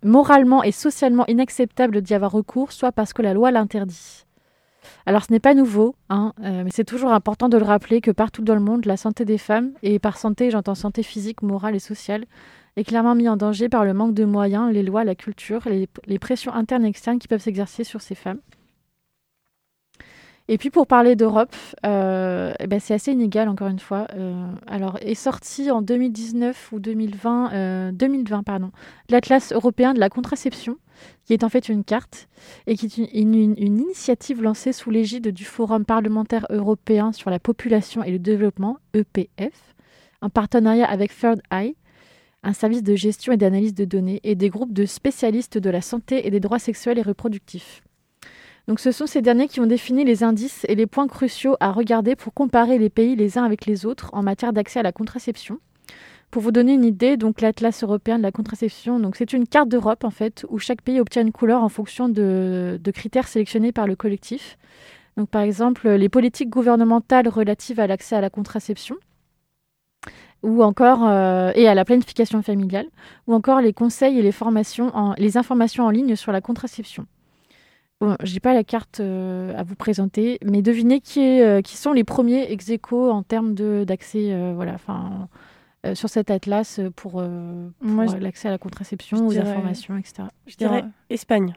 moralement 0.04 0.64
et 0.64 0.72
socialement 0.72 1.28
inacceptable 1.28 2.02
d'y 2.02 2.14
avoir 2.14 2.32
recours, 2.32 2.72
soit 2.72 2.94
parce 2.94 3.12
que 3.12 3.22
la 3.22 3.34
loi 3.34 3.52
l'interdit. 3.52 4.26
Alors 5.06 5.24
ce 5.24 5.32
n'est 5.32 5.40
pas 5.40 5.54
nouveau, 5.54 5.96
hein, 6.10 6.34
euh, 6.44 6.64
mais 6.64 6.72
c'est 6.74 6.84
toujours 6.84 7.12
important 7.12 7.50
de 7.50 7.58
le 7.58 7.64
rappeler 7.64 8.02
que 8.02 8.12
partout 8.12 8.42
dans 8.42 8.56
le 8.56 8.62
monde, 8.62 8.86
la 8.86 8.98
santé 8.98 9.26
des 9.26 9.38
femmes, 9.38 9.72
et 9.84 10.00
par 10.00 10.18
santé 10.18 10.52
j'entends 10.52 10.76
santé 10.76 11.04
physique, 11.04 11.42
morale 11.42 11.76
et 11.76 11.80
sociale, 11.80 12.26
est 12.76 12.84
clairement 12.84 13.16
mise 13.16 13.30
en 13.30 13.38
danger 13.38 13.70
par 13.70 13.86
le 13.86 13.94
manque 13.94 14.14
de 14.14 14.26
moyens, 14.26 14.72
les 14.72 14.84
lois, 14.84 15.04
la 15.04 15.16
culture, 15.16 15.62
les, 15.66 15.88
les 16.06 16.20
pressions 16.20 16.54
internes 16.54 16.86
et 16.86 16.90
externes 16.90 17.20
qui 17.20 17.28
peuvent 17.28 17.42
s'exercer 17.42 17.84
sur 17.84 18.02
ces 18.02 18.16
femmes. 18.16 18.40
Et 20.50 20.58
puis 20.58 20.70
pour 20.70 20.88
parler 20.88 21.18
d'Europe, 21.18 21.56
euh, 21.86 22.54
eh 22.60 22.68
ben 22.68 22.80
c'est 22.80 22.94
assez 22.94 23.12
inégal 23.12 23.50
encore 23.50 23.68
une 23.68 23.80
fois. 23.80 24.08
Euh, 24.16 24.48
alors 24.66 24.98
est 25.02 25.14
sorti 25.14 25.72
en 25.72 25.82
2019 25.82 26.72
ou 26.72 26.80
2020, 26.80 27.54
euh, 27.54 27.92
2020 27.92 28.44
pardon, 28.44 28.72
l'Atlas 29.10 29.52
européen 29.52 29.94
de 29.94 30.00
la 30.00 30.10
contraception, 30.10 30.78
qui 31.26 31.34
est 31.34 31.44
en 31.44 31.50
fait 31.50 31.68
une 31.68 31.84
carte 31.84 32.30
et 32.66 32.78
qui 32.78 32.86
est 32.86 33.20
une, 33.20 33.58
initiative 33.58 34.42
lancée 34.42 34.72
sous 34.72 34.90
l'égide 34.90 35.30
du 35.30 35.44
Forum 35.44 35.84
parlementaire 35.84 36.46
européen 36.50 37.12
sur 37.12 37.30
la 37.30 37.40
population 37.40 38.02
et 38.04 38.12
le 38.12 38.20
développement 38.20 38.78
(EPF), 38.94 39.76
en 40.22 40.30
partenariat 40.30 40.90
avec 40.90 41.12
Third 41.14 41.42
Eye, 41.52 41.76
un 42.44 42.54
service 42.54 42.84
de 42.84 42.96
gestion 42.96 43.34
et 43.34 43.38
d'analyse 43.38 43.74
de 43.74 43.84
données 43.84 44.22
et 44.24 44.36
des 44.36 44.50
groupes 44.50 44.72
de 44.72 44.86
spécialistes 44.86 45.58
de 45.58 45.70
la 45.70 45.82
santé 45.82 46.26
et 46.26 46.32
des 46.32 46.40
droits 46.40 46.60
sexuels 46.60 47.00
et 47.00 47.02
reproductifs. 47.02 47.82
Donc 48.68 48.82
ce 48.82 48.92
sont 48.92 49.08
ces 49.08 49.22
derniers 49.22 49.48
qui 49.48 49.62
ont 49.62 49.66
défini 49.66 50.04
les 50.04 50.24
indices 50.24 50.66
et 50.68 50.76
les 50.76 50.88
points 50.88 51.08
cruciaux 51.08 51.56
à 51.62 51.72
regarder 51.72 52.18
pour 52.18 52.34
comparer 52.34 52.78
les 52.78 52.90
pays 52.90 53.16
les 53.16 53.38
uns 53.38 53.46
avec 53.46 53.66
les 53.66 53.86
autres 53.86 54.10
en 54.12 54.24
matière 54.24 54.52
d'accès 54.52 54.80
à 54.80 54.84
la 54.84 54.92
contraception. 54.92 55.60
Pour 56.32 56.42
vous 56.42 56.52
donner 56.52 56.74
une 56.74 56.84
idée, 56.84 57.16
donc 57.16 57.40
l'Atlas 57.40 57.82
européen 57.84 58.18
de 58.18 58.24
la 58.24 58.34
contraception, 58.34 59.00
donc 59.00 59.16
c'est 59.16 59.32
une 59.32 59.48
carte 59.48 59.70
d'Europe 59.70 60.04
en 60.04 60.10
fait 60.10 60.46
où 60.50 60.60
chaque 60.60 60.82
pays 60.82 61.00
obtient 61.00 61.22
une 61.22 61.32
couleur 61.32 61.64
en 61.64 61.70
fonction 61.70 62.10
de, 62.10 62.78
critères 62.94 63.30
sélectionnés 63.30 63.72
par 63.72 63.88
le 63.88 63.96
collectif. 63.96 64.58
Par 65.32 65.42
exemple 65.42 65.90
les 65.90 66.10
politiques 66.10 66.50
gouvernementales 66.50 67.30
relatives 67.30 67.80
à 67.80 67.88
l'accès 67.88 68.18
à 68.18 68.22
la 68.22 68.30
contraception 68.30 68.98
ou 70.44 70.62
encore 70.62 71.08
euh, 71.08 71.52
et 71.56 71.68
à 71.68 71.74
la 71.74 71.84
planification 71.84 72.44
familiale, 72.44 72.86
ou 73.26 73.34
encore 73.34 73.60
les 73.60 73.74
conseils 73.74 74.20
et 74.20 74.22
les 74.22 74.32
formations, 74.32 74.92
les 75.18 75.38
informations 75.38 75.86
en 75.86 75.90
ligne 75.90 76.16
sur 76.16 76.32
la 76.32 76.42
contraception. 76.42 77.08
Bon, 78.00 78.16
j'ai 78.24 78.40
pas 78.40 78.54
la 78.54 78.64
carte 78.64 79.00
euh, 79.00 79.58
à 79.58 79.64
vous 79.64 79.76
présenter, 79.76 80.38
mais 80.46 80.62
devinez 80.62 81.02
qui, 81.02 81.20
est, 81.20 81.42
euh, 81.44 81.62
qui 81.62 81.78
sont 81.78 81.94
les 81.94 82.04
premiers 82.04 82.52
ex 82.52 82.70
aequo 82.70 83.10
en 83.10 83.24
termes 83.24 83.56
d'accès, 83.86 84.32
euh, 84.34 84.54
voilà, 84.56 84.74
enfin, 84.76 85.28
sur 85.96 86.08
cet 86.10 86.30
atlas 86.30 86.80
pour, 86.96 87.22
l'accès 87.22 88.50
à 88.50 88.52
la 88.52 88.58
contraception, 88.60 89.26
aux 89.26 89.32
dirais- 89.32 89.50
informations, 89.50 89.98
etc. 89.98 90.24
Je 90.46 90.56
dirais 90.58 90.84
Espagne. 91.10 91.56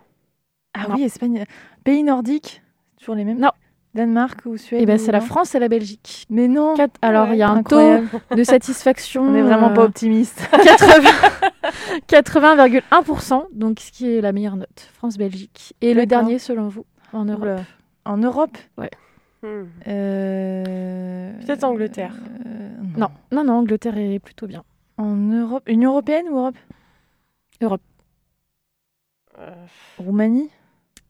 Ah 0.72 0.86
Non. 0.88 0.94
oui, 0.94 1.02
Espagne. 1.02 1.44
Pays 1.84 2.02
nordique, 2.04 2.62
toujours 2.98 3.16
les 3.16 3.24
mêmes 3.24 3.38
Non. 3.40 3.50
Danemark 3.94 4.46
ou 4.46 4.56
Suède 4.56 4.80
Et 4.82 4.86
ben 4.86 4.98
c'est 4.98 5.10
la 5.12 5.20
France 5.20 5.54
et 5.54 5.58
la 5.58 5.68
Belgique. 5.68 6.26
Mais 6.30 6.46
non. 6.46 6.74
Quatre- 6.76 6.98
Alors 7.02 7.28
il 7.32 7.36
y 7.38 7.42
a 7.42 7.48
un 7.50 7.56
Incroyable. 7.56 8.08
taux 8.28 8.36
de 8.36 8.44
satisfaction. 8.44 9.22
On 9.28 9.30
n'est 9.32 9.42
vraiment 9.42 9.70
pas 9.70 9.82
euh, 9.82 9.86
optimiste. 9.86 10.48
80 10.52 11.10
80,1%, 12.08 13.46
donc 13.52 13.80
ce 13.80 13.90
qui 13.92 14.10
est 14.10 14.20
la 14.20 14.32
meilleure 14.32 14.56
note, 14.56 14.88
France-Belgique. 14.94 15.74
Et 15.80 15.94
le 15.94 16.06
dernier, 16.06 16.38
selon 16.38 16.68
vous, 16.68 16.84
en 17.12 17.24
Europe 17.24 17.42
Oula. 17.42 17.56
En 18.04 18.16
Europe 18.16 18.56
Ouais. 18.78 18.90
Hmm. 19.42 19.64
Euh, 19.88 21.32
Peut-être 21.40 21.64
Angleterre. 21.64 22.14
euh, 22.46 22.68
Non, 22.96 23.08
non, 23.32 23.44
non, 23.44 23.54
Angleterre 23.54 23.96
est 23.98 24.18
plutôt 24.18 24.46
bien. 24.46 24.62
En 24.98 25.14
Europe 25.16 25.62
Union 25.66 25.90
Européenne 25.92 26.26
ou 26.30 26.36
Europe? 26.38 26.56
Europe. 27.62 27.80
Euh, 29.38 29.50
Roumanie? 29.98 30.50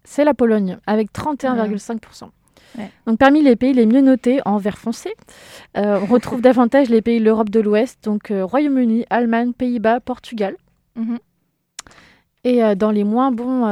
C'est 0.04 0.24
la 0.24 0.34
Pologne, 0.34 0.78
avec 0.86 1.12
31,5%. 1.12 2.30
Ouais. 2.78 2.90
Donc 3.06 3.18
parmi 3.18 3.42
les 3.42 3.56
pays 3.56 3.72
les 3.72 3.86
mieux 3.86 4.00
notés 4.00 4.40
en 4.44 4.58
vert 4.58 4.78
foncé, 4.78 5.14
euh, 5.76 6.00
on 6.02 6.06
retrouve 6.12 6.40
davantage 6.40 6.88
les 6.88 7.02
pays 7.02 7.18
de 7.18 7.24
l'Europe 7.24 7.50
de 7.50 7.60
l'Ouest, 7.60 8.04
donc 8.04 8.30
euh, 8.30 8.44
Royaume-Uni, 8.44 9.04
Allemagne, 9.10 9.52
Pays-Bas, 9.52 10.00
Portugal. 10.00 10.56
Mhm. 10.96 11.18
Et 12.42 12.64
euh, 12.64 12.74
dans, 12.74 12.90
les 12.90 13.04
moins 13.04 13.32
bons, 13.32 13.66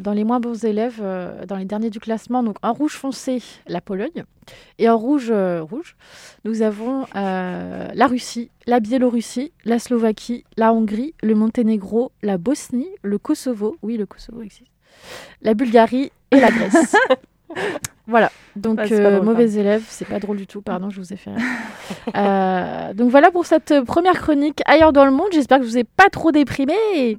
dans 0.00 0.12
les 0.14 0.24
moins 0.24 0.40
bons 0.40 0.64
élèves, 0.64 1.02
dans 1.46 1.56
les 1.56 1.66
derniers 1.66 1.90
du 1.90 2.00
classement, 2.00 2.42
donc 2.42 2.56
en 2.62 2.72
rouge 2.72 2.94
foncé, 2.94 3.42
la 3.66 3.82
Pologne. 3.82 4.24
Et 4.78 4.88
en 4.88 4.96
rouge, 4.96 5.30
rouge 5.30 5.94
nous 6.46 6.62
avons 6.62 7.04
la 7.12 8.06
Russie, 8.06 8.50
la 8.66 8.80
Biélorussie, 8.80 9.52
la 9.66 9.78
Slovaquie, 9.78 10.44
la 10.56 10.72
Hongrie, 10.72 11.12
le 11.22 11.34
Monténégro, 11.34 12.12
la 12.22 12.38
Bosnie, 12.38 12.88
le 13.02 13.18
Kosovo. 13.18 13.76
Oui, 13.82 13.98
le 13.98 14.06
Kosovo 14.06 14.40
existe. 14.40 14.70
La 15.42 15.52
Bulgarie 15.52 16.10
et 16.30 16.40
la 16.40 16.50
Grèce. 16.50 16.96
voilà. 18.06 18.30
Donc, 18.54 18.78
euh, 18.80 19.16
drôle, 19.16 19.24
mauvais 19.24 19.54
élève, 19.54 19.82
c'est 19.88 20.04
pas 20.06 20.18
drôle 20.18 20.36
du 20.36 20.46
tout, 20.46 20.60
pardon, 20.60 20.90
je 20.90 21.00
vous 21.00 21.12
ai 21.12 21.16
fait. 21.16 21.30
Euh, 22.16 22.94
donc 22.94 23.10
voilà 23.10 23.30
pour 23.30 23.44
cette 23.44 23.70
euh, 23.72 23.84
première 23.84 24.14
chronique 24.20 24.62
ailleurs 24.66 24.92
dans 24.92 25.04
le 25.04 25.10
monde. 25.10 25.26
J'espère 25.32 25.58
que 25.58 25.64
je 25.64 25.68
vous 25.68 25.78
ai 25.78 25.84
pas 25.84 26.08
trop 26.10 26.32
déprimé. 26.32 26.74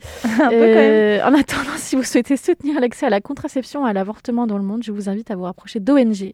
Euh, 0.51 1.21
en 1.21 1.33
attendant, 1.33 1.75
si 1.77 1.95
vous 1.95 2.03
souhaitez 2.03 2.37
soutenir 2.37 2.79
l'accès 2.79 3.05
à 3.05 3.09
la 3.09 3.21
contraception 3.21 3.85
et 3.85 3.89
à 3.89 3.93
l'avortement 3.93 4.47
dans 4.47 4.57
le 4.57 4.63
monde, 4.63 4.83
je 4.83 4.91
vous 4.91 5.09
invite 5.09 5.31
à 5.31 5.35
vous 5.35 5.43
rapprocher 5.43 5.79
d'ONG 5.79 6.33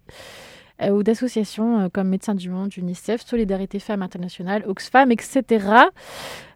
ou 0.89 1.03
d'associations 1.03 1.89
comme 1.89 2.09
Médecins 2.09 2.35
du 2.35 2.49
Monde, 2.49 2.75
UNICEF, 2.75 3.21
Solidarité 3.25 3.79
Femmes 3.79 4.01
Internationale, 4.01 4.63
Oxfam, 4.65 5.11
etc. 5.11 5.43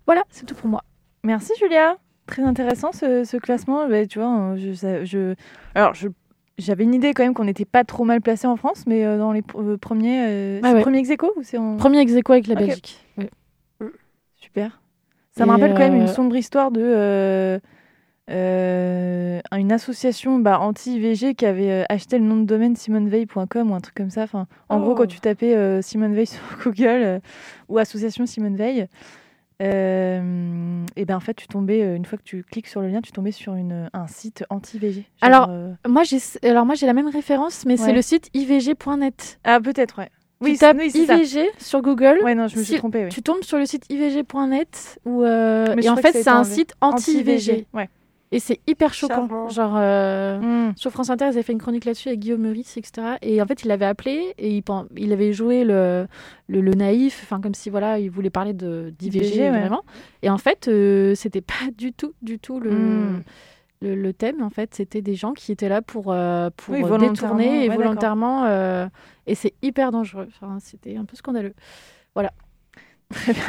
Voilà, 0.06 0.24
c'est 0.30 0.46
tout 0.46 0.56
pour 0.56 0.70
moi. 0.70 0.84
Merci 1.24 1.54
Julia. 1.60 1.98
Très 2.26 2.44
intéressant 2.44 2.92
ce, 2.92 3.24
ce 3.24 3.38
classement. 3.38 3.88
Bah, 3.88 4.06
tu 4.06 4.20
vois, 4.20 4.56
je, 4.56 5.04
je... 5.06 5.36
alors 5.76 5.94
je 5.94 6.10
j'avais 6.58 6.84
une 6.84 6.94
idée 6.94 7.14
quand 7.14 7.24
même 7.24 7.34
qu'on 7.34 7.44
n'était 7.46 7.66
pas 7.66 7.84
trop 7.84 8.04
mal 8.06 8.22
placé 8.22 8.48
en 8.48 8.56
France, 8.56 8.84
mais 8.88 9.06
euh, 9.06 9.18
dans 9.18 9.32
les 9.32 9.44
euh, 9.56 9.78
premiers, 9.78 10.60
Ah 10.64 10.74
ouais. 10.74 10.82
premier 10.82 11.00
ex 11.00 11.10
ou 11.36 11.44
c'est 11.44 11.58
en 11.58 11.78
Premier 11.78 12.00
ex 12.00 12.14
avec 12.14 12.48
la. 12.48 12.56
Belgique. 12.56 13.04
Ouais. 13.18 13.30
Super. 14.36 14.82
Ça 15.32 15.46
me 15.46 15.52
rappelle 15.52 15.74
quand 15.74 15.80
même 15.80 15.96
une 15.96 16.08
sombre 16.08 16.36
histoire 16.36 16.72
de 16.72 17.60
euh, 18.32 19.40
une 19.56 19.72
association 19.72 20.40
bah, 20.40 20.60
anti-IVG 20.60 21.36
qui 21.36 21.46
avait 21.46 21.70
euh, 21.70 21.84
acheté 21.90 22.18
le 22.18 22.26
nom 22.26 22.38
de 22.38 22.46
domaine 22.46 22.76
simonveil.com 22.76 23.72
ou 23.72 23.76
un 23.76 23.80
truc 23.82 23.96
comme 23.96 24.10
ça. 24.10 24.24
Enfin, 24.24 24.48
en 24.70 24.78
Oh. 24.78 24.82
gros, 24.82 24.96
quand 24.96 25.06
tu 25.08 25.20
tapais 25.20 25.56
euh, 25.56 25.82
Simone 25.82 26.14
Veil 26.16 26.26
sur 26.26 26.42
Google 26.64 27.22
ou 27.70 27.78
association 27.78 28.26
Simone 28.26 28.56
Veil, 28.56 28.88
euh, 29.62 30.84
et 30.96 31.06
ben 31.06 31.16
en 31.16 31.20
fait, 31.20 31.34
tu 31.34 31.48
tombais 31.48 31.82
euh, 31.82 31.96
une 31.96 32.06
fois 32.06 32.18
que 32.18 32.24
tu 32.24 32.44
cliques 32.44 32.68
sur 32.68 32.82
le 32.82 32.88
lien, 32.90 33.02
tu 33.02 33.12
tombais 33.12 33.32
sur 33.32 33.54
une, 33.56 33.90
un 33.94 34.08
site 34.08 34.44
anti-IVG. 34.50 35.04
Alors, 35.22 35.48
euh, 35.50 35.72
moi, 35.88 36.04
j'ai 36.04 36.18
alors 36.44 36.66
moi 36.66 36.76
j'ai 36.76 36.86
la 36.86 36.94
même 36.94 37.08
référence, 37.10 37.66
mais 37.66 37.78
c'est 37.78 37.94
le 37.94 38.02
site 38.02 38.30
ivg.net. 38.34 39.40
ah 39.44 39.60
peut-être 39.60 40.00
ouais. 40.00 40.10
Oui, 40.42 40.52
tu 40.52 40.58
c'est- 40.58 40.66
tapes 40.66 40.78
oui, 40.80 40.92
ça. 40.92 41.16
IVG 41.18 41.50
sur 41.60 41.82
Google. 41.82 42.20
Ouais, 42.24 42.36
non, 42.36 42.48
je 42.48 42.58
me 42.58 42.64
suis 42.64 42.74
Si- 42.74 42.80
trompée. 42.80 43.06
oui. 43.06 43.10
Tu 43.10 43.22
tombes 43.22 43.42
sur 43.44 43.58
le 43.58 43.66
site 43.66 43.86
ivg.net 43.90 45.00
où, 45.06 45.24
euh, 45.24 45.74
et 45.82 45.90
en 45.90 45.96
fait 45.96 46.12
c'est 46.12 46.28
un 46.28 46.44
site 46.44 46.74
anti-IVG. 46.82 47.66
Ouais. 47.74 47.90
Et 48.32 48.40
c'est 48.40 48.60
hyper 48.68 48.94
choquant. 48.94 49.28
Charmant. 49.28 49.50
Genre, 49.50 49.74
euh, 49.78 50.40
Mm. 50.70 50.74
sur 50.76 50.92
France 50.92 51.10
Inter, 51.10 51.26
ils 51.26 51.30
avaient 51.30 51.44
fait 51.44 51.54
une 51.54 51.60
chronique 51.62 51.86
là-dessus 51.86 52.08
avec 52.10 52.20
Guillaume 52.20 52.42
Meurice, 52.42 52.76
etc. 52.76 53.18
Et 53.22 53.42
en 53.42 53.46
fait, 53.46 53.64
il 53.64 53.68
l'avait 53.68 53.86
appelé 53.86 54.34
et 54.38 54.58
il, 54.58 54.64
il 54.98 55.14
avait 55.14 55.32
joué 55.32 55.64
le, 55.64 56.08
le, 56.48 56.60
le 56.62 56.72
naïf, 56.74 57.22
enfin 57.24 57.40
comme 57.40 57.54
si 57.54 57.70
voilà, 57.70 58.00
il 58.00 58.10
voulait 58.10 58.32
parler 58.32 58.54
de 58.54 58.94
d'IVG 58.98 59.26
IVG, 59.28 59.42
ouais. 59.44 59.50
vraiment. 59.62 59.84
Et 60.24 60.30
en 60.30 60.38
fait, 60.40 60.68
euh, 60.68 61.14
c'était 61.16 61.42
pas 61.42 61.54
du 61.78 61.94
tout, 61.94 62.14
du 62.22 62.40
tout 62.40 62.60
le. 62.60 62.72
Mm. 62.72 63.24
Le, 63.82 63.94
le 63.94 64.14
thème, 64.14 64.42
en 64.42 64.50
fait, 64.50 64.74
c'était 64.74 65.02
des 65.02 65.16
gens 65.16 65.34
qui 65.34 65.52
étaient 65.52 65.68
là 65.68 65.82
pour, 65.82 66.06
euh, 66.12 66.50
pour 66.56 66.74
Oui, 66.74 66.82
détourner 66.98 67.66
et 67.66 67.70
ouais, 67.70 67.76
volontairement. 67.76 68.46
euh, 68.46 68.88
et 69.28 69.36
c'est 69.36 69.54
hyper 69.62 69.92
dangereux. 69.92 70.28
Enfin, 70.30 70.58
c'était 70.62 70.96
un 70.96 71.04
peu 71.04 71.18
scandaleux. 71.18 71.54
Voilà. 72.16 72.32
Très 73.14 73.34
bien. 73.34 73.44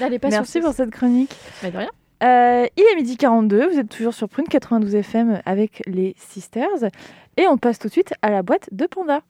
Allez, 0.00 0.18
pas 0.18 0.30
Merci 0.30 0.60
pour 0.60 0.72
cette 0.72 0.90
chronique. 0.90 1.36
Mais 1.62 1.70
de 1.70 1.76
rien. 1.76 1.90
Euh, 2.22 2.66
il 2.76 2.82
est 2.82 2.96
midi 2.96 3.16
42, 3.16 3.68
vous 3.68 3.78
êtes 3.78 3.90
toujours 3.90 4.14
sur 4.14 4.28
Prune 4.28 4.48
92 4.48 4.94
FM 4.94 5.42
avec 5.44 5.82
les 5.86 6.14
Sisters. 6.18 6.90
Et 7.36 7.46
on 7.46 7.58
passe 7.58 7.78
tout 7.78 7.88
de 7.88 7.92
suite 7.92 8.14
à 8.22 8.30
la 8.30 8.42
boîte 8.42 8.68
de 8.72 8.86
Panda. 8.86 9.20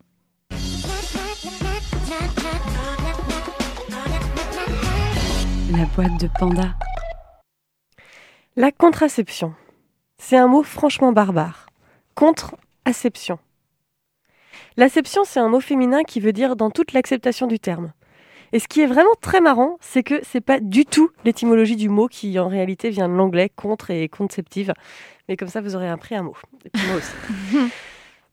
La 5.73 5.85
boîte 5.95 6.21
de 6.21 6.29
panda. 6.39 6.75
La 8.55 8.71
contraception. 8.71 9.53
C'est 10.17 10.37
un 10.37 10.47
mot 10.47 10.63
franchement 10.63 11.13
barbare. 11.13 11.67
Contre-acception. 12.15 13.39
L'acception, 14.77 15.25
c'est 15.25 15.41
un 15.41 15.49
mot 15.49 15.61
féminin 15.61 16.03
qui 16.05 16.21
veut 16.21 16.33
dire 16.33 16.55
dans 16.55 16.71
toute 16.71 16.93
l'acceptation 16.93 17.47
du 17.47 17.59
terme. 17.59 17.93
Et 18.53 18.59
ce 18.59 18.69
qui 18.69 18.81
est 18.81 18.87
vraiment 18.87 19.15
très 19.21 19.41
marrant, 19.41 19.77
c'est 19.81 20.03
que 20.03 20.21
c'est 20.23 20.41
pas 20.41 20.61
du 20.61 20.85
tout 20.85 21.11
l'étymologie 21.25 21.77
du 21.77 21.89
mot 21.89 22.09
qui 22.09 22.39
en 22.39 22.49
réalité 22.49 22.91
vient 22.91 23.09
de 23.09 23.15
l'anglais 23.15 23.51
contre 23.55 23.91
et 23.91 24.09
conceptive. 24.09 24.73
Mais 25.29 25.37
comme 25.37 25.49
ça, 25.49 25.61
vous 25.61 25.75
aurez 25.75 25.89
appris 25.89 26.15
un 26.15 26.23
mot. 26.23 26.37
Et 26.65 26.71
puis 26.71 26.87
moi 26.87 26.97
aussi. 26.97 27.13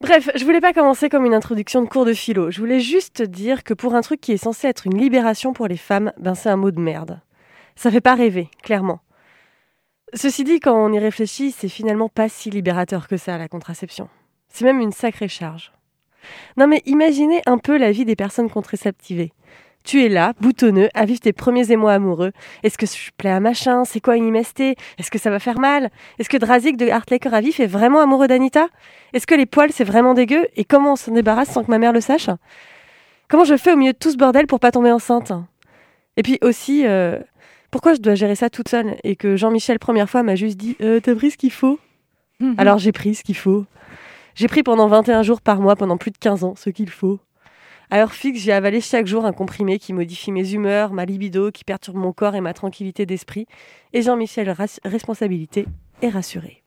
Bref, 0.01 0.29
je 0.35 0.43
voulais 0.43 0.59
pas 0.59 0.73
commencer 0.73 1.07
comme 1.07 1.25
une 1.25 1.33
introduction 1.33 1.81
de 1.81 1.87
cours 1.87 2.05
de 2.05 2.13
philo. 2.13 2.51
Je 2.51 2.59
voulais 2.59 2.81
juste 2.81 3.21
dire 3.21 3.63
que 3.63 3.73
pour 3.73 3.95
un 3.95 4.01
truc 4.01 4.19
qui 4.19 4.33
est 4.33 4.37
censé 4.37 4.67
être 4.67 4.85
une 4.85 4.97
libération 4.97 5.53
pour 5.53 5.67
les 5.67 5.77
femmes, 5.77 6.11
ben 6.19 6.35
c'est 6.35 6.49
un 6.49 6.57
mot 6.57 6.71
de 6.71 6.79
merde. 6.79 7.21
Ça 7.75 7.89
fait 7.89 8.01
pas 8.01 8.13
rêver, 8.13 8.49
clairement. 8.61 8.99
Ceci 10.13 10.43
dit, 10.43 10.59
quand 10.59 10.75
on 10.75 10.91
y 10.91 10.99
réfléchit, 10.99 11.51
c'est 11.51 11.69
finalement 11.69 12.09
pas 12.09 12.29
si 12.29 12.49
libérateur 12.49 13.07
que 13.07 13.17
ça, 13.17 13.37
la 13.37 13.47
contraception. 13.47 14.09
C'est 14.49 14.65
même 14.65 14.81
une 14.81 14.91
sacrée 14.91 15.29
charge. 15.29 15.71
Non 16.57 16.67
mais 16.67 16.81
imaginez 16.85 17.41
un 17.45 17.57
peu 17.57 17.77
la 17.77 17.91
vie 17.91 18.05
des 18.05 18.15
personnes 18.15 18.49
contraceptivées. 18.49 19.33
Tu 19.83 20.05
es 20.05 20.09
là, 20.09 20.33
boutonneux, 20.39 20.89
à 20.93 21.05
vivre 21.05 21.19
tes 21.19 21.33
premiers 21.33 21.71
émois 21.71 21.93
amoureux. 21.93 22.31
Est-ce 22.63 22.77
que 22.77 22.85
je 22.85 23.11
plais 23.17 23.29
à 23.29 23.41
machin 23.41 23.83
C'est 23.83 23.99
quoi 23.99 24.15
une 24.15 24.33
IMST 24.33 24.61
Est-ce 24.97 25.11
que 25.11 25.19
ça 25.19 25.29
va 25.29 25.39
faire 25.39 25.59
mal? 25.59 25.89
Est-ce 26.19 26.29
que 26.29 26.37
Drazik 26.37 26.77
de 26.77 26.85
Heartlaker 26.85 27.33
à 27.33 27.41
vif 27.41 27.59
est 27.59 27.67
vraiment 27.67 27.99
amoureux 27.99 28.27
d'Anita? 28.27 28.67
Est-ce 29.11 29.27
que 29.27 29.35
les 29.35 29.45
poils 29.45 29.71
c'est 29.73 29.83
vraiment 29.83 30.13
dégueu? 30.13 30.47
Et 30.55 30.63
comment 30.63 30.93
on 30.93 30.95
s'en 30.95 31.11
débarrasse 31.11 31.49
sans 31.49 31.63
que 31.63 31.71
ma 31.71 31.79
mère 31.79 31.91
le 31.91 31.99
sache? 31.99 32.29
Comment 33.27 33.43
je 33.43 33.57
fais 33.57 33.73
au 33.73 33.75
milieu 33.75 33.93
de 33.93 33.97
tout 33.97 34.11
ce 34.11 34.17
bordel 34.17 34.47
pour 34.47 34.59
pas 34.59 34.71
tomber 34.71 34.91
enceinte? 34.91 35.33
Et 36.15 36.23
puis 36.23 36.37
aussi, 36.41 36.85
euh, 36.85 37.19
pourquoi 37.71 37.93
je 37.93 37.99
dois 37.99 38.15
gérer 38.15 38.35
ça 38.35 38.49
toute 38.49 38.69
seule 38.69 38.95
et 39.03 39.15
que 39.15 39.35
Jean-Michel, 39.35 39.79
première 39.79 40.09
fois, 40.09 40.23
m'a 40.23 40.35
juste 40.35 40.57
dit 40.57 40.77
euh, 40.81 40.99
T'as 41.01 41.15
pris 41.15 41.31
ce 41.31 41.37
qu'il 41.37 41.51
faut? 41.51 41.79
Alors 42.57 42.77
j'ai 42.77 42.91
pris 42.91 43.15
ce 43.15 43.23
qu'il 43.23 43.35
faut. 43.37 43.65
J'ai 44.35 44.47
pris 44.47 44.63
pendant 44.63 44.87
21 44.87 45.23
jours 45.23 45.41
par 45.41 45.59
mois, 45.59 45.75
pendant 45.75 45.97
plus 45.97 46.11
de 46.11 46.17
15 46.17 46.43
ans, 46.43 46.53
ce 46.55 46.69
qu'il 46.69 46.89
faut. 46.89 47.19
À 47.93 47.99
heure 47.99 48.13
fixe, 48.13 48.39
j'ai 48.39 48.53
avalé 48.53 48.81
chaque 48.81 49.05
jour 49.05 49.23
un 49.23 49.33
comprimé 49.33 49.77
qui 49.77 49.93
modifie 49.93 50.31
mes 50.31 50.53
humeurs, 50.53 50.93
ma 50.93 51.05
libido, 51.05 51.51
qui 51.51 51.63
perturbe 51.63 51.95
mon 51.95 52.11
corps 52.11 52.33
et 52.33 52.41
ma 52.41 52.55
tranquillité 52.55 53.05
d'esprit. 53.05 53.45
Et 53.93 54.01
Jean-Michel, 54.01 54.49
responsabilité, 54.83 55.67
est 56.01 56.09
rassuré. 56.09 56.63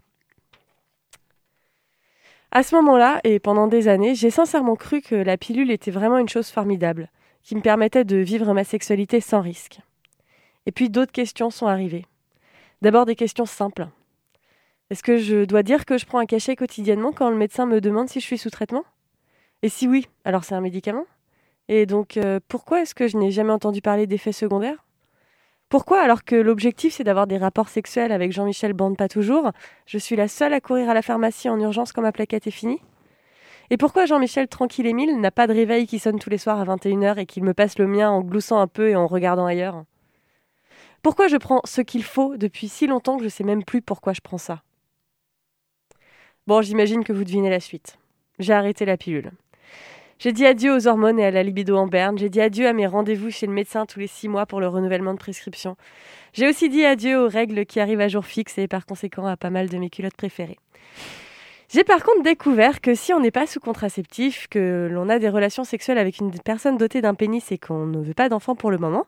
À 2.52 2.62
ce 2.62 2.76
moment-là, 2.76 3.20
et 3.24 3.40
pendant 3.40 3.66
des 3.66 3.88
années, 3.88 4.14
j'ai 4.14 4.30
sincèrement 4.30 4.76
cru 4.76 5.00
que 5.00 5.16
la 5.16 5.36
pilule 5.36 5.72
était 5.72 5.90
vraiment 5.90 6.18
une 6.18 6.28
chose 6.28 6.50
formidable, 6.50 7.10
qui 7.42 7.56
me 7.56 7.60
permettait 7.60 8.04
de 8.04 8.18
vivre 8.18 8.54
ma 8.54 8.62
sexualité 8.62 9.20
sans 9.20 9.40
risque. 9.40 9.80
Et 10.66 10.70
puis 10.70 10.90
d'autres 10.90 11.10
questions 11.10 11.50
sont 11.50 11.66
arrivées. 11.66 12.06
D'abord 12.82 13.04
des 13.04 13.16
questions 13.16 13.46
simples. 13.46 13.88
Est-ce 14.90 15.02
que 15.02 15.16
je 15.16 15.44
dois 15.44 15.64
dire 15.64 15.86
que 15.86 15.98
je 15.98 16.06
prends 16.06 16.20
un 16.20 16.26
cachet 16.26 16.54
quotidiennement 16.54 17.10
quand 17.10 17.30
le 17.30 17.36
médecin 17.36 17.66
me 17.66 17.80
demande 17.80 18.08
si 18.08 18.20
je 18.20 18.26
suis 18.26 18.38
sous 18.38 18.50
traitement? 18.50 18.84
Et 19.62 19.68
si 19.68 19.88
oui, 19.88 20.06
alors 20.24 20.44
c'est 20.44 20.54
un 20.54 20.60
médicament? 20.60 21.04
Et 21.68 21.86
donc 21.86 22.16
euh, 22.16 22.40
pourquoi 22.48 22.82
est-ce 22.82 22.94
que 22.94 23.08
je 23.08 23.16
n'ai 23.16 23.30
jamais 23.30 23.52
entendu 23.52 23.80
parler 23.80 24.06
d'effets 24.06 24.32
secondaires? 24.32 24.84
Pourquoi 25.68 26.00
alors 26.00 26.24
que 26.24 26.36
l'objectif 26.36 26.94
c'est 26.94 27.04
d'avoir 27.04 27.26
des 27.26 27.38
rapports 27.38 27.68
sexuels 27.68 28.12
avec 28.12 28.30
Jean-Michel 28.30 28.72
Bande 28.72 28.96
pas 28.96 29.08
toujours, 29.08 29.50
je 29.86 29.98
suis 29.98 30.14
la 30.14 30.28
seule 30.28 30.54
à 30.54 30.60
courir 30.60 30.88
à 30.88 30.94
la 30.94 31.02
pharmacie 31.02 31.48
en 31.48 31.58
urgence 31.58 31.92
quand 31.92 32.02
ma 32.02 32.12
plaquette 32.12 32.46
est 32.46 32.52
finie? 32.52 32.80
Et 33.70 33.76
pourquoi 33.76 34.06
Jean-Michel 34.06 34.46
Tranquille 34.46 34.86
Émile 34.86 35.20
n'a 35.20 35.32
pas 35.32 35.48
de 35.48 35.52
réveil 35.52 35.88
qui 35.88 35.98
sonne 35.98 36.20
tous 36.20 36.30
les 36.30 36.38
soirs 36.38 36.60
à 36.60 36.76
21h 36.76 37.18
et 37.18 37.26
qu'il 37.26 37.42
me 37.42 37.52
passe 37.52 37.78
le 37.78 37.88
mien 37.88 38.10
en 38.10 38.20
gloussant 38.20 38.60
un 38.60 38.68
peu 38.68 38.90
et 38.90 38.96
en 38.96 39.08
regardant 39.08 39.46
ailleurs? 39.46 39.82
Pourquoi 41.02 41.26
je 41.26 41.36
prends 41.36 41.60
ce 41.64 41.80
qu'il 41.80 42.04
faut 42.04 42.36
depuis 42.36 42.68
si 42.68 42.86
longtemps 42.86 43.16
que 43.16 43.24
je 43.24 43.28
sais 43.28 43.44
même 43.44 43.64
plus 43.64 43.82
pourquoi 43.82 44.12
je 44.12 44.20
prends 44.20 44.38
ça? 44.38 44.62
Bon, 46.46 46.62
j'imagine 46.62 47.02
que 47.02 47.12
vous 47.12 47.24
devinez 47.24 47.50
la 47.50 47.58
suite. 47.58 47.98
J'ai 48.38 48.52
arrêté 48.52 48.84
la 48.84 48.96
pilule. 48.96 49.32
J'ai 50.18 50.32
dit 50.32 50.46
adieu 50.46 50.74
aux 50.74 50.88
hormones 50.88 51.18
et 51.18 51.26
à 51.26 51.30
la 51.30 51.42
libido 51.42 51.76
en 51.76 51.86
berne. 51.86 52.16
J'ai 52.16 52.30
dit 52.30 52.40
adieu 52.40 52.66
à 52.66 52.72
mes 52.72 52.86
rendez-vous 52.86 53.30
chez 53.30 53.46
le 53.46 53.52
médecin 53.52 53.84
tous 53.84 53.98
les 53.98 54.06
six 54.06 54.28
mois 54.28 54.46
pour 54.46 54.60
le 54.60 54.68
renouvellement 54.68 55.12
de 55.12 55.18
prescription. 55.18 55.76
J'ai 56.32 56.48
aussi 56.48 56.70
dit 56.70 56.86
adieu 56.86 57.18
aux 57.22 57.28
règles 57.28 57.66
qui 57.66 57.80
arrivent 57.80 58.00
à 58.00 58.08
jour 58.08 58.24
fixe 58.24 58.56
et 58.56 58.66
par 58.66 58.86
conséquent 58.86 59.26
à 59.26 59.36
pas 59.36 59.50
mal 59.50 59.68
de 59.68 59.76
mes 59.76 59.90
culottes 59.90 60.16
préférées. 60.16 60.58
J'ai 61.68 61.84
par 61.84 62.02
contre 62.02 62.22
découvert 62.22 62.80
que 62.80 62.94
si 62.94 63.12
on 63.12 63.20
n'est 63.20 63.30
pas 63.30 63.46
sous 63.46 63.60
contraceptif, 63.60 64.46
que 64.48 64.88
l'on 64.90 65.10
a 65.10 65.18
des 65.18 65.28
relations 65.28 65.64
sexuelles 65.64 65.98
avec 65.98 66.18
une 66.18 66.30
personne 66.30 66.78
dotée 66.78 67.02
d'un 67.02 67.14
pénis 67.14 67.52
et 67.52 67.58
qu'on 67.58 67.84
ne 67.86 68.00
veut 68.00 68.14
pas 68.14 68.30
d'enfant 68.30 68.54
pour 68.54 68.70
le 68.70 68.78
moment, 68.78 69.04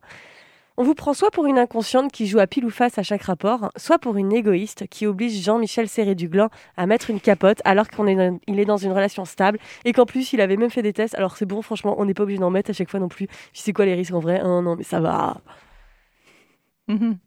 On 0.80 0.84
vous 0.84 0.94
prend 0.94 1.12
soit 1.12 1.32
pour 1.32 1.46
une 1.46 1.58
inconsciente 1.58 2.12
qui 2.12 2.28
joue 2.28 2.38
à 2.38 2.46
pile 2.46 2.64
ou 2.64 2.70
face 2.70 2.98
à 2.98 3.02
chaque 3.02 3.22
rapport, 3.24 3.72
soit 3.76 3.98
pour 3.98 4.16
une 4.16 4.32
égoïste 4.32 4.86
qui 4.88 5.06
oblige 5.06 5.42
Jean-Michel 5.42 5.88
Serré-Duglan 5.88 6.50
à 6.76 6.86
mettre 6.86 7.10
une 7.10 7.18
capote 7.18 7.60
alors 7.64 7.88
qu'il 7.88 8.08
est, 8.08 8.14
dans- 8.14 8.38
il 8.46 8.60
est 8.60 8.64
dans 8.64 8.76
une 8.76 8.92
relation 8.92 9.24
stable 9.24 9.58
et 9.84 9.92
qu'en 9.92 10.06
plus 10.06 10.32
il 10.32 10.40
avait 10.40 10.56
même 10.56 10.70
fait 10.70 10.82
des 10.82 10.92
tests. 10.92 11.16
Alors 11.16 11.36
c'est 11.36 11.46
bon, 11.46 11.62
franchement, 11.62 11.96
on 11.98 12.04
n'est 12.04 12.14
pas 12.14 12.22
obligé 12.22 12.38
d'en 12.38 12.50
mettre 12.50 12.70
à 12.70 12.74
chaque 12.74 12.90
fois 12.90 13.00
non 13.00 13.08
plus. 13.08 13.26
Puis 13.26 13.36
c'est 13.54 13.72
quoi 13.72 13.86
les 13.86 13.94
risques 13.94 14.14
en 14.14 14.20
vrai? 14.20 14.38
Hein, 14.38 14.62
Non, 14.62 14.76
mais 14.76 14.84
ça 14.84 15.00
va. 15.00 15.40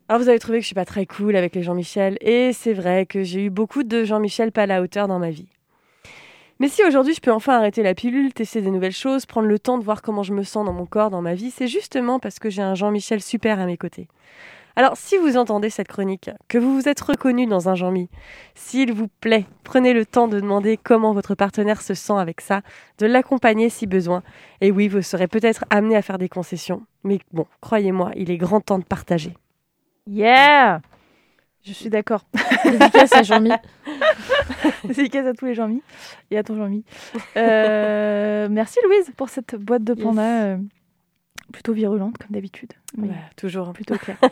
Alors 0.08 0.22
vous 0.22 0.30
avez 0.30 0.39
trouvé 0.39 0.60
que 0.60 0.62
je 0.62 0.68
suis 0.68 0.74
pas 0.76 0.86
très 0.86 1.06
cool 1.06 1.36
avec 1.36 1.54
les 1.54 1.62
Jean-Michel 1.62 2.18
et 2.22 2.54
c'est 2.54 2.74
vrai 2.74 3.06
que 3.06 3.22
j'ai 3.22 3.43
eu 3.43 3.49
beaucoup 3.49 3.84
de 3.84 4.06
Jean-Michel 4.06 4.54
pas 4.54 4.64
à 4.64 4.66
la 4.66 4.82
hauteur 4.82 5.10
dans 5.10 5.20
ma 5.20 5.30
vie. 5.30 5.49
Mais 6.62 6.68
si 6.68 6.84
aujourd'hui 6.84 7.16
je 7.16 7.22
peux 7.22 7.32
enfin 7.32 7.57
arrêter 7.57 7.82
la 7.82 7.95
pilule, 7.95 8.36
tester 8.36 8.62
des 8.62 8.70
nouvelles 8.70 8.91
choses, 8.91 9.26
prendre 9.26 9.47
le 9.47 9.57
temps 9.57 9.80
de 9.80 9.84
voir 9.84 10.03
comment 10.03 10.22
je 10.22 10.32
me 10.32 10.43
sens 10.43 10.64
dans 10.64 10.74
mon 10.74 10.86
corps, 10.86 11.09
dans 11.09 11.24
ma 11.24 11.34
vie, 11.34 11.49
c'est 11.49 11.66
justement 11.66 12.20
parce 12.20 12.38
que 12.38 12.51
j'ai 12.51 12.62
un 12.62 12.76
Jean-Michel 12.76 13.20
super 13.20 13.59
à 13.59 13.66
mes 13.66 13.78
côtés. 13.78 14.07
Alors 14.76 14.95
si 14.95 15.18
vous 15.18 15.38
entendez 15.38 15.72
cette 15.72 15.88
chronique, 15.88 16.30
que 16.49 16.59
vous 16.59 16.76
vous 16.76 16.88
êtes 16.88 17.01
reconnu 17.01 17.47
dans 17.47 17.68
un 17.68 17.74
Jean-Mi, 17.74 18.09
s'il 18.53 18.93
vous 18.93 19.07
plaît, 19.07 19.47
prenez 19.64 19.91
le 19.91 20.05
temps 20.05 20.28
de 20.28 20.39
demander 20.39 20.78
comment 20.78 21.14
votre 21.14 21.34
partenaire 21.34 21.82
se 21.82 21.95
sent 21.95 22.14
avec 22.14 22.41
ça, 22.41 22.62
de 22.99 23.07
l'accompagner 23.07 23.70
si 23.70 23.88
besoin. 23.88 24.22
Et 24.62 24.70
oui, 24.70 24.88
vous 24.88 25.01
serez 25.01 25.28
peut-être 25.28 25.66
amené 25.72 25.95
à 25.95 26.03
faire 26.03 26.20
des 26.20 26.30
concessions, 26.30 26.84
mais 27.03 27.22
bon, 27.34 27.47
croyez-moi, 27.62 28.12
il 28.16 28.30
est 28.30 28.38
grand 28.38 28.62
temps 28.62 28.78
de 28.78 28.84
partager. 28.84 29.34
Yeah 30.05 30.82
Je 31.64 31.74
suis 31.74 31.89
d'accord. 31.89 32.26
Dédicace 32.66 33.14
à 33.14 33.24
Jean-Mi. 33.24 33.51
Dédicace 34.84 35.28
à 35.28 35.34
tous 35.34 35.45
les 35.45 35.53
Jean-Mi 35.53 35.82
et 36.32 36.38
à 36.38 36.43
ton 36.43 36.55
Jean-Mi. 36.55 36.84
Euh, 37.38 38.47
merci 38.49 38.80
Louise 38.86 39.12
pour 39.16 39.30
cette 39.30 39.55
boîte 39.55 39.84
de 39.84 39.93
panda 39.93 40.22
euh, 40.43 40.57
plutôt 41.53 41.74
virulente 41.74 42.18
comme 42.18 42.32
d'habitude. 42.32 42.74
mais 42.97 43.09
Ouais, 43.09 43.16
toujours. 43.36 43.74
Plutôt 43.74 43.95
clair. 43.95 44.18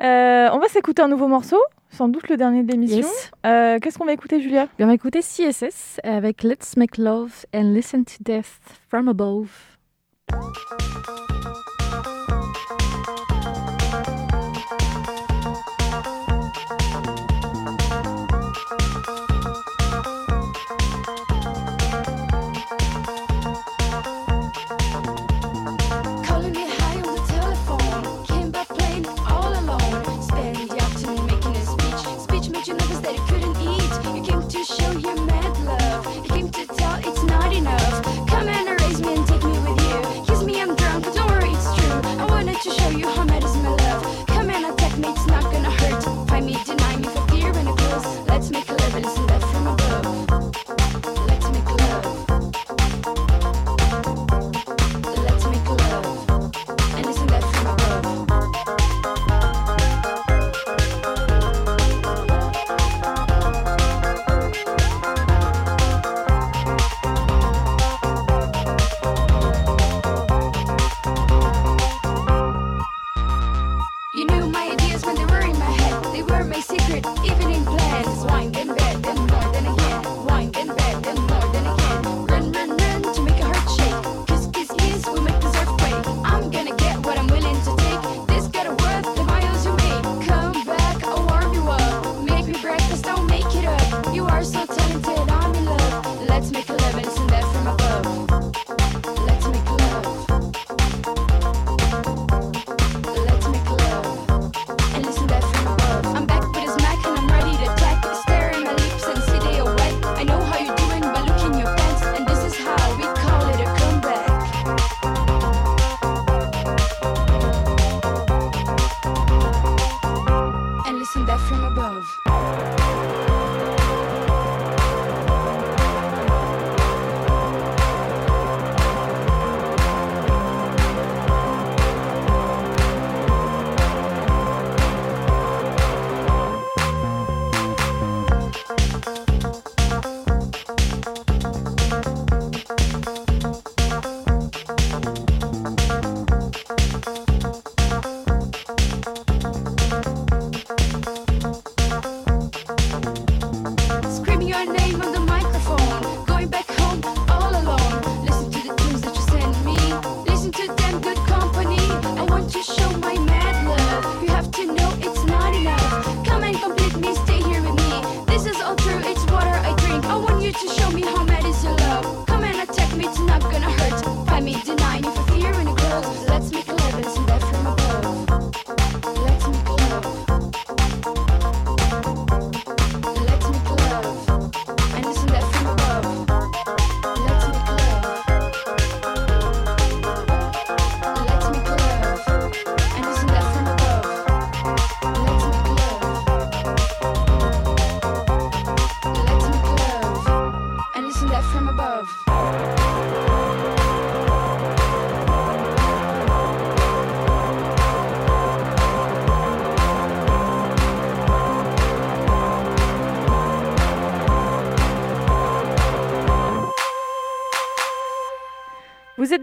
Euh, 0.00 0.48
on 0.52 0.58
va 0.58 0.68
s'écouter 0.68 1.02
un 1.02 1.06
nouveau 1.06 1.28
morceau, 1.28 1.60
sans 1.90 2.08
doute 2.08 2.28
le 2.30 2.36
dernier 2.38 2.62
de 2.64 2.72
l'émission. 2.72 3.06
Yes. 3.06 3.30
Qu'est-ce 3.44 3.98
qu'on 3.98 4.06
va 4.06 4.14
écouter, 4.14 4.40
Julia? 4.40 4.66
On 4.80 4.86
va 4.86 4.94
écouter 4.94 5.20
CSS 5.20 6.00
avec 6.02 6.42
Let's 6.42 6.76
Make 6.76 6.96
Love 6.96 7.44
and 7.54 7.72
Listen 7.74 8.04
to 8.04 8.14
Death 8.20 8.58
from 8.88 9.06
Above. 9.08 9.50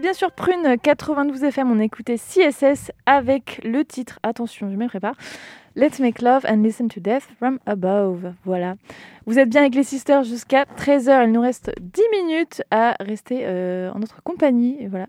Bien 0.00 0.12
sur 0.14 0.32
Prune 0.32 0.76
92 0.82 1.44
FM, 1.44 1.70
on 1.70 1.78
écoutait 1.78 2.16
CSS 2.16 2.90
avec 3.06 3.60
le 3.64 3.84
titre, 3.84 4.18
attention, 4.22 4.70
je 4.70 4.76
me 4.76 4.86
prépare, 4.86 5.14
Let's 5.76 6.00
make 6.00 6.20
love 6.20 6.44
and 6.48 6.62
listen 6.64 6.88
to 6.88 7.00
death 7.00 7.28
from 7.38 7.60
above. 7.64 8.34
Voilà. 8.44 8.74
Vous 9.26 9.38
êtes 9.38 9.48
bien 9.48 9.60
avec 9.60 9.76
les 9.76 9.84
sisters 9.84 10.24
jusqu'à 10.24 10.64
13h. 10.64 11.26
Il 11.26 11.32
nous 11.32 11.40
reste 11.40 11.70
10 11.80 12.02
minutes 12.10 12.62
à 12.72 12.96
rester 12.98 13.42
euh, 13.44 13.92
en 13.92 14.00
notre 14.00 14.20
compagnie. 14.24 14.88
Voilà. 14.88 15.06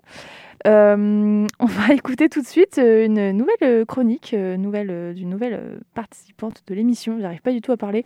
Euh, 0.67 1.47
on 1.59 1.65
va 1.65 1.93
écouter 1.95 2.29
tout 2.29 2.41
de 2.41 2.47
suite 2.47 2.77
euh, 2.77 3.07
une 3.07 3.31
nouvelle 3.31 3.87
chronique, 3.87 4.33
nouvelle, 4.33 5.15
d'une 5.15 5.31
nouvelle 5.31 5.79
participante 5.95 6.61
de 6.67 6.75
l'émission. 6.75 7.19
J'arrive 7.19 7.41
pas 7.41 7.51
du 7.51 7.61
tout 7.61 7.71
à 7.71 7.77
parler. 7.77 8.05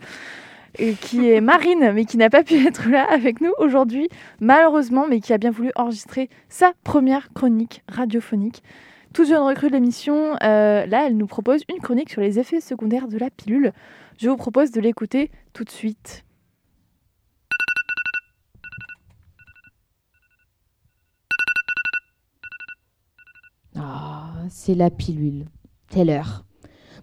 Qui 1.00 1.30
est 1.30 1.40
Marine, 1.40 1.92
mais 1.92 2.04
qui 2.04 2.16
n'a 2.16 2.30
pas 2.30 2.42
pu 2.42 2.66
être 2.66 2.88
là 2.88 3.06
avec 3.10 3.40
nous 3.40 3.52
aujourd'hui, 3.58 4.08
malheureusement, 4.40 5.06
mais 5.08 5.20
qui 5.20 5.32
a 5.32 5.38
bien 5.38 5.50
voulu 5.50 5.70
enregistrer 5.74 6.28
sa 6.48 6.72
première 6.84 7.32
chronique 7.32 7.82
radiophonique. 7.88 8.62
Toute 9.12 9.28
jeune 9.28 9.42
recrue 9.42 9.68
de 9.68 9.74
l'émission, 9.74 10.36
euh, 10.42 10.86
là, 10.86 11.06
elle 11.06 11.16
nous 11.16 11.26
propose 11.26 11.62
une 11.68 11.80
chronique 11.80 12.10
sur 12.10 12.20
les 12.20 12.38
effets 12.38 12.60
secondaires 12.60 13.08
de 13.08 13.18
la 13.18 13.30
pilule. 13.30 13.72
Je 14.18 14.28
vous 14.28 14.36
propose 14.36 14.70
de 14.70 14.80
l'écouter 14.80 15.30
tout 15.52 15.64
de 15.64 15.70
suite. 15.70 16.24
Ah, 23.74 24.32
c'est 24.48 24.74
la 24.74 24.90
pilule. 24.90 25.46
Telle 25.88 26.10
heure. 26.10 26.45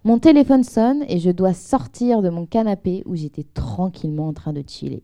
Mon 0.05 0.19
téléphone 0.19 0.65
sonne 0.65 1.05
et 1.07 1.19
je 1.19 1.31
dois 1.31 1.53
sortir 1.53 2.21
de 2.21 2.29
mon 2.29 2.45
canapé 2.45 3.03
où 3.05 3.15
j'étais 3.15 3.43
tranquillement 3.43 4.27
en 4.27 4.33
train 4.33 4.51
de 4.51 4.63
chiller. 4.67 5.03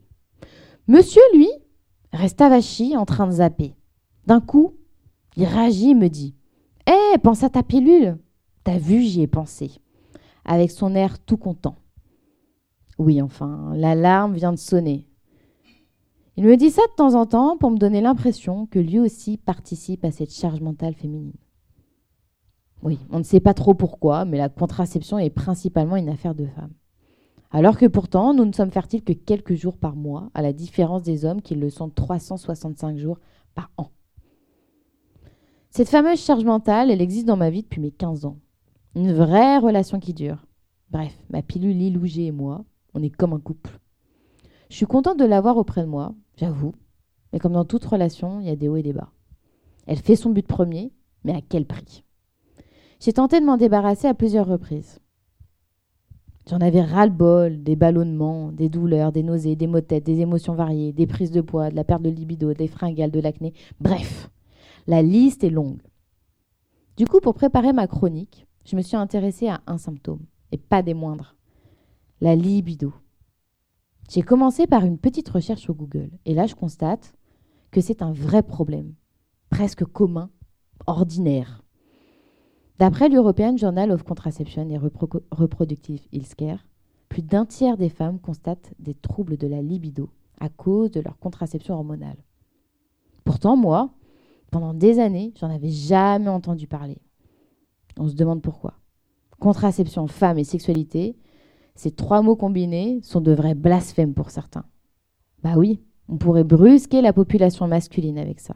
Monsieur, 0.87 1.21
lui, 1.33 1.47
reste 2.11 2.41
avachi 2.41 2.97
en 2.97 3.05
train 3.05 3.27
de 3.27 3.31
zapper. 3.31 3.75
D'un 4.25 4.41
coup, 4.41 4.75
il 5.37 5.45
réagit 5.45 5.91
et 5.91 5.95
me 5.95 6.09
dit 6.09 6.35
Hé, 6.85 7.17
pense 7.23 7.43
à 7.43 7.49
ta 7.49 7.63
pilule 7.63 8.17
T'as 8.65 8.77
vu, 8.77 9.01
j'y 9.01 9.21
ai 9.21 9.27
pensé. 9.27 9.71
Avec 10.43 10.69
son 10.69 10.93
air 10.95 11.17
tout 11.19 11.37
content. 11.37 11.75
Oui, 12.97 13.21
enfin, 13.21 13.71
l'alarme 13.75 14.33
vient 14.33 14.51
de 14.51 14.57
sonner. 14.57 15.07
Il 16.35 16.43
me 16.43 16.57
dit 16.57 16.71
ça 16.71 16.81
de 16.87 16.95
temps 16.95 17.15
en 17.15 17.25
temps 17.25 17.57
pour 17.57 17.71
me 17.71 17.77
donner 17.77 18.01
l'impression 18.01 18.65
que 18.65 18.79
lui 18.79 18.99
aussi 18.99 19.37
participe 19.37 20.03
à 20.03 20.11
cette 20.11 20.33
charge 20.33 20.59
mentale 20.59 20.93
féminine. 20.93 21.37
Oui, 22.82 22.99
on 23.09 23.19
ne 23.19 23.23
sait 23.23 23.39
pas 23.39 23.53
trop 23.53 23.73
pourquoi, 23.73 24.25
mais 24.25 24.38
la 24.38 24.49
contraception 24.49 25.19
est 25.19 25.30
principalement 25.30 25.97
une 25.97 26.09
affaire 26.09 26.36
de 26.36 26.45
femmes. 26.45 26.73
Alors 27.51 27.77
que 27.77 27.88
pourtant, 27.88 28.34
nous 28.34 28.45
ne 28.45 28.53
sommes 28.53 28.71
fertiles 28.71 29.03
que 29.03 29.13
quelques 29.13 29.55
jours 29.55 29.77
par 29.77 29.95
mois, 29.95 30.30
à 30.34 30.41
la 30.41 30.53
différence 30.53 31.01
des 31.03 31.25
hommes 31.25 31.41
qui 31.41 31.55
le 31.55 31.69
sont 31.69 31.89
365 31.89 32.97
jours 32.97 33.19
par 33.55 33.71
an. 33.77 33.89
Cette 35.71 35.89
fameuse 35.89 36.19
charge 36.19 36.45
mentale, 36.45 36.91
elle 36.91 37.01
existe 37.01 37.27
dans 37.27 37.38
ma 37.38 37.49
vie 37.49 37.63
depuis 37.63 37.82
mes 37.82 37.91
15 37.91 38.25
ans. 38.25 38.38
Une 38.95 39.13
vraie 39.13 39.57
relation 39.57 39.99
qui 39.99 40.13
dure. 40.13 40.45
Bref, 40.89 41.15
ma 41.30 41.41
pilule 41.41 41.77
Lilougé 41.77 42.27
et 42.27 42.32
moi, 42.32 42.65
on 42.93 43.03
est 43.03 43.09
comme 43.09 43.34
un 43.34 43.39
couple. 43.39 43.80
Je 44.69 44.75
suis 44.75 44.86
contente 44.86 45.19
de 45.19 45.25
l'avoir 45.25 45.57
auprès 45.57 45.82
de 45.82 45.88
moi, 45.88 46.13
j'avoue. 46.38 46.73
Mais 47.32 47.39
comme 47.39 47.53
dans 47.53 47.65
toute 47.65 47.86
relation, 47.86 48.39
il 48.39 48.47
y 48.47 48.51
a 48.51 48.55
des 48.55 48.69
hauts 48.69 48.77
et 48.77 48.84
des 48.84 48.93
bas. 48.93 49.11
Elle 49.86 49.97
fait 49.97 50.15
son 50.15 50.30
but 50.32 50.45
premier, 50.45 50.91
mais 51.23 51.34
à 51.34 51.41
quel 51.41 51.65
prix? 51.65 52.03
J'ai 52.99 53.13
tenté 53.13 53.39
de 53.39 53.45
m'en 53.45 53.55
débarrasser 53.55 54.07
à 54.07 54.13
plusieurs 54.13 54.45
reprises. 54.45 54.99
J'en 56.49 56.57
avais 56.57 56.81
ras-le-bol, 56.81 57.63
des 57.63 57.77
ballonnements, 57.77 58.51
des 58.51 58.67
douleurs, 58.67 59.11
des 59.11 59.23
nausées, 59.23 59.55
des 59.55 59.67
maux 59.67 59.79
de 59.79 59.85
tête, 59.85 60.05
des 60.05 60.19
émotions 60.19 60.53
variées, 60.53 60.91
des 60.91 61.07
prises 61.07 61.31
de 61.31 61.41
poids, 61.41 61.69
de 61.69 61.75
la 61.75 61.83
perte 61.83 62.01
de 62.01 62.09
libido, 62.09 62.53
des 62.53 62.67
fringales, 62.67 63.11
de 63.11 63.21
l'acné. 63.21 63.53
Bref, 63.79 64.29
la 64.87 65.01
liste 65.01 65.43
est 65.43 65.49
longue. 65.49 65.81
Du 66.97 67.05
coup, 67.05 67.19
pour 67.21 67.35
préparer 67.35 67.71
ma 67.71 67.87
chronique, 67.87 68.47
je 68.65 68.75
me 68.75 68.81
suis 68.81 68.97
intéressée 68.97 69.47
à 69.47 69.61
un 69.67 69.77
symptôme, 69.77 70.25
et 70.51 70.57
pas 70.57 70.81
des 70.81 70.93
moindres. 70.93 71.35
La 72.19 72.35
libido. 72.35 72.91
J'ai 74.09 74.23
commencé 74.23 74.67
par 74.67 74.83
une 74.83 74.97
petite 74.97 75.29
recherche 75.29 75.61
sur 75.61 75.75
Google, 75.75 76.09
et 76.25 76.33
là 76.33 76.47
je 76.47 76.55
constate 76.55 77.13
que 77.71 77.79
c'est 77.79 78.01
un 78.01 78.11
vrai 78.11 78.43
problème, 78.43 78.95
presque 79.49 79.85
commun, 79.85 80.31
ordinaire. 80.87 81.63
D'après 82.80 83.09
l'European 83.09 83.57
Journal 83.57 83.91
of 83.91 84.03
Contraception 84.03 84.69
et 84.69 84.77
Repro- 84.77 85.21
Reproductive 85.32 86.07
Healthcare, 86.13 86.65
plus 87.09 87.21
d'un 87.21 87.45
tiers 87.45 87.75
des 87.75 87.89
femmes 87.89 88.19
constatent 88.19 88.73
des 88.80 88.93
troubles 88.93 89.36
de 89.36 89.47
la 89.47 89.61
libido 89.61 90.09
à 90.39 90.47
cause 90.47 90.89
de 90.89 91.01
leur 91.01 91.19
contraception 91.19 91.75
hormonale. 91.75 92.15
Pourtant, 93.25 93.57
moi, 93.57 93.89
pendant 94.49 94.73
des 94.73 94.99
années, 94.99 95.34
j'en 95.38 95.49
avais 95.49 95.69
jamais 95.69 96.30
entendu 96.30 96.67
parler. 96.67 97.01
On 97.97 98.07
se 98.07 98.15
demande 98.15 98.41
pourquoi. 98.41 98.75
Contraception, 99.39 100.07
femme 100.07 100.38
et 100.38 100.45
sexualité, 100.45 101.17
ces 101.75 101.91
trois 101.91 102.21
mots 102.21 102.38
combinés 102.38 103.01
sont 103.03 103.19
de 103.19 103.34
vrais 103.34 103.55
blasphèmes 103.55 104.13
pour 104.13 104.30
certains. 104.30 104.63
Bah 105.43 105.55
oui, 105.57 105.84
on 106.07 106.17
pourrait 106.17 106.45
brusquer 106.45 107.01
la 107.01 107.11
population 107.11 107.67
masculine 107.67 108.17
avec 108.17 108.39
ça. 108.39 108.55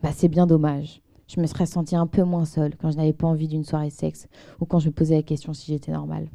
Bah 0.00 0.12
c'est 0.12 0.28
bien 0.28 0.46
dommage. 0.46 1.01
Je 1.32 1.40
me 1.40 1.46
serais 1.46 1.64
sentie 1.64 1.96
un 1.96 2.06
peu 2.06 2.24
moins 2.24 2.44
seule 2.44 2.76
quand 2.76 2.90
je 2.90 2.98
n'avais 2.98 3.14
pas 3.14 3.26
envie 3.26 3.48
d'une 3.48 3.64
soirée 3.64 3.88
sexe 3.88 4.28
ou 4.60 4.66
quand 4.66 4.80
je 4.80 4.88
me 4.88 4.92
posais 4.92 5.14
la 5.14 5.22
question 5.22 5.54
si 5.54 5.72
j'étais 5.72 5.90
normale. 5.90 6.28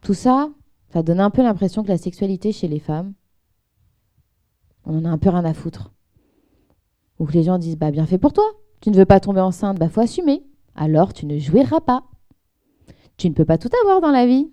Tout 0.00 0.14
ça, 0.14 0.50
ça 0.90 1.02
donne 1.02 1.18
un 1.18 1.30
peu 1.30 1.42
l'impression 1.42 1.82
que 1.82 1.88
la 1.88 1.98
sexualité 1.98 2.52
chez 2.52 2.68
les 2.68 2.78
femmes, 2.78 3.14
on 4.84 4.98
en 4.98 5.04
a 5.04 5.08
un 5.08 5.18
peu 5.18 5.30
rien 5.30 5.44
à 5.44 5.54
foutre. 5.54 5.92
Ou 7.18 7.26
que 7.26 7.32
les 7.32 7.42
gens 7.42 7.58
disent 7.58 7.76
bah 7.76 7.90
bien 7.90 8.06
fait 8.06 8.18
pour 8.18 8.32
toi. 8.32 8.44
Tu 8.80 8.90
ne 8.90 8.96
veux 8.96 9.06
pas 9.06 9.18
tomber 9.18 9.40
enceinte, 9.40 9.76
bah 9.76 9.88
faut 9.88 10.02
assumer. 10.02 10.46
Alors 10.76 11.12
tu 11.12 11.26
ne 11.26 11.36
jouiras 11.40 11.80
pas. 11.80 12.04
Tu 13.16 13.28
ne 13.28 13.34
peux 13.34 13.44
pas 13.44 13.58
tout 13.58 13.70
avoir 13.82 14.00
dans 14.00 14.12
la 14.12 14.28
vie. 14.28 14.52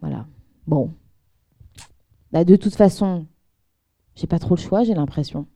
Voilà. 0.00 0.28
Bon. 0.68 0.94
Bah, 2.30 2.44
de 2.44 2.54
toute 2.54 2.76
façon, 2.76 3.26
j'ai 4.14 4.28
pas 4.28 4.38
trop 4.38 4.54
le 4.54 4.60
choix, 4.60 4.84
j'ai 4.84 4.94
l'impression. 4.94 5.48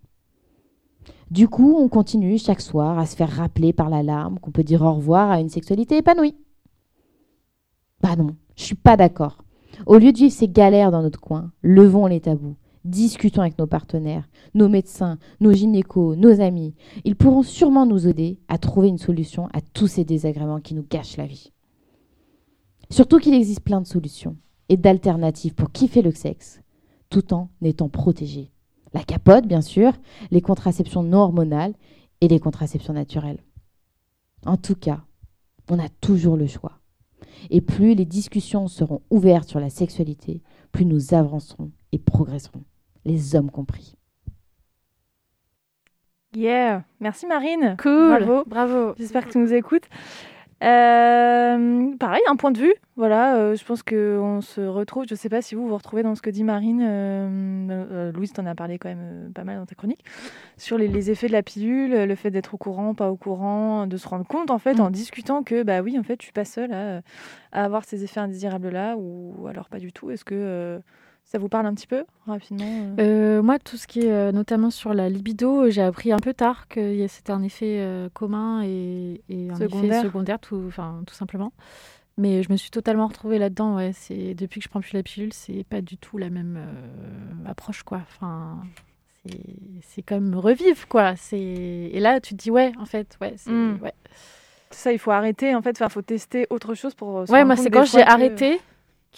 Du 1.33 1.49
coup, 1.49 1.78
on 1.78 1.89
continue 1.89 2.37
chaque 2.37 2.61
soir 2.61 2.99
à 2.99 3.07
se 3.07 3.16
faire 3.16 3.30
rappeler 3.30 3.72
par 3.72 3.89
l'alarme 3.89 4.39
qu'on 4.39 4.51
peut 4.51 4.62
dire 4.62 4.83
au 4.83 4.93
revoir 4.93 5.30
à 5.30 5.41
une 5.41 5.49
sexualité 5.49 5.97
épanouie. 5.97 6.37
Bah 8.03 8.16
non, 8.16 8.37
je 8.55 8.64
suis 8.64 8.74
pas 8.74 8.99
d'accord. 8.99 9.43
Au 9.87 9.97
lieu 9.97 10.12
de 10.12 10.18
vivre 10.18 10.35
ces 10.35 10.47
galères 10.47 10.91
dans 10.91 11.01
notre 11.01 11.22
coin, 11.22 11.51
levons 11.62 12.05
les 12.05 12.20
tabous. 12.20 12.57
Discutons 12.85 13.41
avec 13.41 13.57
nos 13.57 13.66
partenaires, 13.66 14.28
nos 14.53 14.68
médecins, 14.68 15.18
nos 15.41 15.55
gynécos, 15.55 16.18
nos 16.18 16.43
amis. 16.43 16.74
Ils 17.07 17.16
pourront 17.16 17.43
sûrement 17.43 17.87
nous 17.87 18.07
aider 18.07 18.39
à 18.49 18.59
trouver 18.59 18.89
une 18.89 18.99
solution 18.99 19.49
à 19.55 19.62
tous 19.62 19.87
ces 19.87 20.05
désagréments 20.05 20.61
qui 20.61 20.74
nous 20.74 20.85
gâchent 20.87 21.16
la 21.16 21.24
vie. 21.24 21.51
Surtout 22.91 23.18
qu'il 23.18 23.33
existe 23.33 23.62
plein 23.62 23.80
de 23.80 23.87
solutions 23.87 24.37
et 24.68 24.76
d'alternatives 24.76 25.55
pour 25.55 25.72
kiffer 25.72 26.03
le 26.03 26.12
sexe, 26.12 26.61
tout 27.09 27.33
en 27.33 27.49
étant 27.62 27.89
protégé. 27.89 28.51
La 28.95 29.03
capote, 29.03 29.47
bien 29.47 29.62
sûr, 29.62 29.93
les 30.30 30.40
contraceptions 30.40 31.03
non 31.03 31.20
hormonales 31.20 31.74
et 32.20 32.28
les 32.28 32.38
contraceptions 32.38 32.93
naturelles. 32.93 33.43
En 34.45 34.57
tout 34.57 34.74
cas, 34.74 35.01
on 35.70 35.78
a 35.78 35.88
toujours 35.88 36.36
le 36.36 36.47
choix. 36.47 36.78
Et 37.51 37.61
plus 37.61 37.95
les 37.95 38.05
discussions 38.05 38.68
seront 38.68 39.03
ouvertes 39.11 39.49
sur 39.49 39.61
la 39.61 39.70
sexualité, 39.70 40.43
plus 40.70 40.84
nous 40.84 41.14
avancerons 41.14 41.70
et 41.93 41.99
progresserons, 41.99 42.64
les 43.05 43.34
hommes 43.34 43.51
compris. 43.51 43.97
Yeah, 46.34 46.84
merci 47.01 47.26
Marine. 47.26 47.76
Cool. 47.78 48.24
Bravo. 48.24 48.45
Bravo. 48.47 48.95
J'espère 48.97 49.26
que 49.26 49.32
tu 49.32 49.38
nous 49.38 49.53
écoutes. 49.53 49.84
Euh, 50.63 51.97
pareil, 51.97 52.23
un 52.29 52.37
point 52.37 52.53
de 52.53 52.59
vue. 52.59 52.75
Voilà, 52.97 53.37
euh, 53.37 53.57
je 53.57 53.65
pense 53.65 53.83
qu'on 53.83 54.41
se 54.41 54.61
retrouve. 54.61 55.07
Je 55.09 55.15
ne 55.15 55.19
sais 55.19 55.29
pas 55.29 55.43
si 55.43 55.55
vous 55.55 55.67
vous 55.67 55.77
retrouvez 55.77 56.03
dans 56.03 56.15
ce 56.15 56.23
que 56.23 56.31
dit 56.31 56.45
Marine. 56.45 56.83
Euh, 56.83 57.67
euh, 57.71 58.13
Louise, 58.13 58.33
t'en 58.33 58.47
as 58.47 58.55
parlé 58.55 58.79
quand 58.79 58.89
même 58.89 59.33
pas 59.35 59.43
mal 59.43 59.57
dans 59.57 59.67
ta 59.67 59.75
chronique 59.75 60.05
sur 60.57 60.79
les, 60.79 60.87
les 60.87 61.11
effets 61.11 61.27
de 61.27 61.33
la 61.33 61.43
pilule, 61.43 62.05
le 62.05 62.15
fait 62.15 62.31
d'être 62.31 62.55
au 62.55 62.59
courant, 62.59 62.95
pas 62.95 63.11
au 63.11 63.17
courant, 63.17 63.87
de 63.87 63.97
se 63.97 64.07
rendre 64.07 64.27
compte 64.27 64.51
en 64.51 64.59
fait 64.59 64.79
en 64.79 64.91
discutant 64.91 65.43
que 65.43 65.65
bah 65.65 65.81
oui, 65.81 65.99
en 65.99 66.05
fait, 66.05 66.21
je 66.21 66.27
suis 66.27 66.33
pas 66.33 66.45
seule 66.45 66.73
à, 66.73 67.01
à 67.51 67.65
avoir 67.65 67.85
ces 67.85 68.05
effets 68.05 68.21
indésirables 68.21 68.69
là 68.69 68.95
ou 68.97 69.47
alors 69.49 69.69
pas 69.69 69.79
du 69.79 69.93
tout. 69.93 70.11
Est-ce 70.11 70.25
que 70.25 70.81
ça 71.33 71.39
vous 71.39 71.49
parle 71.49 71.66
un 71.66 71.74
petit 71.74 71.87
peu 71.87 72.05
rapidement 72.26 72.64
euh 72.99 73.39
Euh, 73.39 73.43
moi, 73.43 73.59
tout 73.59 73.76
ce 73.78 73.87
qui 73.87 74.01
est 74.01 74.12
euh, 74.12 74.33
notamment 74.33 74.70
sur 74.70 74.93
la 74.93 75.09
libido, 75.09 75.70
j'ai 75.70 75.80
appris 75.83 76.12
un 76.12 76.18
peu 76.18 76.35
tard 76.35 76.68
que 76.68 77.07
c'était 77.09 77.33
un 77.33 77.43
effet 77.43 77.85
commun 78.14 78.62
et, 78.62 79.22
et 79.30 79.51
un 79.51 79.57
Secondaire. 79.57 79.93
effet 79.99 80.03
secondaire, 80.07 80.39
tout, 80.39 80.62
enfin, 80.68 81.03
tout 81.07 81.14
simplement. 81.14 81.53
Mais 82.18 82.43
je 82.43 82.53
me 82.53 82.57
suis 82.59 82.68
totalement 82.70 83.07
retrouvée 83.07 83.39
là-dedans. 83.39 83.76
Ouais. 83.76 83.93
C'est 83.95 84.35
depuis 84.35 84.61
que 84.61 84.64
je 84.64 84.68
prends 84.68 84.80
plus 84.83 84.93
la 84.93 85.03
pilule, 85.03 85.33
c'est 85.33 85.64
pas 85.64 85.80
du 85.80 85.97
tout 85.97 86.18
la 86.18 86.28
même 86.28 86.59
euh, 86.59 87.51
approche, 87.51 87.83
quoi. 87.83 88.03
Enfin, 88.12 88.59
c'est 89.80 90.03
même 90.20 90.35
revivre, 90.35 90.87
quoi. 90.89 91.16
C'est 91.16 91.39
et 91.41 92.01
là, 92.01 92.20
tu 92.20 92.35
te 92.37 92.43
dis 92.43 92.51
ouais, 92.51 92.72
en 92.78 92.85
fait, 92.85 93.16
ouais, 93.22 93.35
c'est 93.39 93.51
Mm. 93.51 93.78
ouais. 93.83 93.95
C'est 94.70 94.85
ça, 94.85 94.93
il 94.93 94.99
faut 94.99 95.11
arrêter 95.11 95.55
en 95.55 95.61
fait. 95.62 95.70
Enfin, 95.70 95.89
faut 95.89 96.03
tester 96.03 96.47
autre 96.51 96.74
chose 96.74 96.95
pour. 96.95 97.28
Ouais, 97.30 97.45
moi, 97.45 97.57
c'est 97.57 97.70
quand 97.70 97.85
j'ai 97.85 98.03
arrêté 98.03 98.57
que 98.59 98.62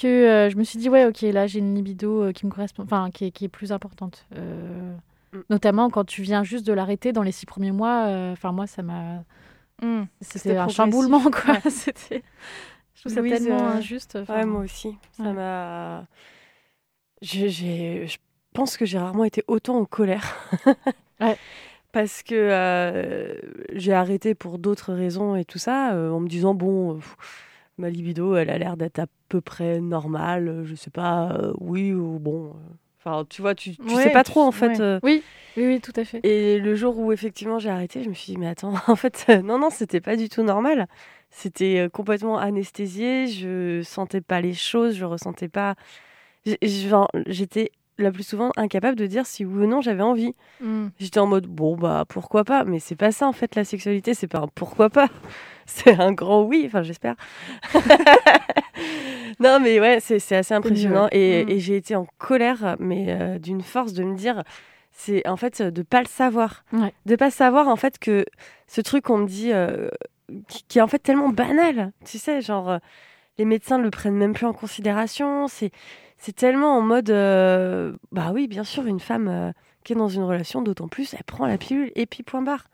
euh, 0.02 0.50
je 0.50 0.56
me 0.56 0.64
suis 0.64 0.78
dit, 0.78 0.88
ouais, 0.88 1.06
ok, 1.06 1.22
là, 1.22 1.46
j'ai 1.46 1.60
une 1.60 1.74
libido 1.74 2.24
euh, 2.24 2.32
qui 2.32 2.46
me 2.46 2.50
correspond, 2.50 2.82
enfin, 2.82 3.10
qui 3.12 3.26
est, 3.26 3.30
qui 3.30 3.44
est 3.44 3.48
plus 3.48 3.70
importante. 3.72 4.26
Euh, 4.36 4.94
Notamment 5.50 5.90
quand 5.90 6.04
tu 6.04 6.22
viens 6.22 6.44
juste 6.44 6.66
de 6.66 6.72
l'arrêter 6.72 7.12
dans 7.12 7.22
les 7.22 7.32
six 7.32 7.46
premiers 7.46 7.72
mois. 7.72 8.06
Enfin, 8.32 8.52
moi, 8.52 8.68
ça 8.68 8.82
m'a 8.82 9.24
Mm. 9.82 10.04
C'était 10.20 10.56
un 10.56 10.68
chamboulement, 10.68 11.30
quoi. 11.30 11.54
Ouais. 11.54 11.60
C'était. 11.70 12.22
Je 12.94 13.00
trouve 13.00 13.12
ça 13.12 13.22
tellement 13.22 13.68
injuste. 13.68 14.18
Ouais, 14.28 14.44
moi 14.44 14.62
aussi. 14.62 14.96
Ça 15.12 15.24
ouais. 15.24 15.32
m'a. 15.32 16.06
Je, 17.22 17.48
je 17.48 18.16
pense 18.52 18.76
que 18.76 18.86
j'ai 18.86 18.98
rarement 18.98 19.24
été 19.24 19.44
autant 19.46 19.78
en 19.78 19.84
colère. 19.84 20.34
Ouais. 21.20 21.38
Parce 21.92 22.24
que 22.24 22.34
euh, 22.34 23.36
j'ai 23.72 23.92
arrêté 23.92 24.34
pour 24.34 24.58
d'autres 24.58 24.92
raisons 24.92 25.36
et 25.36 25.44
tout 25.44 25.60
ça, 25.60 25.92
euh, 25.92 26.10
en 26.10 26.18
me 26.18 26.26
disant 26.26 26.52
bon, 26.52 26.96
pff, 26.96 27.16
ma 27.78 27.90
libido, 27.90 28.36
elle 28.36 28.50
a 28.50 28.58
l'air 28.58 28.76
d'être 28.76 28.98
à 29.00 29.06
peu 29.28 29.40
près 29.40 29.80
normale. 29.80 30.48
euh, 30.48 30.64
Je 30.64 30.74
sais 30.74 30.90
pas, 30.90 31.32
euh, 31.32 31.52
oui 31.60 31.92
ou 31.92 32.18
bon. 32.18 32.46
euh. 32.48 32.50
Enfin, 32.98 33.24
tu 33.28 33.42
vois, 33.42 33.54
tu, 33.54 33.76
tu 33.76 33.94
Ouais, 33.94 34.04
sais 34.04 34.10
pas 34.10 34.24
trop 34.24 34.40
en 34.42 34.52
fait. 34.52 34.68
ouais. 34.68 34.80
euh, 34.80 35.00
Oui, 35.02 35.22
oui, 35.56 35.66
oui, 35.66 35.80
tout 35.80 35.92
à 35.96 36.04
fait. 36.04 36.20
et 36.24 36.58
le 36.58 36.74
jour 36.74 36.98
où 36.98 37.12
effectivement 37.12 37.58
j'ai 37.58 37.68
arrêté, 37.68 38.02
je 38.02 38.08
me 38.08 38.14
suis 38.14 38.32
dit, 38.32 38.38
mais 38.38 38.46
attends, 38.48 38.72
en 38.88 38.96
fait, 38.96 39.26
euh, 39.28 39.42
non, 39.42 39.58
non, 39.58 39.68
c'était 39.70 40.00
pas 40.00 40.16
du 40.16 40.28
tout 40.28 40.42
normal. 40.42 40.86
C'était 41.30 41.88
complètement 41.92 42.38
anesthésié, 42.38 43.26
je 43.26 43.82
sentais 43.82 44.20
pas 44.20 44.40
les 44.40 44.54
choses, 44.54 44.94
je 44.96 45.04
ressentais 45.04 45.48
pas. 45.48 45.74
J'étais 47.26 47.70
la 47.98 48.10
plus 48.10 48.22
souvent 48.26 48.50
incapable 48.56 48.96
de 48.96 49.06
dire 49.06 49.26
si 49.26 49.44
oui 49.44 49.64
ou 49.64 49.66
non 49.66 49.80
j'avais 49.80 50.02
envie. 50.02 50.32
Mm. 50.60 50.88
J'étais 50.98 51.18
en 51.20 51.26
mode, 51.26 51.46
bon, 51.46 51.76
bah 51.76 52.04
pourquoi 52.08 52.44
pas, 52.44 52.64
mais 52.64 52.78
c'est 52.78 52.96
pas 52.96 53.12
ça 53.12 53.26
en 53.26 53.32
fait 53.32 53.54
la 53.56 53.64
sexualité, 53.64 54.14
c'est 54.14 54.28
pas 54.28 54.40
un 54.40 54.48
pourquoi 54.48 54.90
pas, 54.90 55.08
c'est 55.66 55.98
un 56.00 56.12
grand 56.12 56.42
oui, 56.42 56.64
enfin 56.66 56.82
j'espère. 56.82 57.14
non, 59.40 59.60
mais 59.60 59.80
ouais, 59.80 59.98
c'est 60.00 60.36
assez 60.36 60.54
impressionnant. 60.54 61.08
Et, 61.12 61.44
Mm. 61.44 61.48
et 61.50 61.58
j'ai 61.60 61.76
été 61.76 61.96
en 61.96 62.06
colère, 62.18 62.76
mais 62.78 63.06
euh, 63.08 63.38
d'une 63.38 63.62
force 63.62 63.92
de 63.92 64.04
me 64.04 64.14
dire, 64.16 64.42
c'est 64.92 65.26
en 65.26 65.36
fait 65.36 65.60
de 65.62 65.82
pas 65.82 66.00
le 66.00 66.06
savoir. 66.08 66.64
Ouais. 66.72 66.92
De 67.06 67.16
pas 67.16 67.30
savoir 67.30 67.68
en 67.68 67.76
fait 67.76 67.98
que 67.98 68.24
ce 68.68 68.80
truc 68.80 69.04
qu'on 69.04 69.18
me 69.18 69.26
dit, 69.26 69.52
euh, 69.52 69.88
qui, 70.48 70.64
qui 70.68 70.78
est 70.78 70.82
en 70.82 70.86
fait 70.88 70.98
tellement 71.00 71.28
banal, 71.30 71.92
tu 72.04 72.18
sais, 72.18 72.40
genre 72.40 72.70
euh, 72.70 72.78
les 73.38 73.44
médecins 73.44 73.78
le 73.78 73.90
prennent 73.90 74.14
même 74.14 74.32
plus 74.34 74.46
en 74.46 74.52
considération. 74.52 75.48
C'est 75.48 75.70
c'est 76.16 76.34
tellement 76.34 76.78
en 76.78 76.80
mode, 76.80 77.10
bah 78.12 78.30
oui, 78.32 78.46
bien 78.46 78.64
sûr, 78.64 78.86
une 78.86 79.00
femme 79.00 79.52
qui 79.82 79.92
est 79.92 79.96
dans 79.96 80.08
une 80.08 80.22
relation, 80.22 80.62
d'autant 80.62 80.88
plus, 80.88 81.12
elle 81.12 81.24
prend 81.24 81.44
la 81.46 81.58
pilule 81.58 81.92
et 81.96 82.06
puis 82.06 82.22
point 82.22 82.40
barre. 82.40 82.64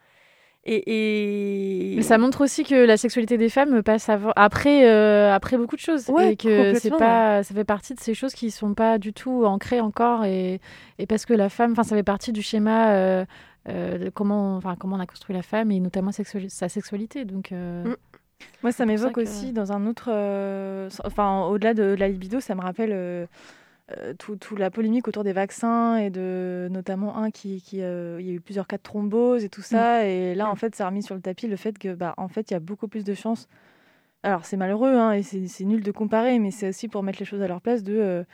Et, 0.66 1.92
et... 1.92 1.96
Mais 1.96 2.02
ça 2.02 2.18
montre 2.18 2.42
aussi 2.42 2.64
que 2.64 2.74
la 2.74 2.96
sexualité 2.98 3.38
des 3.38 3.48
femmes 3.48 3.82
passe 3.82 4.08
avant, 4.10 4.32
après, 4.36 4.86
euh, 4.88 5.32
après 5.32 5.56
beaucoup 5.56 5.74
de 5.76 5.80
choses. 5.80 6.08
Ouais, 6.10 6.32
et 6.32 6.36
que 6.36 6.74
c'est 6.74 6.90
pas, 6.90 7.42
ça 7.42 7.54
fait 7.54 7.64
partie 7.64 7.94
de 7.94 8.00
ces 8.00 8.12
choses 8.12 8.34
qui 8.34 8.50
sont 8.50 8.74
pas 8.74 8.98
du 8.98 9.12
tout 9.14 9.44
ancrées 9.46 9.80
encore. 9.80 10.24
Et, 10.26 10.60
et 10.98 11.06
parce 11.06 11.24
que 11.24 11.32
la 11.32 11.48
femme, 11.48 11.72
enfin, 11.72 11.82
ça 11.82 11.96
fait 11.96 12.02
partie 12.02 12.32
du 12.32 12.42
schéma 12.42 12.90
euh, 12.92 13.24
euh, 13.68 13.96
de 13.98 14.10
comment, 14.10 14.60
on 14.64 15.00
a 15.00 15.06
construit 15.06 15.34
la 15.34 15.42
femme 15.42 15.70
et 15.70 15.80
notamment 15.80 16.10
sa 16.12 16.68
sexualité. 16.68 17.24
Donc, 17.24 17.52
euh, 17.52 17.84
Mm. 17.84 17.96
Moi, 18.62 18.72
ça 18.72 18.86
m'évoque 18.86 19.12
que- 19.16 19.20
aussi 19.20 19.52
dans 19.52 19.70
un 19.72 19.86
autre. 19.86 20.08
euh, 20.10 20.88
Enfin, 21.04 21.44
au-delà 21.44 21.74
de 21.74 21.94
la 21.98 22.08
libido, 22.08 22.40
ça 22.40 22.54
me 22.54 22.62
rappelle 22.62 23.28
euh, 23.98 24.12
euh, 24.28 24.36
tout, 24.38 24.56
la 24.56 24.70
polémique 24.70 25.08
autour 25.08 25.24
des 25.24 25.32
vaccins 25.32 25.96
et 25.96 26.10
de 26.10 26.68
notamment 26.70 27.16
un 27.16 27.30
qui. 27.30 27.60
qui 27.62 27.82
euh, 27.82 28.18
il 28.20 28.26
y 28.26 28.30
a 28.30 28.32
eu 28.34 28.40
plusieurs 28.40 28.66
cas 28.66 28.76
de 28.76 28.82
thrombose 28.82 29.44
et 29.44 29.48
tout 29.48 29.62
ça. 29.62 30.06
Et 30.06 30.34
là, 30.34 30.48
en 30.50 30.54
fait, 30.56 30.74
ça 30.74 30.84
a 30.86 30.88
remis 30.88 31.02
sur 31.02 31.14
le 31.14 31.20
tapis 31.20 31.46
le 31.48 31.56
fait 31.56 31.78
que, 31.78 31.94
bah, 31.94 32.14
en 32.16 32.28
fait, 32.28 32.50
il 32.50 32.54
y 32.54 32.56
a 32.56 32.60
beaucoup 32.60 32.88
plus 32.88 33.04
de 33.04 33.14
chances. 33.14 33.48
Alors, 34.22 34.44
c'est 34.44 34.56
malheureux 34.58 34.94
hein, 34.94 35.12
et 35.12 35.22
c'est 35.22 35.64
nul 35.64 35.82
de 35.82 35.90
comparer, 35.92 36.38
mais 36.38 36.50
c'est 36.50 36.68
aussi 36.68 36.88
pour 36.88 37.02
mettre 37.02 37.18
les 37.20 37.24
choses 37.24 37.40
à 37.42 37.48
leur 37.48 37.60
place 37.60 37.82
de. 37.82 38.24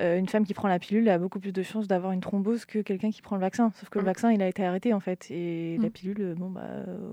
euh, 0.00 0.18
une 0.18 0.26
femme 0.28 0.44
qui 0.44 0.52
prend 0.54 0.68
la 0.68 0.78
pilule 0.78 1.08
a 1.08 1.18
beaucoup 1.18 1.38
plus 1.38 1.52
de 1.52 1.62
chances 1.62 1.86
d'avoir 1.86 2.12
une 2.12 2.20
thrombose 2.20 2.64
que 2.64 2.80
quelqu'un 2.80 3.10
qui 3.10 3.22
prend 3.22 3.36
le 3.36 3.40
vaccin. 3.42 3.70
Sauf 3.76 3.88
que 3.88 3.98
le 3.98 4.02
Mm. 4.04 4.06
vaccin, 4.06 4.32
il 4.32 4.42
a 4.42 4.48
été 4.48 4.64
arrêté 4.64 4.92
en 4.94 5.00
fait. 5.00 5.30
Et 5.30 5.78
la 5.80 5.88
Mm. 5.88 5.90
pilule, 5.90 6.34
bon, 6.36 6.50
bah, 6.50 6.62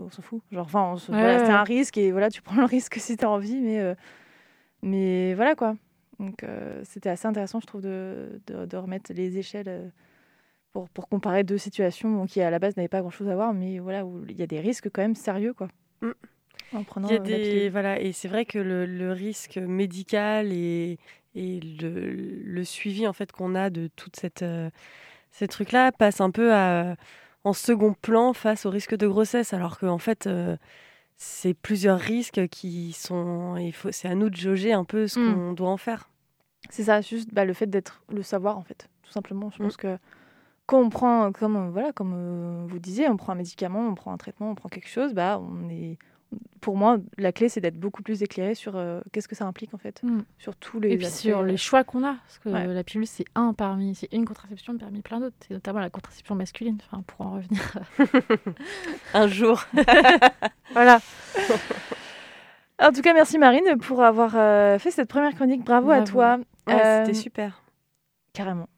on 0.06 0.10
s'en 0.10 0.22
fout. 0.22 0.42
Genre, 0.52 0.66
enfin, 0.66 0.92
on 0.94 0.98
se- 0.98 1.12
Ouais, 1.12 1.18
voilà, 1.20 1.40
c'est 1.40 1.52
un 1.52 1.64
risque 1.64 1.98
et 1.98 2.12
voilà, 2.12 2.30
tu 2.30 2.42
prends 2.42 2.56
le 2.56 2.66
risque 2.78 2.96
si 3.00 3.16
tu 3.16 3.26
as 3.26 3.30
envie, 3.30 3.62
mais, 3.62 3.96
mais 4.82 5.34
voilà 5.36 5.56
quoi. 5.56 5.76
Donc, 6.20 6.44
euh, 6.44 6.82
c'était 6.84 7.10
assez 7.10 7.28
intéressant, 7.28 7.60
je 7.60 7.66
trouve, 7.68 7.82
de, 7.82 8.42
de, 8.48 8.66
de 8.66 8.78
remettre 8.78 9.14
les 9.14 9.38
échelles 9.38 9.70
euh, 9.70 9.90
pour, 10.74 10.90
pour 10.90 11.08
comparer 11.08 11.44
deux 11.44 11.58
situations 11.58 12.12
bon, 12.12 12.26
qui, 12.26 12.42
à 12.42 12.50
la 12.50 12.60
base, 12.60 12.76
n'avaient 12.76 12.88
pas 12.90 13.02
grand 13.02 13.10
chose 13.10 13.30
à 13.30 13.36
voir, 13.36 13.54
mais 13.54 13.80
voilà, 13.80 14.06
où 14.06 14.26
il 14.28 14.38
y 14.38 14.44
a 14.44 14.48
des 14.48 14.60
risques 14.60 14.90
quand 14.92 15.02
même 15.02 15.16
sérieux 15.16 15.54
quoi. 15.54 15.70
Mm. 16.02 16.12
En 16.74 16.84
prenant 16.84 17.08
Il 17.08 17.14
y 17.14 17.16
a 17.16 17.20
des 17.20 17.70
voilà 17.70 18.00
et 18.00 18.12
c'est 18.12 18.28
vrai 18.28 18.46
que 18.46 18.60
le, 18.60 18.86
le 18.86 19.12
risque 19.12 19.58
médical 19.58 20.52
et, 20.54 21.00
et 21.34 21.60
le, 21.62 22.12
le 22.12 22.64
suivi 22.64 23.08
en 23.08 23.14
fait 23.14 23.32
qu'on 23.32 23.56
a 23.56 23.72
de 23.72 23.90
toute 23.96 24.16
cette 24.18 24.44
euh, 24.44 24.70
ces 25.32 25.48
trucs 25.48 25.72
là 25.72 25.92
passe 25.92 26.22
un 26.22 26.30
peu 26.30 26.54
à- 26.54 26.96
en 27.44 27.54
second 27.54 27.94
plan 27.94 28.34
face 28.34 28.68
au 28.68 28.70
risque 28.70 28.96
de 28.96 29.08
grossesse 29.08 29.52
alors 29.54 29.80
qu'en 29.80 29.98
fait 29.98 30.28
euh, 30.28 30.58
c'est 31.22 31.54
plusieurs 31.54 32.00
risques 32.00 32.48
qui 32.48 32.94
sont 32.94 33.58
il 33.58 33.74
faut 33.74 33.92
c'est 33.92 34.08
à 34.08 34.16
nous 34.16 34.30
de 34.30 34.38
jauger 34.38 34.72
un 34.74 34.86
peu 34.86 35.06
ce 35.08 35.20
Mm. 35.20 35.36
qu'on 35.36 35.54
doit 35.54 35.70
en 35.70 35.78
faire. 35.78 36.10
C'est 36.70 36.84
ça, 36.86 37.02
juste 37.02 37.34
bah, 37.34 37.46
le 37.46 37.54
fait 37.54 37.68
d'être 37.68 38.02
le 38.10 38.24
savoir 38.24 38.58
en 38.58 38.64
fait, 38.64 38.90
tout 39.04 39.12
simplement. 39.12 39.50
Je 39.52 39.62
Mm. 39.62 39.66
pense 39.66 39.78
que 39.78 39.98
quand 40.66 40.80
on 40.80 40.90
prend, 40.90 41.32
comme 41.34 41.70
voilà, 41.72 41.92
comme 41.92 42.14
euh, 42.16 42.66
vous 42.68 42.80
disiez, 42.80 43.10
on 43.10 43.18
prend 43.18 43.34
un 43.34 43.36
médicament, 43.36 43.86
on 43.88 43.96
prend 43.96 44.14
un 44.14 44.18
traitement, 44.18 44.50
on 44.52 44.56
prend 44.56 44.70
quelque 44.70 44.88
chose, 44.90 45.14
bah 45.14 45.42
on 45.42 45.68
est. 45.70 45.98
Pour 46.62 46.76
moi, 46.76 46.98
la 47.18 47.32
clé 47.32 47.48
c'est 47.50 47.62
d'être 47.62 47.80
beaucoup 47.80 48.04
plus 48.04 48.22
éclairé 48.22 48.54
sur 48.54 48.76
euh, 48.76 49.00
qu'est-ce 49.12 49.28
que 49.28 49.36
ça 49.36 49.46
implique 49.46 49.74
en 49.74 49.78
fait, 49.78 50.02
Mm. 50.04 50.20
sur 50.38 50.56
tous 50.56 50.80
les. 50.80 50.92
Et 50.92 50.98
puis 50.98 51.06
aspects, 51.08 51.22
sur 51.22 51.40
euh, 51.40 51.46
les 51.46 51.58
choix 51.58 51.84
qu'on 51.84 52.04
a, 52.04 52.16
parce 52.26 52.38
que 52.40 52.50
Ouais. 52.50 52.68
la 52.68 52.84
pilule 52.84 53.08
c'est 53.08 53.26
un 53.34 53.54
parmi, 53.54 53.96
c'est 53.96 54.12
une 54.14 54.26
contraception 54.26 54.78
parmi 54.78 55.02
plein 55.02 55.20
d'autres, 55.22 55.36
c'est 55.48 55.54
notamment 55.54 55.80
la 55.80 55.90
contraception 55.90 56.36
masculine. 56.36 56.78
Enfin, 56.92 57.02
pour 57.08 57.26
en 57.26 57.32
revenir. 57.36 57.80
Un 59.14 59.28
jour. 59.28 59.64
Voilà. 60.74 61.00
en 62.80 62.92
tout 62.92 63.02
cas, 63.02 63.14
merci 63.14 63.38
Marine 63.40 63.78
pour 63.82 64.04
avoir 64.04 64.34
euh, 64.36 64.78
fait 64.80 64.92
cette 64.92 65.10
première 65.10 65.34
chronique. 65.36 65.64
Bravo, 65.64 65.90
à 65.92 66.04
toi. 66.04 66.38
Ouais, 66.68 66.74
Euh, 66.76 67.06
c'était 67.06 67.18
super. 67.18 67.64
Carrément. 68.34 68.70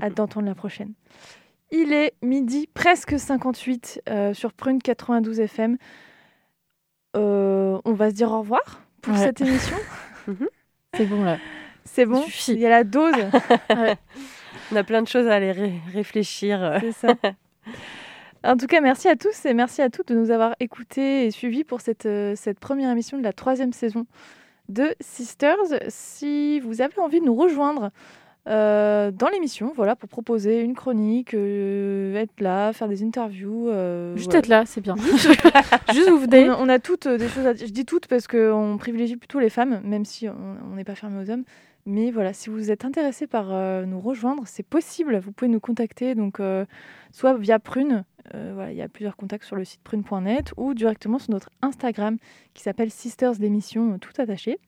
Hâte 0.00 0.14
d'entendre 0.14 0.46
la 0.46 0.54
prochaine. 0.54 0.92
Il 1.72 1.92
est 1.92 2.14
midi 2.22 2.68
presque 2.72 3.18
58 3.18 4.02
euh, 4.08 4.32
sur 4.34 4.52
Prune 4.52 4.80
92 4.80 5.40
FM. 5.40 5.76
Euh, 7.16 7.78
on 7.84 7.92
va 7.92 8.10
se 8.10 8.14
dire 8.14 8.30
au 8.32 8.40
revoir 8.40 8.80
pour 9.02 9.12
Ouais. 9.14 9.20
cette 9.20 9.40
émission. 9.40 9.76
c'est 10.96 11.06
bon 11.06 11.22
là. 11.24 11.38
C'est 11.84 12.06
bon. 12.06 12.24
Il 12.48 12.58
y 12.58 12.66
a 12.66 12.70
la 12.70 12.84
dose. 12.84 13.14
Ouais, 13.70 13.96
On 14.72 14.76
a 14.76 14.84
plein 14.84 15.02
de 15.02 15.08
choses 15.08 15.26
à 15.28 15.34
aller 15.34 15.52
ré- 15.52 15.80
réfléchir. 15.92 16.78
c'est 16.80 16.92
ça. 16.92 17.14
En 18.46 18.58
tout 18.58 18.66
cas, 18.66 18.82
merci 18.82 19.08
à 19.08 19.16
tous 19.16 19.46
et 19.46 19.54
merci 19.54 19.80
à 19.80 19.88
toutes 19.88 20.08
de 20.08 20.14
nous 20.14 20.30
avoir 20.30 20.54
écoutés 20.60 21.24
et 21.24 21.30
suivis 21.30 21.64
pour 21.64 21.80
cette, 21.80 22.04
euh, 22.04 22.34
cette 22.36 22.60
première 22.60 22.90
émission 22.90 23.16
de 23.16 23.22
la 23.22 23.32
troisième 23.32 23.72
saison 23.72 24.04
de 24.68 24.94
Sisters. 25.00 25.56
Si 25.88 26.60
vous 26.60 26.82
avez 26.82 26.98
envie 26.98 27.20
de 27.20 27.24
nous 27.24 27.34
rejoindre 27.34 27.90
euh, 28.46 29.10
dans 29.10 29.28
l'émission, 29.28 29.72
voilà, 29.74 29.96
pour 29.96 30.08
proposer 30.08 30.60
une 30.60 30.74
chronique, 30.74 31.34
euh, 31.34 32.14
être 32.16 32.40
là, 32.40 32.72
faire 32.72 32.88
des 32.88 33.02
interviews. 33.02 33.68
euh, 33.68 34.16
Juste 34.16 34.34
être 34.34 34.48
là, 34.48 34.64
c'est 34.66 34.80
bien. 34.80 34.96
Juste 35.92 36.10
vous 36.10 36.18
venez. 36.18 36.50
On 36.50 36.52
a, 36.52 36.56
on 36.58 36.68
a 36.68 36.78
toutes 36.78 37.08
des 37.08 37.28
choses 37.28 37.46
à 37.46 37.54
dire. 37.54 37.66
Je 37.66 37.72
dis 37.72 37.84
toutes 37.84 38.06
parce 38.06 38.26
qu'on 38.26 38.76
privilégie 38.78 39.16
plutôt 39.16 39.40
les 39.40 39.50
femmes, 39.50 39.80
même 39.84 40.04
si 40.04 40.28
on 40.28 40.74
n'est 40.74 40.84
pas 40.84 40.94
fermé 40.94 41.24
aux 41.24 41.30
hommes. 41.30 41.44
Mais 41.86 42.10
voilà, 42.10 42.32
si 42.32 42.48
vous 42.50 42.70
êtes 42.70 42.84
intéressé 42.86 43.26
par 43.26 43.46
nous 43.86 44.00
rejoindre, 44.00 44.44
c'est 44.46 44.62
possible. 44.62 45.18
Vous 45.18 45.32
pouvez 45.32 45.50
nous 45.50 45.60
contacter, 45.60 46.14
donc 46.14 46.38
soit 47.12 47.34
via 47.36 47.58
Prune, 47.58 48.04
voilà, 48.32 48.72
il 48.72 48.76
y 48.76 48.82
a 48.82 48.88
plusieurs 48.88 49.16
contacts 49.16 49.44
sur 49.44 49.56
le 49.56 49.64
site 49.64 49.80
prune.net, 49.84 50.52
ou 50.56 50.72
directement 50.72 51.18
sur 51.18 51.30
notre 51.32 51.50
Instagram 51.60 52.16
qui 52.54 52.62
s'appelle 52.62 52.90
Sisters 52.90 53.34
l'émission, 53.38 53.92
euh, 53.94 53.98
tout 53.98 54.12
attaché. 54.20 54.58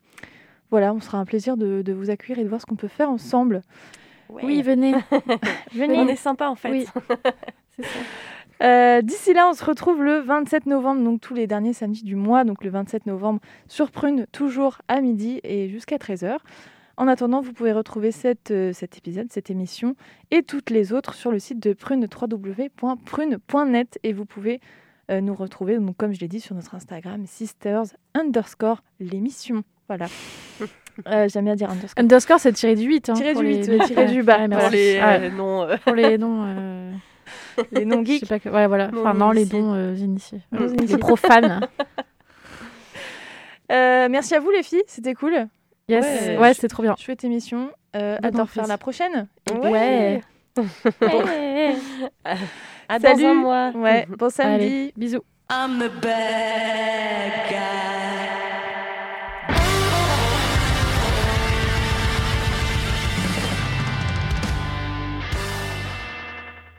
Voilà, 0.71 0.93
on 0.93 1.01
sera 1.01 1.19
un 1.19 1.25
plaisir 1.25 1.57
de, 1.57 1.83
de 1.83 1.93
vous 1.93 2.11
accueillir 2.11 2.39
et 2.39 2.45
de 2.45 2.49
voir 2.49 2.61
ce 2.61 2.67
qu'on 2.67 2.77
peut 2.77 2.89
faire 2.89 3.11
ensemble. 3.11 3.63
Oui, 4.29 4.63
venez. 4.63 4.95
venez. 5.73 5.99
On 5.99 6.09
est 6.09 6.17
sympa 6.17 6.49
en 6.49 6.55
fait. 6.55 6.71
Oui. 6.71 6.87
Euh, 8.63 9.03
D'ici 9.03 9.35
là, 9.35 9.51
on 9.51 9.53
se 9.53 9.63
retrouve 9.63 10.03
le 10.03 10.21
27 10.21 10.65
novembre, 10.65 11.05
donc 11.05 11.21
tous 11.21 11.35
les 11.35 11.47
derniers 11.47 11.75
samedis 11.75 12.05
du 12.05 12.17
mois, 12.17 12.45
donc 12.45 12.65
le 12.65 12.71
27 12.71 13.05
novembre 13.05 13.41
sur 13.69 13.91
Prune, 13.91 14.27
toujours 14.33 14.79
à 14.89 15.03
midi 15.03 15.41
et 15.45 15.69
jusqu'à 15.69 15.97
13h. 15.99 16.39
En 16.97 17.07
attendant, 17.07 17.43
vous 17.43 17.53
pouvez 17.53 17.73
retrouver 17.73 18.13
cette, 18.13 18.51
euh, 18.53 18.73
cet 18.73 18.97
épisode, 18.97 19.31
cette 19.31 19.51
émission 19.51 19.95
et 20.31 20.43
toutes 20.43 20.71
les 20.71 20.95
autres 20.95 21.13
sur 21.13 21.31
le 21.31 21.39
site 21.39 21.61
de 21.61 21.75
Prune, 21.75 22.09
www.prune.net 22.11 23.99
et 24.03 24.15
vous 24.15 24.25
pouvez 24.25 24.63
euh, 25.11 25.21
nous 25.21 25.35
retrouver, 25.35 25.79
donc, 25.79 25.99
comme 25.99 26.15
je 26.15 26.21
l'ai 26.21 26.29
dit, 26.29 26.41
sur 26.41 26.55
notre 26.55 26.75
Instagram, 26.75 27.27
sisters 27.27 27.85
underscore 28.15 28.83
l'émission. 29.01 29.65
Voilà. 29.89 30.07
Euh, 31.07 31.29
J'aime 31.29 31.45
bien 31.45 31.57
dire 31.57 31.69
underscore. 31.69 32.03
Underscore, 32.03 32.41
c'est 32.41 32.55
tiré 32.55 32.75
du 32.75 32.85
8. 32.85 33.11
Hein, 33.11 33.13
Tiré 33.13 33.35
du 33.35 33.43
les- 33.45 33.67
8, 33.67 33.69
ouais, 33.81 33.87
tiré 33.87 34.07
du 34.07 34.23
bas. 34.23 34.39
Ouais, 34.39 34.49
Pour 34.49 34.57
merci. 34.57 34.77
les 34.77 34.95
Ouais. 34.99 35.21
euh, 35.25 35.29
noms, 35.31 35.63
euh, 35.65 35.77
Pour 35.85 35.95
les 35.95 36.17
noms. 36.19 36.45
euh, 36.47 36.93
Les 37.71 37.85
noms 37.85 38.01
Je 38.03 38.07
sais 38.07 38.13
geeks. 38.21 38.29
pas 38.31 38.39
que... 38.39 38.49
ouais, 38.49 38.67
voilà. 38.67 38.89
Non 38.89 39.01
Enfin, 39.03 39.13
non, 39.13 39.31
les 39.31 39.43
initiés. 39.43 39.61
euh, 39.63 39.95
initiés. 39.95 40.41
Non 40.53 40.67
Les 40.89 40.97
profanes. 40.97 41.61
Euh, 43.73 44.09
merci 44.09 44.35
à 44.35 44.41
vous 44.41 44.51
les 44.51 44.63
filles, 44.63 44.85
c'était 44.87 45.13
cool. 45.13 45.49
Yes. 45.89 46.05
Ouais, 46.05 46.39
Ouais, 46.39 46.55
c'était 46.55 46.69
trop 46.69 46.83
bien. 46.83 46.95
Chouette 46.97 47.25
émission. 47.25 47.69
Euh, 47.95 48.17
refaire 48.23 48.41
reprise. 48.41 48.69
la 48.69 48.79
prochaine. 48.79 49.27
Ouais. 49.65 50.23
puis- 50.55 50.65
à 52.89 53.01
Salut. 53.01 53.23
dans 53.23 53.29
un 53.29 53.35
mois. 53.35 53.71
Ouais, 53.75 54.07
bon 54.17 54.31
samedi. 54.31 54.65
Allez, 54.65 54.93
bisous. 54.97 55.23
I'm 55.51 55.79
the 55.79 55.91
bad 56.01 57.33
guy. 57.51 58.46